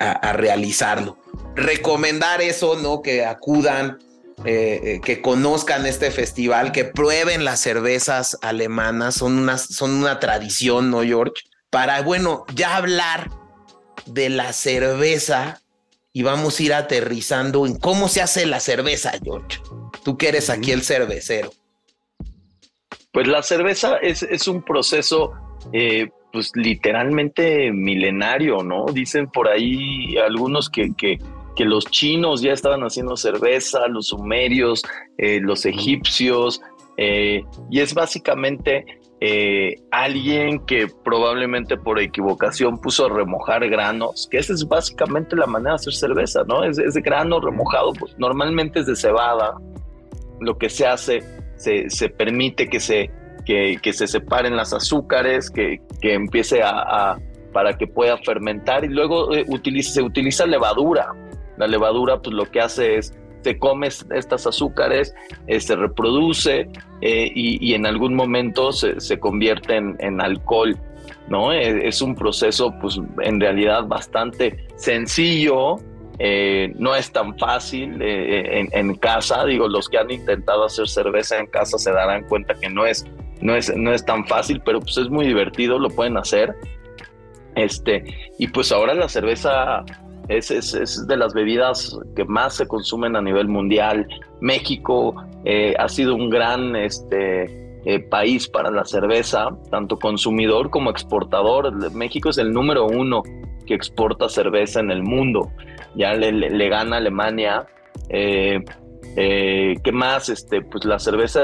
a, 0.00 0.10
a, 0.10 0.32
realizarlo. 0.32 1.18
Recomendar 1.54 2.40
eso, 2.40 2.76
¿no? 2.76 3.02
Que 3.02 3.24
acudan 3.24 3.98
eh, 4.44 4.80
eh, 4.82 5.00
que 5.02 5.22
conozcan 5.22 5.86
este 5.86 6.10
festival, 6.10 6.72
que 6.72 6.84
prueben 6.84 7.44
las 7.44 7.60
cervezas 7.60 8.36
alemanas, 8.42 9.14
son 9.14 9.38
una, 9.38 9.56
son 9.58 9.92
una 9.92 10.18
tradición, 10.18 10.90
¿no, 10.90 11.02
George? 11.02 11.44
Para, 11.70 12.02
bueno, 12.02 12.44
ya 12.52 12.76
hablar 12.76 13.30
de 14.06 14.28
la 14.30 14.52
cerveza 14.52 15.62
y 16.14 16.22
vamos 16.22 16.58
a 16.58 16.62
ir 16.62 16.72
aterrizando 16.72 17.66
en 17.66 17.78
cómo 17.78 18.08
se 18.08 18.22
hace 18.22 18.46
la 18.46 18.60
cerveza, 18.60 19.12
George. 19.22 19.58
Tú 20.02 20.16
que 20.16 20.28
eres 20.28 20.48
aquí 20.48 20.70
el 20.70 20.82
cervecero. 20.82 21.50
Pues 23.12 23.28
la 23.28 23.42
cerveza 23.42 23.98
es, 23.98 24.48
un 24.48 24.62
proceso, 24.62 25.32
eh, 25.74 26.08
pues 26.32 26.52
literalmente 26.54 27.70
milenario, 27.70 28.62
¿no? 28.62 28.86
Dicen 28.86 29.30
por 29.30 29.48
ahí 29.48 30.16
algunos 30.16 30.70
que, 30.70 30.94
que 30.96 31.18
que 31.54 31.64
los 31.64 31.84
chinos 31.86 32.42
ya 32.42 32.52
estaban 32.52 32.82
haciendo 32.82 33.16
cerveza, 33.16 33.86
los 33.88 34.08
sumerios, 34.08 34.82
eh, 35.18 35.40
los 35.40 35.64
egipcios, 35.66 36.60
eh, 36.96 37.44
y 37.70 37.80
es 37.80 37.94
básicamente 37.94 39.00
eh, 39.26 39.76
alguien 39.90 40.58
que 40.66 40.86
probablemente 41.02 41.78
por 41.78 41.98
equivocación 41.98 42.78
puso 42.78 43.06
a 43.06 43.08
remojar 43.08 43.66
granos, 43.70 44.28
que 44.30 44.36
esa 44.36 44.52
es 44.52 44.68
básicamente 44.68 45.34
la 45.34 45.46
manera 45.46 45.70
de 45.70 45.76
hacer 45.76 45.94
cerveza, 45.94 46.42
¿no? 46.46 46.62
Es, 46.62 46.76
de 46.76 47.00
grano 47.00 47.40
remojado, 47.40 47.94
pues 47.94 48.14
normalmente 48.18 48.80
es 48.80 48.86
de 48.86 48.94
cebada. 48.94 49.54
Lo 50.40 50.58
que 50.58 50.68
se 50.68 50.86
hace, 50.86 51.22
se, 51.56 52.08
permite 52.10 52.68
que 52.68 52.78
se, 52.80 53.10
que, 53.46 53.92
se 53.94 54.06
separen 54.06 54.56
las 54.56 54.74
azúcares, 54.74 55.50
que, 55.50 55.80
empiece 56.02 56.60
a, 56.62 57.16
para 57.54 57.78
que 57.78 57.86
pueda 57.86 58.18
fermentar 58.18 58.84
y 58.84 58.88
luego 58.88 59.30
se 59.32 60.02
utiliza 60.02 60.44
levadura 60.44 61.14
la 61.56 61.66
levadura, 61.66 62.20
pues 62.20 62.34
lo 62.34 62.50
que 62.50 62.60
hace 62.60 62.96
es 62.96 63.16
se 63.44 63.58
come 63.58 63.88
estas 63.88 64.46
azúcares, 64.46 65.14
eh, 65.46 65.60
se 65.60 65.76
reproduce 65.76 66.68
eh, 67.02 67.30
y, 67.34 67.74
en 67.74 67.84
algún 67.84 68.14
momento 68.14 68.72
se, 68.72 69.00
se 69.00 69.20
convierte 69.20 69.76
en, 69.76 70.20
alcohol, 70.20 70.78
¿no? 71.28 71.52
Eh, 71.52 71.86
es 71.86 72.00
un 72.00 72.14
proceso, 72.14 72.74
pues 72.80 72.98
en 73.22 73.38
realidad 73.38 73.84
bastante 73.86 74.66
sencillo, 74.76 75.76
no 76.76 76.94
es 76.94 77.10
tan 77.10 77.36
fácil 77.38 78.00
en, 78.00 78.68
en, 78.72 78.94
casa, 78.94 79.44
digo, 79.44 79.68
los 79.68 79.88
que 79.88 79.98
han 79.98 80.10
intentado 80.10 80.64
hacer 80.64 80.88
cerveza 80.88 81.38
en 81.38 81.46
casa 81.46 81.76
se 81.76 81.90
darán 81.90 82.24
cuenta 82.28 82.54
que 82.54 82.70
no 82.70 82.86
es, 82.86 83.04
no 83.40 83.56
es, 83.56 83.76
no 83.76 83.92
es 83.92 84.04
tan 84.04 84.24
fácil, 84.26 84.62
pero 84.64 84.80
pues 84.80 84.96
es 84.96 85.10
muy 85.10 85.26
divertido, 85.26 85.78
lo 85.78 85.90
pueden 85.90 86.16
hacer. 86.16 86.54
Este, 87.56 88.04
y 88.38 88.48
pues 88.48 88.72
ahora 88.72 88.94
la 88.94 89.08
cerveza 89.08 89.84
es, 90.28 90.50
es, 90.50 91.06
de 91.06 91.16
las 91.16 91.34
bebidas 91.34 91.98
que 92.16 92.24
más 92.24 92.56
se 92.56 92.66
consumen 92.66 93.16
a 93.16 93.22
nivel 93.22 93.48
mundial. 93.48 94.06
México 94.40 95.14
eh, 95.44 95.74
ha 95.78 95.88
sido 95.88 96.14
un 96.14 96.30
gran 96.30 96.74
este, 96.76 97.80
eh, 97.84 98.00
país 98.00 98.48
para 98.48 98.70
la 98.70 98.84
cerveza, 98.84 99.50
tanto 99.70 99.98
consumidor 99.98 100.70
como 100.70 100.90
exportador. 100.90 101.92
México 101.92 102.30
es 102.30 102.38
el 102.38 102.52
número 102.52 102.86
uno 102.86 103.22
que 103.66 103.74
exporta 103.74 104.28
cerveza 104.28 104.80
en 104.80 104.90
el 104.90 105.02
mundo. 105.02 105.50
Ya 105.94 106.14
le, 106.14 106.68
gana 106.68 106.96
Alemania. 106.96 107.66
Eh, 108.08 108.62
¿Qué 109.16 109.92
más? 109.92 110.28
Este, 110.28 110.62
pues 110.62 110.84
la 110.84 110.98
cerveza, 110.98 111.42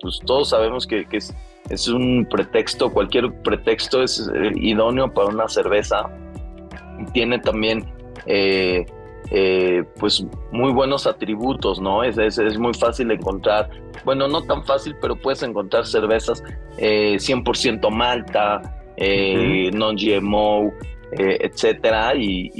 pues 0.00 0.18
todos 0.24 0.50
sabemos 0.50 0.86
que, 0.86 1.06
es, 1.12 1.34
es, 1.68 1.86
un 1.86 2.26
pretexto, 2.28 2.92
cualquier 2.92 3.30
pretexto 3.42 4.02
es 4.02 4.28
idóneo 4.56 5.12
para 5.12 5.28
una 5.28 5.46
cerveza. 5.48 6.10
Tiene 7.12 7.38
también 7.38 7.95
eh, 8.26 8.86
eh, 9.30 9.84
pues 9.98 10.24
muy 10.52 10.72
buenos 10.72 11.06
atributos, 11.06 11.80
¿no? 11.80 12.04
Es, 12.04 12.16
es, 12.18 12.58
muy 12.58 12.74
fácil 12.74 13.10
encontrar, 13.10 13.68
bueno, 14.04 14.28
no 14.28 14.42
tan 14.42 14.64
fácil, 14.64 14.94
pero 15.00 15.16
puedes 15.16 15.42
encontrar 15.42 15.86
cervezas 15.86 16.42
100% 16.78 17.86
eh, 17.86 17.90
malta, 17.90 18.62
non-GMO, 19.72 20.72
etcétera, 21.12 22.14
y, 22.14 22.52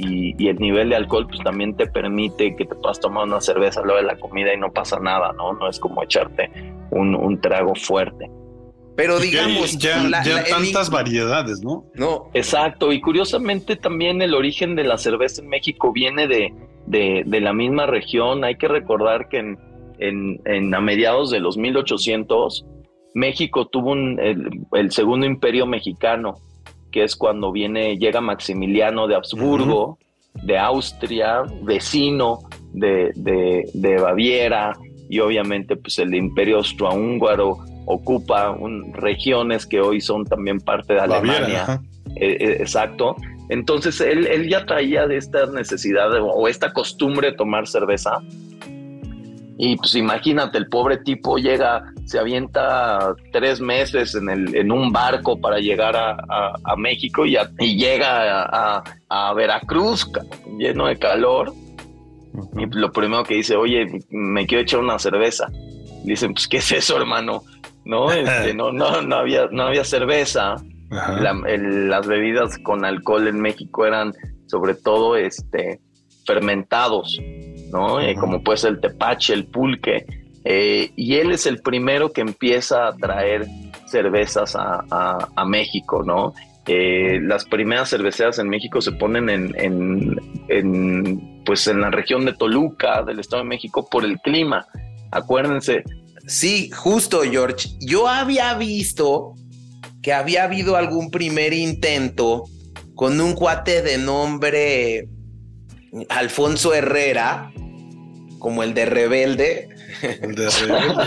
el 0.45 0.57
nivel 0.57 0.89
de 0.89 0.95
alcohol 0.97 1.27
pues 1.27 1.39
también 1.41 1.75
te 1.75 1.87
permite 1.87 2.55
que 2.55 2.65
te 2.65 2.75
puedas 2.75 2.99
tomar 2.99 3.25
una 3.25 3.39
cerveza 3.39 3.81
luego 3.81 4.01
de 4.01 4.07
la 4.07 4.17
comida 4.17 4.53
y 4.53 4.57
no 4.57 4.71
pasa 4.71 4.99
nada, 4.99 5.31
¿no? 5.33 5.53
No 5.53 5.69
es 5.69 5.79
como 5.79 6.03
echarte 6.03 6.49
un, 6.91 7.15
un 7.15 7.39
trago 7.39 7.75
fuerte. 7.75 8.29
Pero 8.97 9.19
digamos, 9.19 9.77
ya, 9.77 10.09
ya, 10.25 10.43
tantas 10.43 10.89
variedades, 10.89 11.61
¿no? 11.61 11.85
No. 11.93 12.31
Exacto. 12.33 12.91
Y 12.91 12.99
curiosamente 12.99 13.75
también 13.75 14.23
el 14.23 14.33
origen 14.33 14.75
de 14.75 14.83
la 14.85 14.97
cerveza 14.97 15.43
en 15.43 15.49
México 15.49 15.93
viene 15.93 16.27
de, 16.27 16.51
de, 16.87 17.39
la 17.39 17.53
misma 17.53 17.85
región. 17.85 18.43
Hay 18.43 18.55
que 18.55 18.67
recordar 18.67 19.29
que 19.29 19.37
en, 19.99 20.41
en, 20.45 20.73
a 20.73 20.81
mediados 20.81 21.29
de 21.29 21.39
los 21.39 21.57
1800, 21.57 22.65
México 23.13 23.67
tuvo 23.67 23.91
un, 23.91 24.19
el, 24.73 24.91
segundo 24.91 25.27
imperio 25.27 25.67
mexicano, 25.67 26.39
que 26.91 27.03
es 27.03 27.15
cuando 27.15 27.51
viene, 27.51 27.97
llega 27.99 28.19
Maximiliano 28.19 29.05
de 29.05 29.13
Habsburgo, 29.13 29.99
de 30.33 30.57
Austria, 30.57 31.43
vecino 31.61 32.39
de, 32.73 33.11
de, 33.15 33.69
de 33.75 34.01
Baviera, 34.01 34.75
y 35.07 35.19
obviamente 35.19 35.75
pues 35.75 35.99
el 35.99 36.15
imperio 36.15 36.57
austrohúngaro 36.57 37.59
ocupa 37.87 38.55
regiones 38.93 39.65
que 39.65 39.79
hoy 39.79 40.01
son 40.01 40.25
también 40.25 40.59
parte 40.59 40.93
de 40.93 40.99
Alemania. 40.99 41.81
Eh, 42.15 42.37
eh, 42.39 42.57
exacto. 42.59 43.15
Entonces 43.49 44.01
él, 44.01 44.27
él, 44.27 44.49
ya 44.49 44.65
traía 44.65 45.07
de 45.07 45.17
esta 45.17 45.45
necesidad 45.47 46.09
o 46.21 46.47
esta 46.47 46.73
costumbre 46.73 47.31
de 47.31 47.37
tomar 47.37 47.65
cerveza. 47.65 48.21
Y 49.59 49.75
pues 49.77 49.95
imagínate, 49.95 50.57
el 50.57 50.67
pobre 50.67 50.97
tipo 50.97 51.37
llega, 51.37 51.91
se 52.05 52.19
avienta 52.19 53.15
tres 53.31 53.59
meses 53.59 54.13
en, 54.13 54.29
el, 54.29 54.55
en 54.55 54.71
un 54.71 54.91
barco 54.91 55.39
para 55.39 55.57
llegar 55.57 55.95
a, 55.95 56.75
México 56.77 57.25
y, 57.25 57.37
llega 57.75 58.43
a, 58.43 58.83
a, 59.09 59.33
Veracruz 59.33 60.07
lleno 60.59 60.85
de 60.87 60.99
calor. 60.99 61.53
Y 62.55 62.67
lo 62.67 62.91
primero 62.91 63.23
que 63.23 63.35
dice, 63.35 63.55
oye, 63.55 63.87
me 64.09 64.45
quiero 64.45 64.61
echar 64.61 64.79
una 64.81 64.99
cerveza. 64.99 65.47
Dicen, 66.07 66.33
pues, 66.33 66.47
¿qué 66.47 66.57
es 66.57 66.71
eso, 66.71 66.97
hermano? 66.97 67.43
No, 67.85 68.11
este, 68.11 68.53
no, 68.53 68.71
no, 68.71 69.01
no 69.01 69.15
había, 69.17 69.47
no 69.51 69.63
había 69.63 69.83
cerveza 69.83 70.55
las 70.89 72.07
bebidas 72.07 72.57
con 72.59 72.85
alcohol 72.85 73.27
en 73.27 73.41
México 73.41 73.85
eran 73.85 74.13
sobre 74.45 74.75
todo 74.75 75.17
este, 75.17 75.81
fermentados, 76.25 77.19
¿no? 77.71 77.99
Eh, 77.99 78.15
como 78.15 78.41
puede 78.41 78.57
ser 78.57 78.71
el 78.73 78.81
tepache, 78.81 79.33
el 79.33 79.45
pulque. 79.45 80.05
Eh, 80.45 80.91
y 80.95 81.15
él 81.15 81.31
es 81.31 81.45
el 81.45 81.61
primero 81.61 82.13
que 82.13 82.21
empieza 82.21 82.87
a 82.87 82.95
traer 82.95 83.45
cervezas 83.85 84.55
a, 84.55 85.45
México, 85.45 86.03
¿no? 86.03 86.33
Eh, 86.67 87.19
las 87.21 87.45
primeras 87.45 87.89
cerveceras 87.89 88.39
en 88.39 88.49
México 88.49 88.81
se 88.81 88.91
ponen 88.93 89.29
en, 89.29 89.53
en, 90.47 91.43
pues 91.45 91.67
en 91.67 91.81
la 91.81 91.89
región 91.89 92.25
de 92.25 92.33
Toluca, 92.33 93.03
del 93.03 93.19
Estado 93.19 93.43
de 93.43 93.49
México, 93.49 93.87
por 93.89 94.05
el 94.05 94.19
clima. 94.19 94.65
Acuérdense. 95.11 95.83
Sí, 96.27 96.69
justo, 96.71 97.21
George. 97.23 97.69
Yo 97.79 98.07
había 98.07 98.53
visto 98.55 99.33
que 100.01 100.13
había 100.13 100.43
habido 100.43 100.75
algún 100.75 101.09
primer 101.11 101.53
intento 101.53 102.43
con 102.95 103.21
un 103.21 103.33
cuate 103.33 103.81
de 103.81 103.97
nombre 103.97 105.07
Alfonso 106.09 106.73
Herrera, 106.73 107.51
como 108.39 108.63
el 108.63 108.73
de 108.73 108.85
Rebelde. 108.85 109.69
El 110.01 110.35
de 110.35 110.49
Rebelde. 110.49 111.03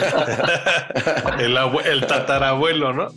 el, 1.90 2.06
tatarabuelo, 2.06 2.92
¿no? 2.92 3.08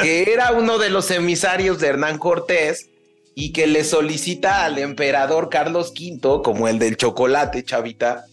que 0.00 0.32
era 0.32 0.52
uno 0.52 0.78
de 0.78 0.90
los 0.90 1.10
emisarios 1.10 1.78
de 1.80 1.88
Hernán 1.88 2.18
Cortés 2.18 2.88
y 3.34 3.52
que 3.52 3.66
le 3.66 3.84
solicita 3.84 4.64
al 4.64 4.78
emperador 4.78 5.48
Carlos 5.48 5.92
V, 5.98 6.42
como 6.42 6.68
el 6.68 6.78
del 6.78 6.96
chocolate, 6.96 7.64
chavita, 7.64 8.24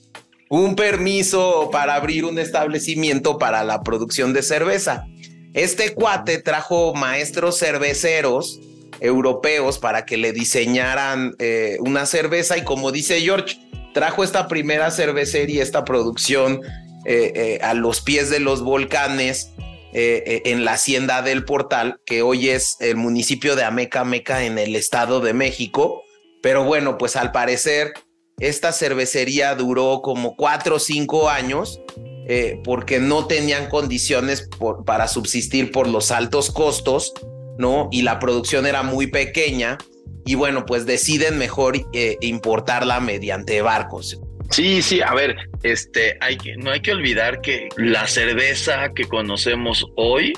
un 0.49 0.75
permiso 0.75 1.69
para 1.71 1.95
abrir 1.95 2.25
un 2.25 2.39
establecimiento 2.39 3.37
para 3.37 3.63
la 3.63 3.83
producción 3.83 4.33
de 4.33 4.43
cerveza. 4.43 5.05
Este 5.53 5.93
cuate 5.93 6.41
trajo 6.41 6.93
maestros 6.93 7.57
cerveceros 7.57 8.59
europeos 8.99 9.79
para 9.79 10.05
que 10.05 10.17
le 10.17 10.31
diseñaran 10.31 11.35
eh, 11.39 11.77
una 11.81 12.05
cerveza 12.05 12.57
y 12.57 12.63
como 12.63 12.91
dice 12.91 13.19
George, 13.21 13.57
trajo 13.93 14.23
esta 14.23 14.47
primera 14.47 14.91
cervecería, 14.91 15.63
esta 15.63 15.83
producción 15.83 16.61
eh, 17.05 17.31
eh, 17.35 17.59
a 17.61 17.73
los 17.73 18.01
pies 18.01 18.29
de 18.29 18.39
los 18.39 18.61
volcanes 18.61 19.53
en 19.99 20.63
la 20.63 20.73
hacienda 20.73 21.23
del 21.23 21.43
Portal, 21.43 21.99
que 22.05 22.21
hoy 22.21 22.49
es 22.49 22.75
el 22.81 22.97
municipio 22.97 23.55
de 23.55 23.63
Ameca 23.63 24.03
Meca 24.03 24.43
en 24.43 24.59
el 24.59 24.75
Estado 24.75 25.21
de 25.21 25.33
México. 25.33 26.03
Pero 26.43 26.65
bueno, 26.65 26.99
pues 26.99 27.15
al 27.15 27.31
parecer 27.31 27.93
esta 28.39 28.71
cervecería 28.71 29.55
duró 29.55 30.01
como 30.03 30.35
cuatro 30.35 30.75
o 30.75 30.79
cinco 30.79 31.29
años 31.29 31.81
eh, 32.27 32.59
porque 32.63 32.99
no 32.99 33.25
tenían 33.25 33.69
condiciones 33.69 34.49
para 34.85 35.07
subsistir 35.07 35.71
por 35.71 35.87
los 35.87 36.11
altos 36.11 36.51
costos, 36.51 37.13
¿no? 37.57 37.87
Y 37.91 38.01
la 38.01 38.19
producción 38.19 38.65
era 38.65 38.83
muy 38.83 39.07
pequeña 39.07 39.77
y 40.25 40.35
bueno, 40.35 40.65
pues 40.65 40.85
deciden 40.85 41.37
mejor 41.37 41.77
eh, 41.93 42.17
importarla 42.21 42.99
mediante 42.99 43.61
barcos. 43.61 44.19
Sí, 44.51 44.81
sí, 44.81 45.01
a 45.01 45.13
ver, 45.13 45.35
este, 45.63 46.17
hay 46.21 46.37
que, 46.37 46.55
no 46.57 46.71
hay 46.71 46.81
que 46.81 46.91
olvidar 46.91 47.41
que 47.41 47.69
la 47.75 48.07
cerveza 48.07 48.89
que 48.93 49.05
conocemos 49.05 49.85
hoy 49.95 50.33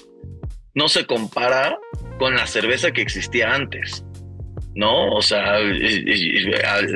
no 0.74 0.88
se 0.88 1.06
compara 1.06 1.78
con 2.18 2.36
la 2.36 2.48
cerveza 2.48 2.92
que 2.92 3.02
existía 3.02 3.54
antes, 3.54 4.04
¿no? 4.76 5.14
O 5.14 5.22
sea, 5.22 5.58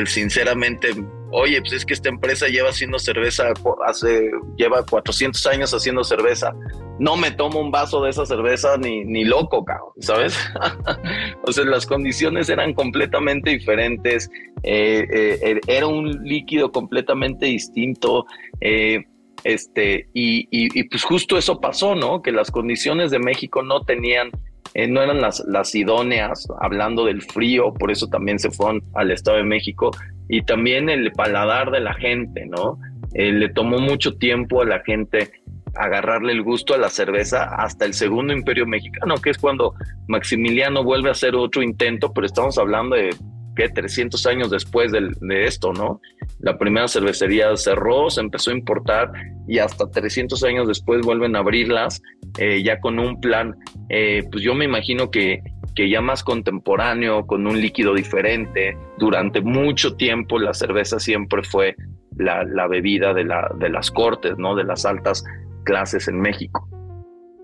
sinceramente 0.06 0.94
oye, 1.34 1.60
pues 1.62 1.74
es 1.74 1.86
que 1.86 1.94
esta 1.94 2.10
empresa 2.10 2.48
lleva 2.48 2.70
haciendo 2.70 3.00
cerveza, 3.00 3.52
hace, 3.86 4.30
lleva 4.56 4.86
400 4.86 5.46
años 5.48 5.74
haciendo 5.74 6.04
cerveza, 6.04 6.54
no 7.00 7.18
me 7.18 7.32
tomo 7.32 7.60
un 7.60 7.72
vaso 7.72 8.04
de 8.04 8.12
esa 8.12 8.26
cerveza 8.26 8.78
ni, 8.78 9.04
ni 9.04 9.26
loco, 9.26 9.66
cabrón, 9.66 9.90
¿sabes? 10.00 10.38
o 11.44 11.52
sea, 11.52 11.66
las 11.66 11.88
condiciones 11.88 12.50
eran 12.50 12.74
completamente 12.74 13.50
diferentes, 13.50 14.30
eh, 14.62 15.08
eh, 15.12 15.40
er, 15.42 15.62
era 15.68 15.88
un 15.88 16.24
líquido 16.24 16.72
completamente 16.72 17.48
distinto. 17.48 18.26
Eh, 18.62 19.04
este, 19.44 20.08
y, 20.14 20.48
y, 20.52 20.84
pues 20.86 21.04
justo 21.04 21.38
eso 21.38 21.60
pasó, 21.60 21.96
¿no? 21.96 22.22
Que 22.22 22.32
las 22.32 22.50
condiciones 22.50 23.12
de 23.12 23.20
México 23.20 23.62
no 23.62 23.82
tenían 23.82 24.32
no 24.88 25.02
eran 25.02 25.22
las, 25.22 25.44
las 25.48 25.74
idóneas, 25.76 26.48
hablando 26.60 27.06
del 27.06 27.22
frío, 27.22 27.74
por 27.74 27.92
eso 27.92 28.08
también 28.08 28.40
se 28.40 28.52
fueron 28.52 28.82
al 28.96 29.12
Estado 29.12 29.38
de 29.38 29.44
México, 29.44 29.92
y 30.30 30.42
también 30.44 30.90
el 30.90 31.12
paladar 31.12 31.72
de 31.72 31.80
la 31.80 31.94
gente, 31.94 32.46
¿no? 32.46 32.80
Eh, 33.14 33.32
le 33.32 33.50
tomó 33.50 33.78
mucho 33.78 34.18
tiempo 34.18 34.62
a 34.62 34.66
la 34.66 34.80
gente 34.80 35.32
agarrarle 35.76 36.34
el 36.34 36.44
gusto 36.44 36.74
a 36.74 36.78
la 36.78 36.90
cerveza 36.90 37.44
hasta 37.44 37.86
el 37.86 37.94
segundo 37.94 38.34
imperio 38.34 38.66
mexicano, 38.66 39.16
que 39.16 39.32
es 39.32 39.38
cuando 39.38 39.74
Maximiliano 40.08 40.84
vuelve 40.84 41.10
a 41.10 41.14
hacer 41.14 41.36
otro 41.36 41.62
intento, 41.62 42.14
pero 42.14 42.26
estamos 42.26 42.58
hablando 42.58 42.96
de 42.96 43.16
que 43.56 43.70
300 43.70 44.26
años 44.26 44.50
después 44.50 44.92
de, 44.92 45.46
esto, 45.46 45.74
¿no? 45.74 46.02
La 46.40 46.58
primera 46.58 46.88
cervecería 46.88 47.56
cerró, 47.56 48.10
se 48.10 48.22
empezó 48.22 48.52
a 48.52 48.54
importar 48.54 49.12
y 49.48 49.60
hasta 49.60 49.90
300 49.90 50.44
años 50.44 50.68
después 50.68 51.02
vuelven 51.02 51.36
a 51.36 51.40
abrirlas, 51.40 52.02
eh, 52.38 52.64
ya 52.64 52.80
con 52.80 53.00
un 53.00 53.20
plan, 53.20 53.56
eh, 53.90 54.24
pues 54.32 54.44
yo 54.44 54.56
me 54.56 54.66
imagino 54.66 55.12
que 55.12 55.42
que 55.76 55.90
ya 55.90 56.02
más 56.02 56.24
contemporáneo, 56.24 57.26
con 57.26 57.48
un 57.48 57.60
líquido 57.60 57.94
diferente. 57.94 58.78
Durante 58.98 59.42
mucho 59.42 59.96
tiempo 59.96 60.40
la 60.40 60.54
cerveza 60.54 61.00
siempre 61.00 61.44
fue 61.44 61.76
la, 62.18 62.68
bebida 62.68 63.14
de, 63.14 63.24
la, 63.24 63.52
de 63.58 63.70
las 63.70 63.90
cortes, 63.92 64.38
¿no? 64.38 64.56
De 64.56 64.64
las 64.64 64.86
altas 64.86 65.24
clases 65.64 66.08
en 66.08 66.20
México. 66.20 66.68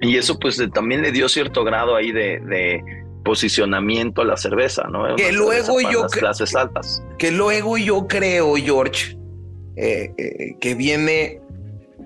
Y 0.02 0.16
eso 0.16 0.38
pues 0.40 0.62
también 0.74 1.02
le 1.02 1.12
dio 1.12 1.28
cierto 1.28 1.64
grado 1.64 1.96
ahí 1.96 2.12
de, 2.12 2.84
posicionamiento 3.24 4.22
a 4.22 4.26
la 4.26 4.38
cerveza, 4.38 4.84
¿no? 4.90 5.16
que 5.16 5.32
luego 5.32 5.82
yo 5.82 6.04
las 6.04 6.12
clases 6.14 6.56
altas. 6.56 7.04
Que 7.18 7.32
luego 7.32 7.78
yo 7.78 8.08
creo, 8.08 8.56
George, 8.56 9.18
eh, 9.76 10.12
eh, 10.18 10.56
que 10.60 10.76
viene 10.76 11.42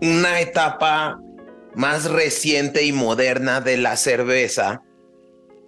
una 0.01 0.41
etapa 0.41 1.19
más 1.75 2.09
reciente 2.09 2.83
y 2.83 2.91
moderna 2.91 3.61
de 3.61 3.77
la 3.77 3.95
cerveza, 3.95 4.81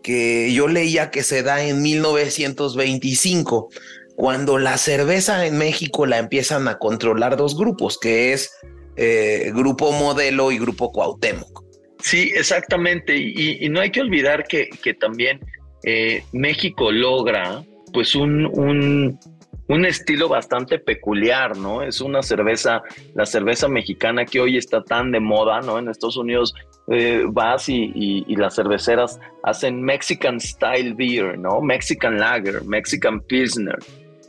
que 0.03 0.53
yo 0.53 0.67
leía 0.67 1.09
que 1.09 1.23
se 1.23 1.41
da 1.41 1.63
en 1.63 1.81
1925, 1.81 3.69
cuando 4.15 4.57
la 4.59 4.77
cerveza 4.77 5.45
en 5.45 5.57
México 5.57 6.05
la 6.05 6.19
empiezan 6.19 6.67
a 6.67 6.77
controlar 6.77 7.37
dos 7.37 7.57
grupos, 7.57 7.97
que 7.97 8.33
es 8.33 8.51
eh, 8.95 9.51
Grupo 9.53 9.91
Modelo 9.91 10.51
y 10.51 10.59
Grupo 10.59 10.91
Cuauhtémoc. 10.91 11.64
Sí, 12.05 12.31
exactamente. 12.35 13.17
Y, 13.17 13.67
no 13.69 13.81
hay 13.81 13.89
que 13.89 13.99
olvidar 13.99 14.43
que, 14.43 14.69
que 14.83 14.93
también 14.93 15.39
eh, 15.83 16.23
México 16.33 16.91
logra 16.91 17.63
pues 17.91 18.13
un, 18.13 18.45
un, 18.45 19.19
un 19.69 19.85
estilo 19.85 20.29
bastante 20.29 20.77
peculiar, 20.77 21.57
¿no? 21.57 21.81
Es 21.81 22.01
una 22.01 22.21
cerveza, 22.21 22.83
la 23.15 23.25
cerveza 23.25 23.67
mexicana 23.67 24.23
que 24.23 24.39
hoy 24.39 24.55
está 24.55 24.83
tan 24.83 25.11
de 25.11 25.19
moda, 25.19 25.61
¿no? 25.61 25.79
En 25.79 25.89
Estados 25.89 26.17
Unidos 26.17 26.53
eh, 26.89 27.23
vas 27.27 27.69
y, 27.69 28.23
las 28.35 28.53
cerveceras 28.53 29.19
hacen 29.41 29.81
Mexican 29.81 30.39
Style 30.39 30.93
Beer, 30.93 31.39
¿no? 31.39 31.59
Mexican 31.59 32.19
Lager, 32.19 32.63
Mexican 32.65 33.19
Pilsner. 33.21 33.79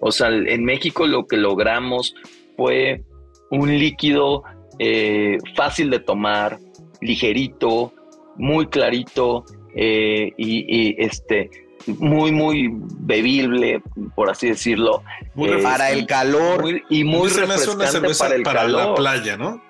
O 0.00 0.10
sea, 0.10 0.28
en 0.28 0.64
México 0.64 1.06
lo 1.06 1.26
que 1.26 1.36
logramos 1.36 2.14
fue 2.56 3.02
un 3.50 3.78
líquido 3.78 4.44
eh, 4.78 5.36
fácil 5.54 5.90
de 5.90 5.98
tomar, 5.98 6.58
ligerito, 7.06 7.92
muy 8.36 8.66
clarito 8.66 9.44
eh, 9.74 10.32
y, 10.36 10.90
y 10.90 10.96
este 10.98 11.50
muy, 11.86 12.32
muy 12.32 12.68
bebible, 12.72 13.82
por 14.14 14.30
así 14.30 14.48
decirlo. 14.48 15.02
para 15.62 15.90
el 15.90 16.06
calor. 16.06 16.64
y 16.90 17.04
muy, 17.04 17.28
refrescante 17.28 18.14
para 18.18 18.34
el 18.34 18.42
para 18.42 18.68
la 18.68 18.94
playa, 18.94 19.36
¿no? 19.36 19.62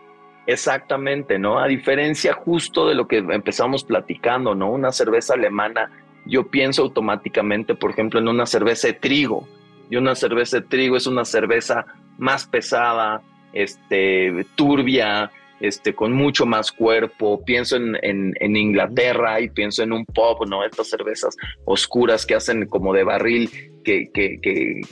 Exactamente, 0.47 1.39
¿no? 1.39 1.59
A 1.59 1.67
diferencia 1.67 2.33
justo 2.33 2.89
de 2.89 2.95
lo 2.95 3.09
que 3.09 3.19
empezamos 3.19 3.85
platicando, 3.85 4.55
¿no? 4.55 4.71
Una 4.71 4.93
cerveza 4.93 5.35
alemana, 5.35 5.91
yo 6.25 6.47
pienso 6.49 6.83
automáticamente, 6.83 7.75
por 7.75 7.91
ejemplo, 7.91 8.21
en 8.21 8.29
una 8.29 8.47
cerveza 8.47 8.89
de 8.89 8.95
trigo. 8.95 9.47
Y 9.91 9.97
una 9.97 10.15
cerveza 10.15 10.61
de 10.61 10.67
trigo 10.67 10.97
es 10.97 11.07
una 11.07 11.25
cerveza 11.25 11.87
más 12.19 12.47
pesada, 12.47 13.23
este, 13.53 14.47
turbia, 14.55 15.31
este, 15.61 15.95
con 15.95 16.13
mucho 16.13 16.47
más 16.47 16.73
cuerpo. 16.73 17.45
Pienso 17.45 17.77
en, 17.77 17.97
en, 18.03 18.57
Inglaterra 18.57 19.41
y 19.41 19.49
pienso 19.49 19.83
en 19.83 19.93
un 19.93 20.05
pop, 20.05 20.47
¿no? 20.47 20.65
Estas 20.65 20.89
cervezas 20.89 21.37
oscuras 21.65 22.27
que 22.27 22.35
hacen 22.35 22.67
como 22.67 22.93
de 22.93 23.05
barril 23.05 23.51
que, 23.85 24.11
que, 24.13 24.39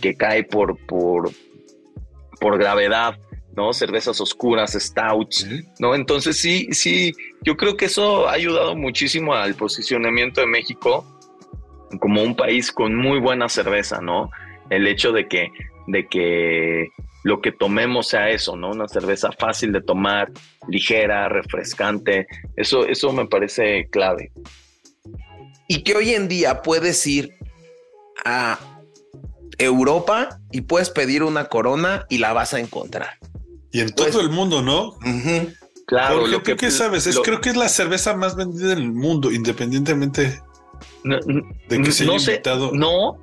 que, 0.00 0.14
cae 0.16 0.44
por, 0.44 0.78
por, 0.86 1.30
por 2.40 2.58
gravedad. 2.58 3.18
¿no? 3.56 3.72
Cervezas 3.72 4.20
oscuras, 4.20 4.72
stouts, 4.72 5.46
¿no? 5.78 5.94
Entonces 5.94 6.36
sí, 6.36 6.66
sí, 6.72 7.12
yo 7.42 7.56
creo 7.56 7.76
que 7.76 7.84
eso 7.84 8.28
ha 8.28 8.32
ayudado 8.32 8.74
muchísimo 8.74 9.32
al 9.32 9.54
posicionamiento 9.54 10.40
de 10.40 10.48
México 10.48 11.06
como 12.00 12.20
un 12.22 12.34
país 12.34 12.72
con 12.72 12.96
muy 12.96 13.20
buena 13.20 13.48
cerveza, 13.48 14.00
¿no? 14.00 14.30
El 14.70 14.88
hecho 14.88 15.12
de 15.12 15.28
que, 15.28 15.52
de 15.86 16.08
que 16.08 16.88
lo 17.24 17.40
que 17.40 17.52
tomemos 17.52 18.08
sea 18.08 18.30
eso, 18.30 18.54
¿no? 18.54 18.70
Una 18.70 18.86
cerveza 18.86 19.32
fácil 19.32 19.72
de 19.72 19.80
tomar, 19.80 20.30
ligera, 20.68 21.28
refrescante. 21.28 22.26
Eso, 22.54 22.86
eso 22.86 23.12
me 23.12 23.26
parece 23.26 23.88
clave. 23.90 24.30
Y 25.66 25.82
que 25.82 25.96
hoy 25.96 26.10
en 26.10 26.28
día 26.28 26.60
puedes 26.60 27.04
ir 27.06 27.30
a 28.26 28.58
Europa 29.56 30.38
y 30.52 30.60
puedes 30.60 30.90
pedir 30.90 31.22
una 31.22 31.46
corona 31.46 32.04
y 32.10 32.18
la 32.18 32.34
vas 32.34 32.52
a 32.52 32.60
encontrar. 32.60 33.18
Y 33.72 33.80
en 33.80 33.94
todo 33.94 34.06
pues, 34.06 34.22
el 34.22 34.28
mundo, 34.28 34.60
¿no? 34.60 34.94
Claro. 35.86 36.26
lo 36.26 36.42
que, 36.42 36.56
¿qué 36.56 36.70
sabes? 36.70 37.06
Es, 37.06 37.18
creo 37.20 37.40
que 37.40 37.48
es 37.48 37.56
la 37.56 37.70
cerveza 37.70 38.14
más 38.14 38.36
vendida 38.36 38.72
en 38.72 38.78
el 38.78 38.92
mundo, 38.92 39.32
independientemente 39.32 40.42
de 41.04 41.82
que 41.82 41.90
se 41.90 42.04
haya 42.04 42.16
invitado. 42.16 42.70
No, 42.72 43.18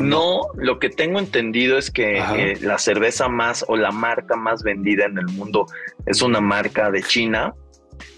no? 0.00 0.42
lo 0.54 0.78
que 0.78 0.90
tengo 0.90 1.18
entendido 1.18 1.78
es 1.78 1.90
que 1.90 2.18
eh, 2.18 2.58
la 2.60 2.78
cerveza 2.78 3.28
más 3.28 3.64
o 3.68 3.76
la 3.76 3.90
marca 3.90 4.36
más 4.36 4.62
vendida 4.62 5.06
en 5.06 5.18
el 5.18 5.26
mundo 5.26 5.66
es 6.06 6.22
una 6.22 6.40
marca 6.40 6.90
de 6.90 7.02
China. 7.02 7.54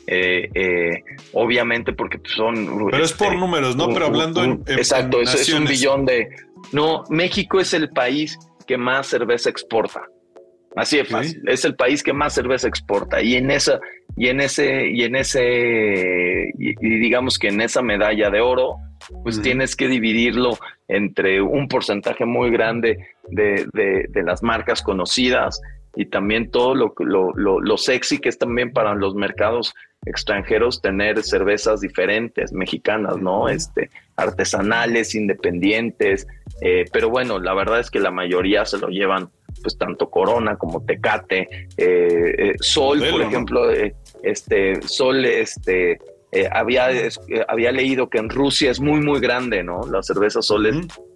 Eh, 0.07 0.51
eh, 0.55 1.03
obviamente 1.33 1.93
porque 1.93 2.21
son... 2.25 2.89
Pero 2.91 3.05
es 3.05 3.13
por 3.13 3.29
este, 3.29 3.39
números, 3.39 3.77
¿no? 3.77 3.89
Pero 3.89 4.07
hablando 4.07 4.45
en, 4.45 4.63
Exacto, 4.67 5.21
es, 5.21 5.53
un 5.53 5.65
billón 5.65 6.05
de... 6.05 6.29
No, 6.73 7.05
México 7.09 7.61
es 7.61 7.73
el 7.75 7.91
país 7.91 8.39
que 8.67 8.77
más 8.77 9.07
cerveza 9.07 9.49
exporta. 9.51 10.03
Así 10.77 10.97
de 10.97 11.05
fácil. 11.05 11.41
Es 11.47 11.65
el 11.65 11.77
país 11.77 12.03
que 12.03 12.13
más 12.13 12.35
cerveza 12.35 12.69
exporta. 12.69 13.23
Y 13.23 13.37
en 13.37 13.51
esa, 13.51 13.79
y 14.17 14.29
en 14.29 14.41
ese, 14.41 14.89
y 14.89 15.03
en 15.03 15.17
ese, 15.17 16.51
y 16.59 16.99
digamos 16.99 17.39
que 17.39 17.49
en 17.49 17.61
esa 17.61 17.81
medalla 17.81 18.29
de 18.31 18.41
oro, 18.41 18.77
pues 19.23 19.41
tienes 19.43 19.77
que 19.77 19.89
dividirlo 19.89 20.59
entre 20.89 21.41
un 21.41 21.69
porcentaje 21.69 22.25
muy 22.25 22.51
grande 22.51 23.07
de, 23.29 23.67
de, 23.73 24.23
las 24.23 24.43
marcas 24.43 24.83
conocidas 24.83 25.61
y 25.97 26.07
también 26.07 26.51
todo 26.51 26.75
lo, 26.75 26.95
lo, 26.99 27.33
lo, 27.61 27.77
sexy 27.79 28.19
que 28.19 28.29
es 28.29 28.39
también 28.39 28.73
para 28.73 28.95
los 28.95 29.15
mercados 29.15 29.75
extranjeros 30.07 30.83
tener 30.83 31.23
cervezas 31.23 31.81
diferentes, 31.81 32.53
mexicanas, 32.53 33.17
¿no? 33.19 33.49
Este, 33.49 33.91
artesanales, 34.17 35.15
independientes, 35.15 36.27
eh, 36.61 36.85
pero 36.93 37.09
bueno, 37.09 37.39
la 37.39 37.55
verdad 37.55 37.81
es 37.81 37.91
que 37.91 38.01
la 38.01 38.11
mayoría 38.11 38.65
se 38.67 38.79
lo 38.79 38.89
llevan 38.89 39.31
pues 39.63 39.79
tanto 39.79 40.11
Corona 40.11 40.57
como 40.57 40.85
Tecate, 40.85 41.49
eh, 41.77 42.35
eh, 42.39 42.55
Sol, 42.61 43.03
por 43.11 43.23
ejemplo, 43.23 43.71
este, 44.23 44.83
Sol, 44.83 45.25
este, 45.25 45.99
eh, 46.35 46.49
había, 46.51 46.91
eh, 46.91 47.11
había 47.47 47.71
leído 47.71 48.11
que 48.11 48.19
en 48.19 48.29
Rusia 48.29 48.73
es 48.73 48.81
muy, 48.81 49.01
muy 49.01 49.21
grande, 49.21 49.63
¿no? 49.63 49.83
La 49.87 50.03
cerveza 50.03 50.43
Sol 50.43 50.67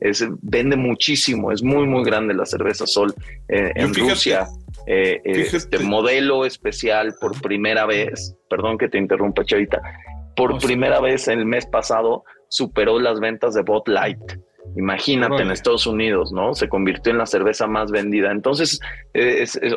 es, 0.00 0.24
vende 0.42 0.76
muchísimo, 0.76 1.50
es 1.50 1.60
muy, 1.60 1.86
muy 1.86 2.04
grande 2.04 2.34
la 2.34 2.46
cerveza 2.46 2.86
Sol 2.86 3.12
eh, 3.48 3.72
en 3.74 3.92
Rusia. 3.92 4.46
este 4.86 5.80
modelo 5.80 6.44
especial 6.44 7.16
por 7.20 7.40
primera 7.42 7.84
vez, 7.84 8.36
perdón 8.48 8.78
que 8.78 8.88
te 8.88 8.96
interrumpa, 8.96 9.44
Chavita, 9.44 9.82
por 10.36 10.56
primera 10.58 11.00
vez 11.00 11.26
el 11.26 11.44
mes 11.44 11.66
pasado 11.66 12.22
superó 12.48 13.00
las 13.00 13.18
ventas 13.18 13.54
de 13.54 13.62
Bot 13.62 13.88
Light. 13.88 14.20
Imagínate 14.76 15.42
en 15.42 15.50
Estados 15.50 15.86
Unidos, 15.86 16.30
¿no? 16.30 16.54
Se 16.54 16.68
convirtió 16.68 17.10
en 17.10 17.18
la 17.18 17.26
cerveza 17.26 17.66
más 17.66 17.90
vendida. 17.90 18.30
Entonces, 18.30 18.78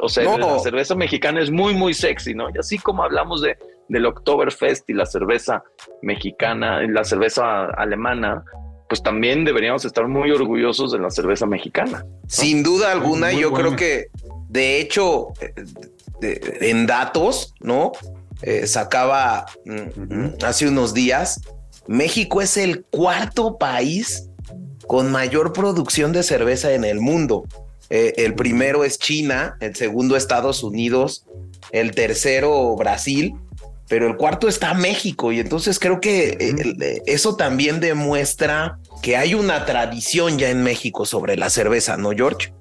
o 0.02 0.10
sea, 0.10 0.38
la 0.38 0.60
cerveza 0.60 0.94
mexicana 0.94 1.42
es 1.42 1.50
muy, 1.50 1.74
muy 1.74 1.94
sexy, 1.96 2.36
¿no? 2.36 2.50
Y 2.54 2.60
así 2.60 2.78
como 2.78 3.04
hablamos 3.04 3.42
de, 3.42 3.58
del 3.92 4.06
Oktoberfest 4.06 4.90
y 4.90 4.94
la 4.94 5.06
cerveza 5.06 5.64
mexicana, 6.02 6.82
la 6.84 7.04
cerveza 7.04 7.66
alemana, 7.66 8.46
pues 8.88 9.04
también 9.04 9.44
deberíamos 9.44 9.84
estar 9.84 10.08
muy 10.08 10.32
orgullosos 10.32 10.94
de 10.94 11.00
la 11.00 11.10
cerveza 11.10 11.46
mexicana. 11.46 12.06
Sin 12.26 12.64
duda 12.64 12.94
alguna, 12.94 13.34
yo 13.34 13.52
creo 13.52 13.76
que 13.76 14.08
de 14.48 14.80
hecho, 14.80 15.28
en 16.22 16.88
datos, 16.88 17.54
¿no? 17.60 17.92
Eh, 18.42 18.66
sacaba 18.66 19.46
mm, 19.66 20.44
hace 20.44 20.68
unos 20.68 20.94
días, 20.94 21.42
México 21.88 22.42
es 22.42 22.56
el 22.58 22.84
cuarto 22.86 23.58
país 23.58 24.30
con 24.88 25.12
mayor 25.12 25.52
producción 25.52 26.14
de 26.14 26.24
cerveza 26.24 26.74
en 26.74 26.86
el 26.86 27.02
mundo. 27.02 27.46
Eh, 27.90 28.14
el 28.18 28.36
primero 28.36 28.86
es 28.86 28.98
China, 29.00 29.58
el 29.60 29.76
segundo 29.76 30.16
Estados 30.16 30.64
Unidos, 30.64 31.26
el 31.72 31.92
tercero 31.92 32.76
Brasil 32.78 33.36
pero 33.92 34.08
el 34.08 34.16
cuarto 34.16 34.48
está 34.48 34.74
México 34.74 35.34
y 35.34 35.42
entonces 35.42 35.78
creo 35.78 36.00
que 36.00 36.30
eh, 36.30 36.56
eh, 36.82 37.02
eso 37.08 37.36
también 37.36 37.82
demuestra 37.82 38.78
que 39.04 39.18
hay 39.18 39.34
una 39.34 39.66
tradición 39.66 40.40
ya 40.40 40.50
en 40.50 40.64
México 40.64 41.06
sobre 41.06 41.36
la 41.36 41.50
cerveza, 41.50 41.98
¿no, 41.98 42.12
George? 42.12 42.54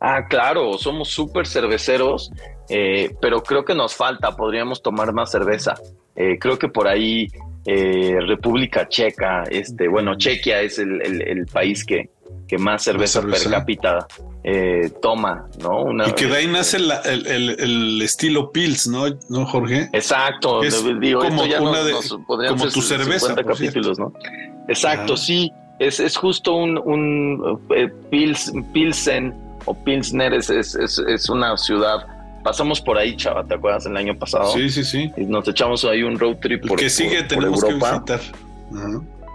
Ah, 0.00 0.26
claro, 0.26 0.78
somos 0.78 1.08
súper 1.08 1.46
cerveceros, 1.46 2.32
eh, 2.70 3.14
pero 3.20 3.42
creo 3.42 3.66
que 3.66 3.74
nos 3.74 3.94
falta, 3.94 4.34
podríamos 4.34 4.80
tomar 4.80 5.12
más 5.12 5.30
cerveza. 5.30 5.74
creo 6.14 6.58
que 6.58 6.68
por 6.68 6.88
ahí 6.88 7.28
República 7.66 8.88
Checa, 8.88 9.42
este, 9.50 9.88
bueno, 9.88 10.16
Chequia 10.16 10.62
es 10.62 10.78
el 10.78 11.46
país 11.52 11.84
que, 11.84 12.08
que 12.46 12.56
más 12.56 12.82
cerveza, 12.82 13.20
per 13.20 13.50
cápita 13.50 14.06
eh, 14.48 14.92
toma, 15.02 15.48
¿no? 15.58 16.06
y 16.06 16.12
que 16.12 16.28
de 16.28 16.36
ahí 16.36 16.46
nace 16.46 16.76
el, 16.76 18.00
estilo 18.00 18.52
Pils, 18.52 18.86
¿no? 18.86 19.06
¿No, 19.28 19.44
Jorge? 19.44 19.90
Exacto, 19.92 20.60
digo, 21.00 21.20
como 21.20 21.46
ya 21.46 21.60
una 21.60 21.82
de, 21.82 21.92
como 22.26 22.68
tu 22.68 22.80
cerveza. 22.80 23.34
capítulos, 23.34 23.98
¿no? 23.98 24.12
Exacto, 24.68 25.16
sí, 25.16 25.50
es, 25.80 25.98
es 25.98 26.16
justo 26.16 26.54
un, 26.54 26.78
un 26.78 27.60
eh, 27.74 27.90
Pils, 28.08 28.52
Pilsen 28.72 29.34
o 29.64 29.74
Pilsner, 29.74 30.32
es, 30.32 30.48
es, 30.48 31.28
una 31.28 31.56
ciudad 31.56 32.06
pasamos 32.44 32.80
por 32.80 32.96
ahí, 32.96 33.16
chava, 33.16 33.44
¿te 33.44 33.54
acuerdas 33.54 33.86
el 33.86 33.96
año 33.96 34.16
pasado? 34.16 34.52
Sí, 34.52 34.70
sí, 34.70 34.84
sí. 34.84 35.10
Y 35.16 35.24
nos 35.24 35.48
echamos 35.48 35.84
ahí 35.84 36.04
un 36.04 36.16
road 36.16 36.36
trip 36.36 36.64
por, 36.68 36.78
que 36.78 36.88
sigue, 36.88 37.24
tenemos 37.24 37.64
Que 37.64 37.74
visitar. 37.74 38.20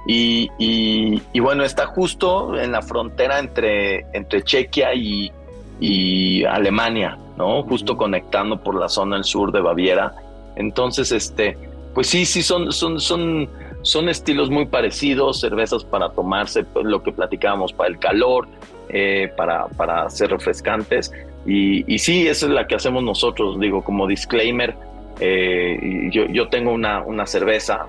Y, 0.05 0.49
y, 0.57 1.39
bueno, 1.39 1.63
está 1.63 1.87
justo 1.87 2.59
en 2.59 2.71
la 2.71 2.81
frontera 2.81 3.39
entre, 3.39 4.05
entre 4.13 4.43
Chequia 4.43 4.93
y, 4.95 5.31
y, 5.79 6.43
Alemania, 6.45 7.17
¿no? 7.37 7.61
Justo 7.63 7.95
conectando 7.97 8.61
por 8.61 8.79
la 8.79 8.89
zona 8.89 9.17
del 9.17 9.25
sur 9.25 9.51
de 9.51 9.61
Baviera. 9.61 10.13
Entonces, 10.55 11.11
este, 11.11 11.57
pues 11.93 12.07
sí, 12.07 12.25
sí, 12.25 12.41
son, 12.41 12.71
son, 12.71 12.99
son, 12.99 13.47
son 13.83 14.09
estilos 14.09 14.49
muy 14.49 14.65
parecidos, 14.65 15.39
cervezas 15.39 15.83
para 15.83 16.09
tomarse, 16.09 16.63
pues, 16.63 16.85
lo 16.85 17.03
que 17.03 17.11
platicábamos, 17.11 17.71
para 17.71 17.89
el 17.89 17.99
calor, 17.99 18.47
eh, 18.89 19.31
para, 19.37 19.67
para 19.67 20.09
ser 20.09 20.31
refrescantes. 20.31 21.11
Y, 21.45 21.93
y, 21.93 21.99
sí, 21.99 22.27
esa 22.27 22.47
es 22.47 22.51
la 22.51 22.65
que 22.65 22.73
hacemos 22.73 23.03
nosotros, 23.03 23.59
digo, 23.59 23.83
como 23.83 24.07
disclaimer. 24.07 24.75
Eh, 25.19 26.09
yo, 26.11 26.25
yo 26.25 26.49
tengo 26.49 26.71
una, 26.71 27.01
una 27.03 27.27
cerveza 27.27 27.85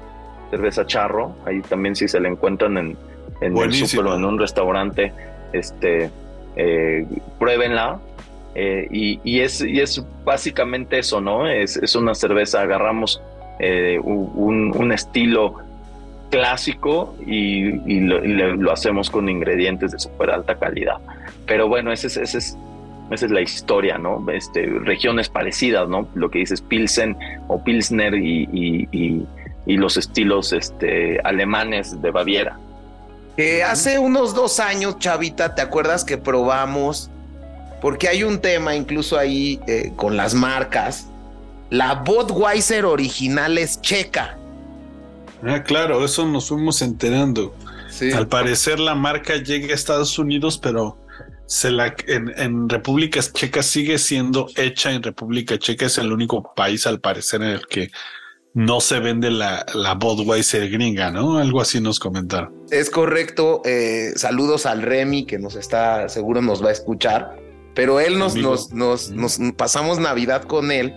cerveza 0.52 0.86
charro, 0.86 1.34
ahí 1.46 1.62
también 1.62 1.96
si 1.96 2.06
se 2.06 2.20
la 2.20 2.28
encuentran 2.28 2.76
en, 2.76 2.96
en 3.40 3.56
el 3.56 3.72
súper 3.72 4.04
o 4.04 4.16
en 4.16 4.24
un 4.26 4.38
restaurante, 4.38 5.10
este, 5.54 6.10
eh, 6.56 7.06
pruébenla. 7.38 7.98
Eh, 8.54 8.86
y, 8.90 9.40
es, 9.40 9.62
y 9.62 9.80
es 9.80 10.04
básicamente 10.26 10.98
eso, 10.98 11.22
¿no? 11.22 11.48
Es, 11.48 11.78
es 11.78 11.96
una 11.96 12.14
cerveza, 12.14 12.60
agarramos 12.60 13.22
eh, 13.58 13.98
un, 13.98 14.92
estilo 14.92 15.54
clásico 16.30 17.16
y, 17.26 18.00
lo, 18.00 18.70
hacemos 18.70 19.08
con 19.08 19.30
ingredientes 19.30 19.92
de 19.92 19.98
súper 19.98 20.32
alta 20.32 20.56
calidad. 20.56 20.98
Pero 21.46 21.66
bueno, 21.66 21.92
ese, 21.92 22.08
ese 22.08 22.22
es, 22.22 22.58
esa 23.10 23.24
es 23.24 23.32
la 23.32 23.40
historia, 23.40 23.96
¿no? 23.96 24.22
Este, 24.30 24.66
regiones 24.66 25.30
parecidas, 25.30 25.88
¿no? 25.88 26.06
Lo 26.14 26.30
que 26.30 26.40
dices 26.40 26.60
Pilsen 26.60 27.16
o 27.48 27.64
Pilsner 27.64 28.14
y, 28.14 28.46
y 28.92 29.26
los 29.66 29.96
estilos 29.96 30.52
este, 30.52 31.20
alemanes 31.24 32.00
de 32.02 32.10
Baviera. 32.10 32.58
Que 33.36 33.62
hace 33.62 33.98
unos 33.98 34.34
dos 34.34 34.60
años, 34.60 34.98
Chavita, 34.98 35.54
¿te 35.54 35.62
acuerdas 35.62 36.04
que 36.04 36.18
probamos? 36.18 37.10
Porque 37.80 38.08
hay 38.08 38.22
un 38.22 38.40
tema 38.40 38.76
incluso 38.76 39.18
ahí 39.18 39.60
eh, 39.66 39.92
con 39.96 40.16
las 40.16 40.34
marcas. 40.34 41.06
La 41.70 41.94
Budweiser 41.94 42.84
original 42.84 43.56
es 43.56 43.80
checa. 43.80 44.36
Ah, 45.42 45.62
claro, 45.62 46.04
eso 46.04 46.26
nos 46.26 46.48
fuimos 46.48 46.82
enterando. 46.82 47.54
Al 48.14 48.26
parecer 48.26 48.78
la 48.78 48.94
marca 48.94 49.36
llega 49.36 49.72
a 49.72 49.74
Estados 49.74 50.18
Unidos, 50.18 50.58
pero 50.58 50.98
se 51.46 51.70
la, 51.70 51.94
en, 52.06 52.68
República 52.68 53.20
Checa 53.20 53.62
sigue 53.62 53.98
siendo 53.98 54.48
hecha 54.56 54.92
en 54.92 55.02
República 55.02 55.58
Checa, 55.58 55.86
es 55.86 55.98
el 55.98 56.12
único 56.12 56.54
país 56.54 56.86
al 56.86 57.00
parecer 57.00 57.42
en 57.42 57.48
el 57.48 57.66
que 57.66 57.90
no 58.54 58.80
se 58.80 59.00
vende 59.00 59.30
la, 59.30 59.64
la 59.74 59.94
Budweiser 59.94 60.68
gringa, 60.68 61.10
¿no? 61.10 61.38
Algo 61.38 61.60
así 61.60 61.80
nos 61.80 61.98
comentaron. 61.98 62.52
Es 62.70 62.90
correcto. 62.90 63.62
Eh, 63.64 64.12
saludos 64.16 64.66
al 64.66 64.82
Remy 64.82 65.24
que 65.24 65.38
nos 65.38 65.56
está, 65.56 66.08
seguro 66.08 66.42
nos 66.42 66.62
va 66.62 66.68
a 66.68 66.72
escuchar, 66.72 67.36
pero 67.74 68.00
él 68.00 68.18
nos, 68.18 68.36
nos, 68.36 68.72
nos, 68.72 69.10
nos, 69.10 69.40
pasamos 69.56 69.98
Navidad 69.98 70.42
con 70.42 70.70
él 70.70 70.94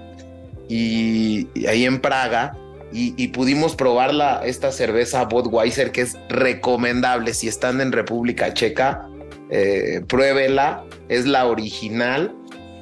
y, 0.68 1.48
ahí 1.68 1.86
en 1.86 2.02
Praga 2.02 2.58
y, 2.92 3.28
pudimos 3.30 3.76
probar 3.76 4.14
la, 4.14 4.46
esta 4.46 4.72
cerveza 4.72 5.26
Budweiser 5.26 5.92
que 5.92 6.02
es 6.02 6.18
recomendable 6.30 7.34
si 7.34 7.50
están 7.50 7.82
en 7.82 7.92
República 7.92 8.54
Checa, 8.54 9.10
eh, 9.50 10.02
pruébela, 10.08 10.86
es 11.10 11.26
la 11.26 11.46
original. 11.46 12.34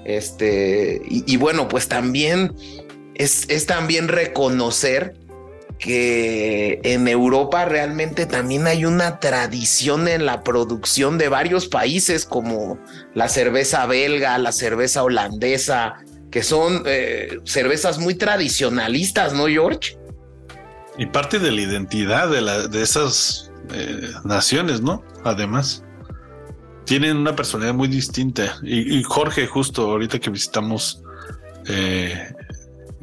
Este, 0.05 1.01
y 1.07 1.37
bueno, 1.37 1.69
pues 1.69 1.87
también 1.87 2.53
es, 3.15 3.65
también 3.65 4.07
reconocer 4.07 5.15
que 5.79 6.79
en 6.83 7.07
Europa 7.07 7.65
realmente 7.65 8.25
también 8.25 8.67
hay 8.67 8.85
una 8.85 9.19
tradición 9.19 10.07
en 10.07 10.25
la 10.25 10.43
producción 10.43 11.17
de 11.17 11.29
varios 11.29 11.67
países 11.67 12.25
como 12.25 12.79
la 13.13 13.27
cerveza 13.27 13.85
belga, 13.85 14.37
la 14.37 14.51
cerveza 14.51 15.03
holandesa, 15.03 15.95
que 16.31 16.41
son 16.41 16.83
eh, 16.85 17.39
cervezas 17.43 17.99
muy 17.99 18.15
tradicionalistas, 18.15 19.33
¿no, 19.33 19.47
George? 19.47 19.97
Y 20.97 21.07
parte 21.07 21.39
de 21.39 21.51
la 21.51 21.61
identidad 21.61 22.29
de, 22.29 22.41
la, 22.41 22.67
de 22.67 22.81
esas 22.81 23.51
eh, 23.73 24.09
naciones, 24.23 24.81
¿no? 24.81 25.03
Además, 25.23 25.83
tienen 26.85 27.17
una 27.17 27.35
personalidad 27.35 27.73
muy 27.73 27.87
distinta. 27.87 28.57
Y, 28.63 29.01
Jorge, 29.03 29.47
justo 29.47 29.91
ahorita 29.91 30.19
que 30.19 30.29
visitamos 30.29 31.01
eh, 31.67 32.33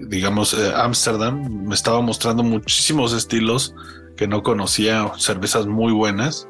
digamos, 0.01 0.55
eh, 0.55 0.73
Ámsterdam, 0.75 1.67
me 1.67 1.75
estaba 1.75 2.01
mostrando 2.01 2.43
muchísimos 2.43 3.13
estilos 3.13 3.75
que 4.17 4.27
no 4.27 4.43
conocía, 4.43 5.13
cervezas 5.19 5.67
muy 5.67 5.93
buenas. 5.93 6.49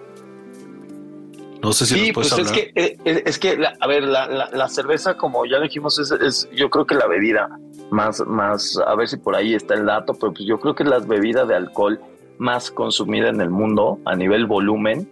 No 1.62 1.72
sé 1.72 1.84
si 1.84 2.06
sí, 2.06 2.12
pues 2.12 2.32
es 2.32 2.50
que, 2.50 2.72
eh, 2.74 2.96
eh, 3.04 3.22
es, 3.26 3.38
que, 3.38 3.58
a 3.80 3.86
ver, 3.86 4.04
la, 4.04 4.68
cerveza, 4.68 5.16
como 5.18 5.44
ya 5.44 5.60
dijimos, 5.60 5.98
es, 5.98 6.48
yo 6.54 6.70
creo 6.70 6.86
que 6.86 6.94
la 6.94 7.06
bebida 7.06 7.50
más, 7.90 8.24
más, 8.26 8.78
a 8.86 8.94
ver 8.94 9.08
si 9.08 9.18
por 9.18 9.36
ahí 9.36 9.54
está 9.54 9.74
el 9.74 9.84
dato, 9.84 10.14
pero 10.14 10.32
pues 10.32 10.46
yo 10.46 10.58
creo 10.58 10.74
que 10.74 10.84
es 10.84 10.88
la 10.88 11.00
bebida 11.00 11.44
de 11.44 11.54
alcohol 11.54 12.00
más 12.38 12.70
consumida 12.70 13.28
en 13.28 13.42
el 13.42 13.50
mundo 13.50 13.98
a 14.06 14.16
nivel 14.16 14.46
volumen. 14.46 15.06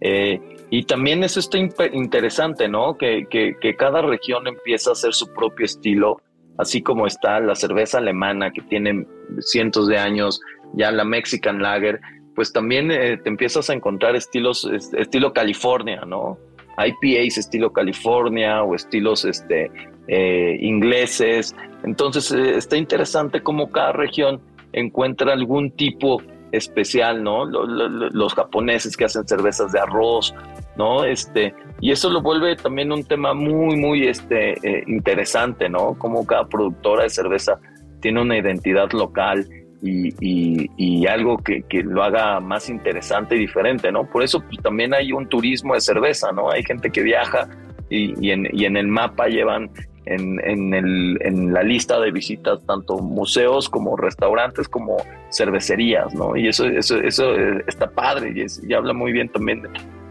y 0.00 0.82
también 0.84 1.22
eso 1.22 1.38
está 1.38 1.58
interesante, 1.58 2.66
¿no? 2.66 2.98
Que, 2.98 3.26
que, 3.30 3.56
que, 3.60 3.76
cada 3.76 4.02
región 4.02 4.48
empieza 4.48 4.90
a 4.90 4.94
hacer 4.94 5.14
su 5.14 5.32
propio 5.32 5.66
estilo 5.66 6.20
así 6.58 6.82
como 6.82 7.06
está 7.06 7.40
la 7.40 7.54
cerveza 7.54 7.98
alemana 7.98 8.50
que 8.50 8.62
tiene 8.62 9.06
cientos 9.40 9.88
de 9.88 9.98
años, 9.98 10.40
ya 10.74 10.90
la 10.90 11.04
Mexican 11.04 11.62
Lager, 11.62 12.00
pues 12.34 12.52
también 12.52 12.90
eh, 12.90 13.18
te 13.18 13.28
empiezas 13.28 13.68
a 13.70 13.74
encontrar 13.74 14.16
estilos, 14.16 14.68
estilo 14.96 15.32
California, 15.32 16.02
¿no? 16.06 16.38
IPAs 16.78 17.38
estilo 17.38 17.72
California 17.72 18.62
o 18.62 18.74
estilos 18.74 19.24
este, 19.24 19.70
eh, 20.08 20.56
ingleses. 20.60 21.54
Entonces 21.84 22.32
eh, 22.32 22.56
está 22.56 22.76
interesante 22.76 23.42
cómo 23.42 23.70
cada 23.70 23.92
región 23.92 24.40
encuentra 24.72 25.32
algún 25.32 25.70
tipo 25.72 26.22
especial, 26.52 27.22
¿no? 27.24 27.46
Los, 27.46 28.34
japoneses 28.34 28.96
que 28.96 29.06
hacen 29.06 29.26
cervezas 29.26 29.72
de 29.72 29.80
arroz, 29.80 30.34
¿no? 30.76 31.04
Este, 31.04 31.54
y 31.80 31.90
eso 31.90 32.10
lo 32.10 32.22
vuelve 32.22 32.54
también 32.56 32.92
un 32.92 33.04
tema 33.04 33.34
muy, 33.34 33.76
muy 33.76 34.06
este, 34.06 34.52
eh, 34.62 34.84
interesante, 34.86 35.68
¿no? 35.68 35.94
Como 35.98 36.24
cada 36.26 36.46
productora 36.46 37.04
de 37.04 37.10
cerveza 37.10 37.58
tiene 38.00 38.20
una 38.20 38.36
identidad 38.38 38.90
local 38.92 39.46
y, 39.82 40.14
y, 40.20 41.06
algo 41.06 41.38
que, 41.38 41.62
que, 41.62 41.82
lo 41.82 42.04
haga 42.04 42.38
más 42.38 42.68
interesante 42.68 43.34
y 43.34 43.40
diferente, 43.40 43.90
¿no? 43.90 44.04
Por 44.04 44.22
eso 44.22 44.40
pues, 44.40 44.58
también 44.62 44.94
hay 44.94 45.12
un 45.12 45.28
turismo 45.28 45.74
de 45.74 45.80
cerveza, 45.80 46.30
¿no? 46.30 46.50
Hay 46.50 46.62
gente 46.62 46.90
que 46.90 47.02
viaja 47.02 47.48
y, 47.90 48.14
y 48.24 48.64
en 48.64 48.76
el 48.76 48.86
mapa 48.86 49.26
llevan 49.26 49.70
en, 50.06 50.40
en, 50.44 50.74
el, 50.74 51.18
en, 51.20 51.52
la 51.52 51.62
lista 51.62 52.00
de 52.00 52.10
visitas 52.10 52.58
tanto 52.66 52.98
museos 52.98 53.68
como 53.68 53.96
restaurantes 53.96 54.68
como 54.68 54.96
cervecerías, 55.30 56.12
¿no? 56.14 56.36
Y 56.36 56.48
eso, 56.48 56.66
eso, 56.66 56.96
eso 56.98 57.34
eh, 57.34 57.62
está 57.66 57.90
padre 57.90 58.32
y, 58.34 58.68
y 58.68 58.74
habla 58.74 58.92
muy 58.92 59.12
bien 59.12 59.28
también 59.28 59.62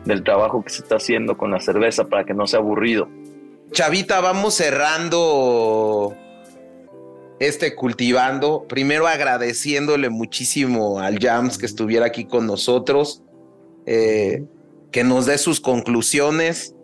del 0.06 0.24
trabajo 0.24 0.64
que 0.64 0.70
se 0.70 0.82
está 0.82 0.96
haciendo 0.96 1.38
con 1.38 1.52
la 1.52 1.60
cerveza 1.60 2.06
para 2.06 2.24
que 2.24 2.34
no 2.34 2.48
sea 2.48 2.60
aburrido. 2.60 3.08
Chavita, 3.72 4.20
vamos 4.20 4.56
cerrando 4.56 6.16
este 7.40 7.74
cultivando. 7.76 8.66
Primero 8.68 9.08
agradeciéndole 9.08 10.10
muchísimo 10.10 11.00
al 11.00 11.20
Jams 11.20 11.58
que 11.58 11.66
estuviera 11.66 12.06
aquí 12.06 12.26
con 12.26 12.46
nosotros, 12.48 13.24
eh, 13.86 14.44
que 14.92 15.04
nos 15.04 15.26
dé 15.26 15.38
sus 15.38 15.60
conclusiones, 15.60 16.76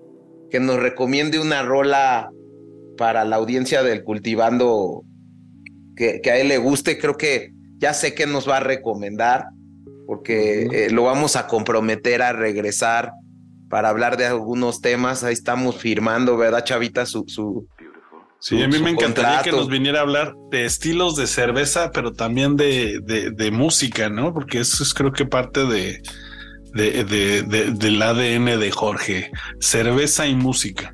que 0.49 0.59
nos 0.59 0.77
recomiende 0.77 1.39
una 1.39 1.61
rola 1.61 2.31
para 2.97 3.23
la 3.23 3.37
audiencia 3.37 3.83
del 3.83 4.03
cultivando 4.03 5.03
que, 5.95 6.21
a 6.25 6.37
él 6.37 6.49
le 6.49 6.57
guste. 6.57 6.97
Creo 6.97 7.15
que 7.15 7.51
ya 7.77 7.93
sé 7.93 8.13
que 8.13 8.27
nos 8.27 8.47
va 8.47 8.57
a 8.57 8.61
recomendar 8.61 9.45
porque 10.05 10.67
eh, 10.71 10.89
lo 10.89 11.03
vamos 11.03 11.35
a 11.35 11.47
comprometer 11.47 12.21
a 12.21 12.31
regresar 12.31 13.11
para 13.69 13.89
hablar 13.89 14.17
de 14.17 14.25
algunos 14.25 14.79
temas. 14.79 15.23
Ahí 15.23 15.33
estamos 15.33 15.77
firmando, 15.77 16.37
¿verdad, 16.37 16.63
Chavita? 16.63 17.05
Su, 17.05 17.25
su 17.27 17.67
sí, 18.39 18.61
a 18.61 18.67
mí 18.67 18.79
me 18.79 18.91
encantaría 18.91 19.41
que 19.41 19.51
nos 19.51 19.67
viniera 19.67 19.99
a 19.99 20.03
hablar 20.03 20.33
de 20.49 20.65
estilos 20.65 21.17
de 21.17 21.27
cerveza, 21.27 21.91
pero 21.91 22.13
también 22.13 22.55
de, 22.55 22.99
de, 23.01 23.51
música, 23.51 24.09
¿no? 24.09 24.33
Porque 24.33 24.59
eso 24.59 24.83
es 24.83 24.93
creo 24.93 25.11
que 25.11 25.25
parte 25.25 25.65
de, 25.65 26.01
de, 26.73 27.43
del 27.73 28.01
ADN 28.01 28.59
de 28.59 28.71
Jorge, 28.71 29.31
cerveza 29.59 30.25
y 30.27 30.35
música. 30.35 30.93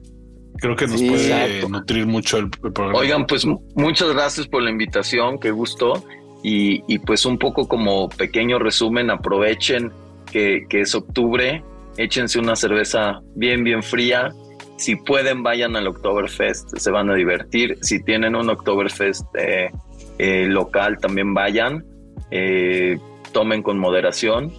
Creo 0.64 0.78
que 0.78 0.88
nos 0.88 1.04
puede 1.04 1.68
nutrir 1.68 2.06
mucho 2.08 2.38
el, 2.38 2.50
programa. 2.50 2.98
Oigan, 2.98 3.28
pues 3.28 3.46
muchas 3.76 4.14
gracias 4.14 4.48
por 4.48 4.64
la 4.64 4.70
invitación, 4.70 5.38
qué 5.38 5.52
gusto. 5.52 6.06
Y, 6.42 6.82
y 6.88 7.00
pues 7.00 7.26
un 7.26 7.38
poco 7.38 7.68
como 7.68 8.08
pequeño 8.08 8.60
resumen, 8.60 9.10
aprovechen 9.10 9.92
que, 10.32 10.62
que, 10.70 10.80
es 10.80 10.96
octubre, 10.96 11.62
échense 11.98 12.40
una 12.40 12.56
cerveza 12.56 13.20
bien, 13.36 13.66
bien 13.66 13.84
fría. 13.84 14.30
Si 14.78 14.96
pueden, 14.96 15.44
vayan 15.44 15.76
al 15.76 15.86
Oktoberfest, 15.86 16.78
se 16.78 16.92
van 16.92 17.10
a 17.10 17.16
divertir. 17.16 17.78
Si 17.82 18.02
tienen 18.02 18.34
un 18.34 18.50
Oktoberfest 18.50 19.26
eh, 19.38 19.70
eh, 20.18 20.46
local, 20.48 20.98
también 20.98 21.34
vayan. 21.34 21.84
Eh, 22.32 22.98
tomen 23.34 23.64
con 23.64 23.78
moderación. 23.78 24.54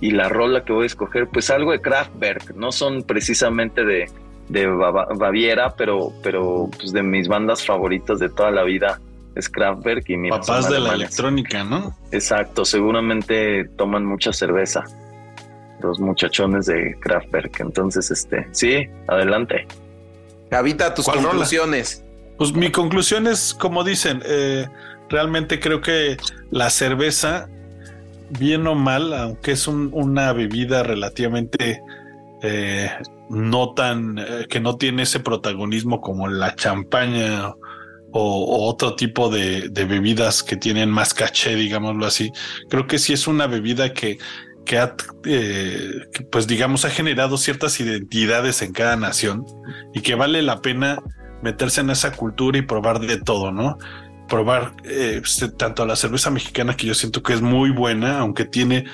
Y 0.00 0.10
la 0.10 0.28
rola 0.28 0.64
que 0.64 0.72
voy 0.72 0.82
a 0.82 0.86
escoger, 0.86 1.28
pues 1.28 1.50
algo 1.50 1.70
de 1.70 1.80
Kraftwerk, 1.80 2.56
no 2.56 2.72
son 2.72 3.04
precisamente 3.04 3.84
de, 3.84 4.06
de 4.48 4.66
Baviera, 4.66 5.74
pero, 5.76 6.12
pero 6.22 6.68
pues 6.76 6.92
de 6.92 7.02
mis 7.02 7.28
bandas 7.28 7.64
favoritas 7.64 8.18
de 8.18 8.28
toda 8.28 8.50
la 8.50 8.62
vida 8.62 9.00
es 9.34 9.48
Kraftwerk 9.48 10.08
y 10.08 10.16
mi 10.16 10.30
papás 10.30 10.70
de 10.70 10.80
la 10.80 10.94
electrónica, 10.94 11.62
¿no? 11.62 11.94
Exacto, 12.10 12.64
seguramente 12.64 13.68
toman 13.76 14.04
mucha 14.04 14.32
cerveza 14.32 14.84
los 15.80 16.00
muchachones 16.00 16.66
de 16.66 16.96
Kraftwerk. 17.00 17.60
Entonces, 17.60 18.10
este, 18.10 18.48
sí, 18.52 18.88
adelante. 19.08 19.66
Habita 20.50 20.94
tus 20.94 21.06
conclusiones. 21.06 22.02
Pues 22.38 22.52
mi 22.52 22.70
conclusión 22.70 23.26
es, 23.26 23.54
como 23.54 23.84
dicen, 23.84 24.22
eh, 24.24 24.66
realmente 25.08 25.60
creo 25.60 25.80
que 25.80 26.16
la 26.50 26.70
cerveza, 26.70 27.48
bien 28.38 28.66
o 28.66 28.74
mal, 28.74 29.12
aunque 29.12 29.52
es 29.52 29.66
una 29.68 30.32
bebida 30.32 30.82
relativamente 30.82 31.80
eh, 32.42 32.90
no 33.30 33.72
tan, 33.72 34.18
eh, 34.18 34.46
que 34.48 34.60
no 34.60 34.76
tiene 34.76 35.02
ese 35.02 35.20
protagonismo 35.20 36.00
como 36.00 36.28
la 36.28 36.54
champaña 36.54 37.48
o, 38.12 38.68
otro 38.68 38.94
tipo 38.94 39.28
de, 39.28 39.70
bebidas 39.72 40.42
que 40.42 40.56
tienen 40.56 40.90
más 40.90 41.14
caché, 41.14 41.54
digámoslo 41.54 42.06
así. 42.06 42.30
Creo 42.68 42.86
que 42.86 42.98
sí 42.98 43.12
es 43.12 43.26
una 43.26 43.46
bebida 43.46 43.92
que, 43.92 44.18
que, 44.64 44.88
eh, 45.24 45.90
pues 46.30 46.46
digamos, 46.46 46.84
ha 46.84 46.90
generado 46.90 47.36
ciertas 47.36 47.80
identidades 47.80 48.62
en 48.62 48.72
cada 48.72 48.96
nación 48.96 49.44
y 49.94 50.00
que 50.00 50.14
vale 50.14 50.42
la 50.42 50.60
pena 50.60 50.98
meterse 51.42 51.80
en 51.80 51.90
esa 51.90 52.12
cultura 52.12 52.58
y 52.58 52.62
probar 52.62 53.00
de 53.00 53.18
todo, 53.18 53.50
¿no? 53.52 53.78
Probar 54.28 54.72
tanto 55.56 55.86
la 55.86 55.94
cerveza 55.94 56.30
mexicana 56.30 56.76
que 56.76 56.86
yo 56.86 56.94
siento 56.94 57.22
que 57.22 57.32
es 57.32 57.42
muy 57.42 57.70
buena, 57.70 58.18
aunque 58.18 58.44
tiene 58.44 58.84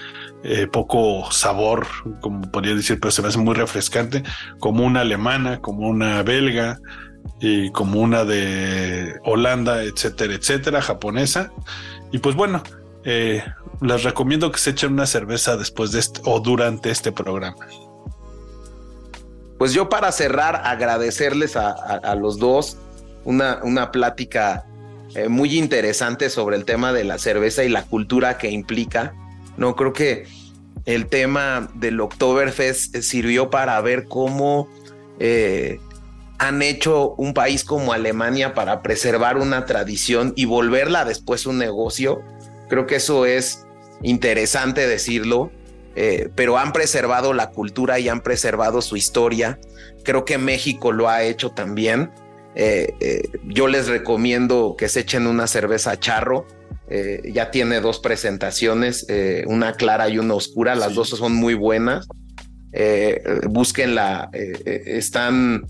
eh, 0.44 0.66
poco 0.66 1.30
sabor, 1.30 1.86
como 2.20 2.50
podría 2.50 2.74
decir, 2.74 2.98
pero 3.00 3.10
se 3.10 3.22
me 3.22 3.28
hace 3.28 3.38
muy 3.38 3.54
refrescante, 3.54 4.22
como 4.58 4.84
una 4.84 5.00
alemana, 5.02 5.60
como 5.60 5.88
una 5.88 6.22
belga 6.22 6.78
y 7.40 7.70
como 7.70 8.00
una 8.00 8.24
de 8.24 9.20
Holanda, 9.24 9.82
etcétera, 9.82 10.34
etcétera, 10.34 10.82
japonesa. 10.82 11.52
Y 12.10 12.18
pues 12.18 12.34
bueno, 12.34 12.62
eh, 13.04 13.42
les 13.80 14.02
recomiendo 14.04 14.50
que 14.52 14.58
se 14.58 14.70
echen 14.70 14.92
una 14.92 15.06
cerveza 15.06 15.56
después 15.56 15.92
de 15.92 16.00
este 16.00 16.20
o 16.24 16.40
durante 16.40 16.90
este 16.90 17.12
programa. 17.12 17.66
pues 19.58 19.72
yo 19.72 19.88
para 19.88 20.10
cerrar, 20.10 20.62
agradecerles 20.64 21.56
a, 21.56 22.14
los 22.16 22.38
dos 22.38 22.78
una, 23.24 23.60
una 23.62 23.92
plática 23.92 24.64
eh, 25.14 25.28
muy 25.28 25.56
interesante 25.58 26.30
sobre 26.30 26.56
el 26.56 26.64
tema 26.64 26.92
de 26.92 27.04
la 27.04 27.18
cerveza 27.18 27.62
y 27.62 27.68
la 27.68 27.84
cultura 27.84 28.38
que 28.38 28.50
implica. 28.50 29.14
No 29.56 29.76
creo 29.76 29.92
que 29.92 30.26
el 30.84 31.06
tema 31.06 31.70
del 31.74 32.00
Oktoberfest 32.00 32.96
sirvió 32.98 33.50
para 33.50 33.80
ver 33.80 34.04
cómo 34.08 34.68
eh, 35.18 35.78
han 36.38 36.62
hecho 36.62 37.14
un 37.16 37.34
país 37.34 37.64
como 37.64 37.92
Alemania 37.92 38.54
para 38.54 38.82
preservar 38.82 39.36
una 39.36 39.64
tradición 39.66 40.32
y 40.36 40.44
volverla 40.44 41.04
después 41.04 41.46
un 41.46 41.58
negocio. 41.58 42.22
Creo 42.68 42.86
que 42.86 42.96
eso 42.96 43.26
es 43.26 43.64
interesante 44.02 44.86
decirlo. 44.86 45.50
Eh, 45.94 46.30
pero 46.34 46.56
han 46.58 46.72
preservado 46.72 47.34
la 47.34 47.50
cultura 47.50 47.98
y 47.98 48.08
han 48.08 48.22
preservado 48.22 48.80
su 48.82 48.96
historia. 48.96 49.58
Creo 50.04 50.24
que 50.24 50.38
México 50.38 50.92
lo 50.92 51.08
ha 51.08 51.22
hecho 51.22 51.50
también. 51.50 52.10
Eh, 52.54 52.94
eh, 53.00 53.22
yo 53.44 53.68
les 53.68 53.88
recomiendo 53.88 54.74
que 54.76 54.88
se 54.88 55.00
echen 55.00 55.26
una 55.26 55.46
cerveza 55.46 55.98
charro. 55.98 56.46
Ya 57.24 57.50
tiene 57.50 57.80
dos 57.80 57.98
presentaciones, 57.98 59.06
una 59.46 59.74
clara 59.74 60.08
y 60.08 60.18
una 60.18 60.34
oscura. 60.34 60.74
Las 60.74 60.94
dos 60.94 61.10
son 61.10 61.34
muy 61.34 61.54
buenas. 61.54 62.06
búsquenla. 63.48 64.30
están 64.32 65.66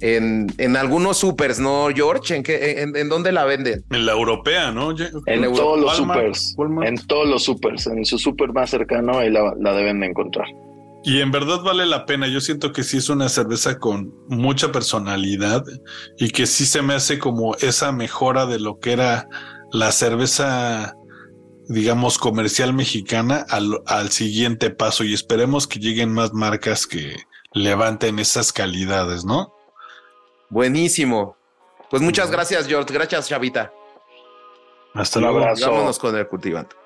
en, 0.00 0.76
algunos 0.76 1.18
supers, 1.18 1.58
¿no, 1.60 1.88
George? 1.94 2.34
¿En, 2.34 2.42
qué, 2.42 2.82
en, 2.82 3.08
dónde 3.08 3.32
la 3.32 3.44
venden? 3.44 3.84
En 3.90 4.06
la 4.06 4.12
europea, 4.12 4.72
¿no? 4.72 4.90
En, 5.26 5.42
todos 5.52 5.80
los 5.80 5.96
supers. 5.96 6.56
En 6.84 6.96
todos 7.06 7.28
los 7.28 7.44
supers. 7.44 7.86
En 7.86 8.04
su 8.04 8.18
super 8.18 8.52
más 8.52 8.70
cercano 8.70 9.18
ahí 9.18 9.30
la, 9.30 9.74
deben 9.74 10.00
de 10.00 10.06
encontrar. 10.06 10.48
Y 11.02 11.20
en 11.20 11.30
verdad 11.30 11.62
vale 11.62 11.86
la 11.86 12.06
pena. 12.06 12.28
Yo 12.28 12.40
siento 12.40 12.72
que 12.72 12.82
sí 12.82 12.98
es 12.98 13.08
una 13.08 13.28
cerveza 13.28 13.78
con 13.78 14.12
mucha 14.28 14.72
personalidad 14.72 15.64
y 16.18 16.30
que 16.30 16.46
sí 16.46 16.66
se 16.66 16.82
me 16.82 16.94
hace 16.94 17.18
como 17.18 17.54
esa 17.56 17.92
mejora 17.92 18.46
de 18.46 18.58
lo 18.58 18.78
que 18.78 18.92
era 18.92 19.26
la 19.72 19.92
cerveza, 19.92 20.94
digamos, 21.68 22.18
comercial 22.18 22.72
mexicana 22.72 23.46
al, 23.48 23.80
al 23.86 24.10
siguiente 24.10 24.70
paso. 24.70 25.04
Y 25.04 25.14
esperemos 25.14 25.66
que 25.66 25.78
lleguen 25.78 26.12
más 26.12 26.32
marcas 26.32 26.86
que 26.86 27.16
levanten 27.52 28.18
esas 28.18 28.52
calidades, 28.52 29.24
¿no? 29.24 29.54
Buenísimo. 30.48 31.36
Pues 31.90 32.02
muchas 32.02 32.30
gracias, 32.30 32.66
George. 32.66 32.92
Gracias, 32.92 33.28
Chavita. 33.28 33.72
Hasta 34.94 35.20
luego. 35.20 35.40
Vámonos 35.40 35.98
con 35.98 36.16
el 36.16 36.26
cultivante. 36.26 36.76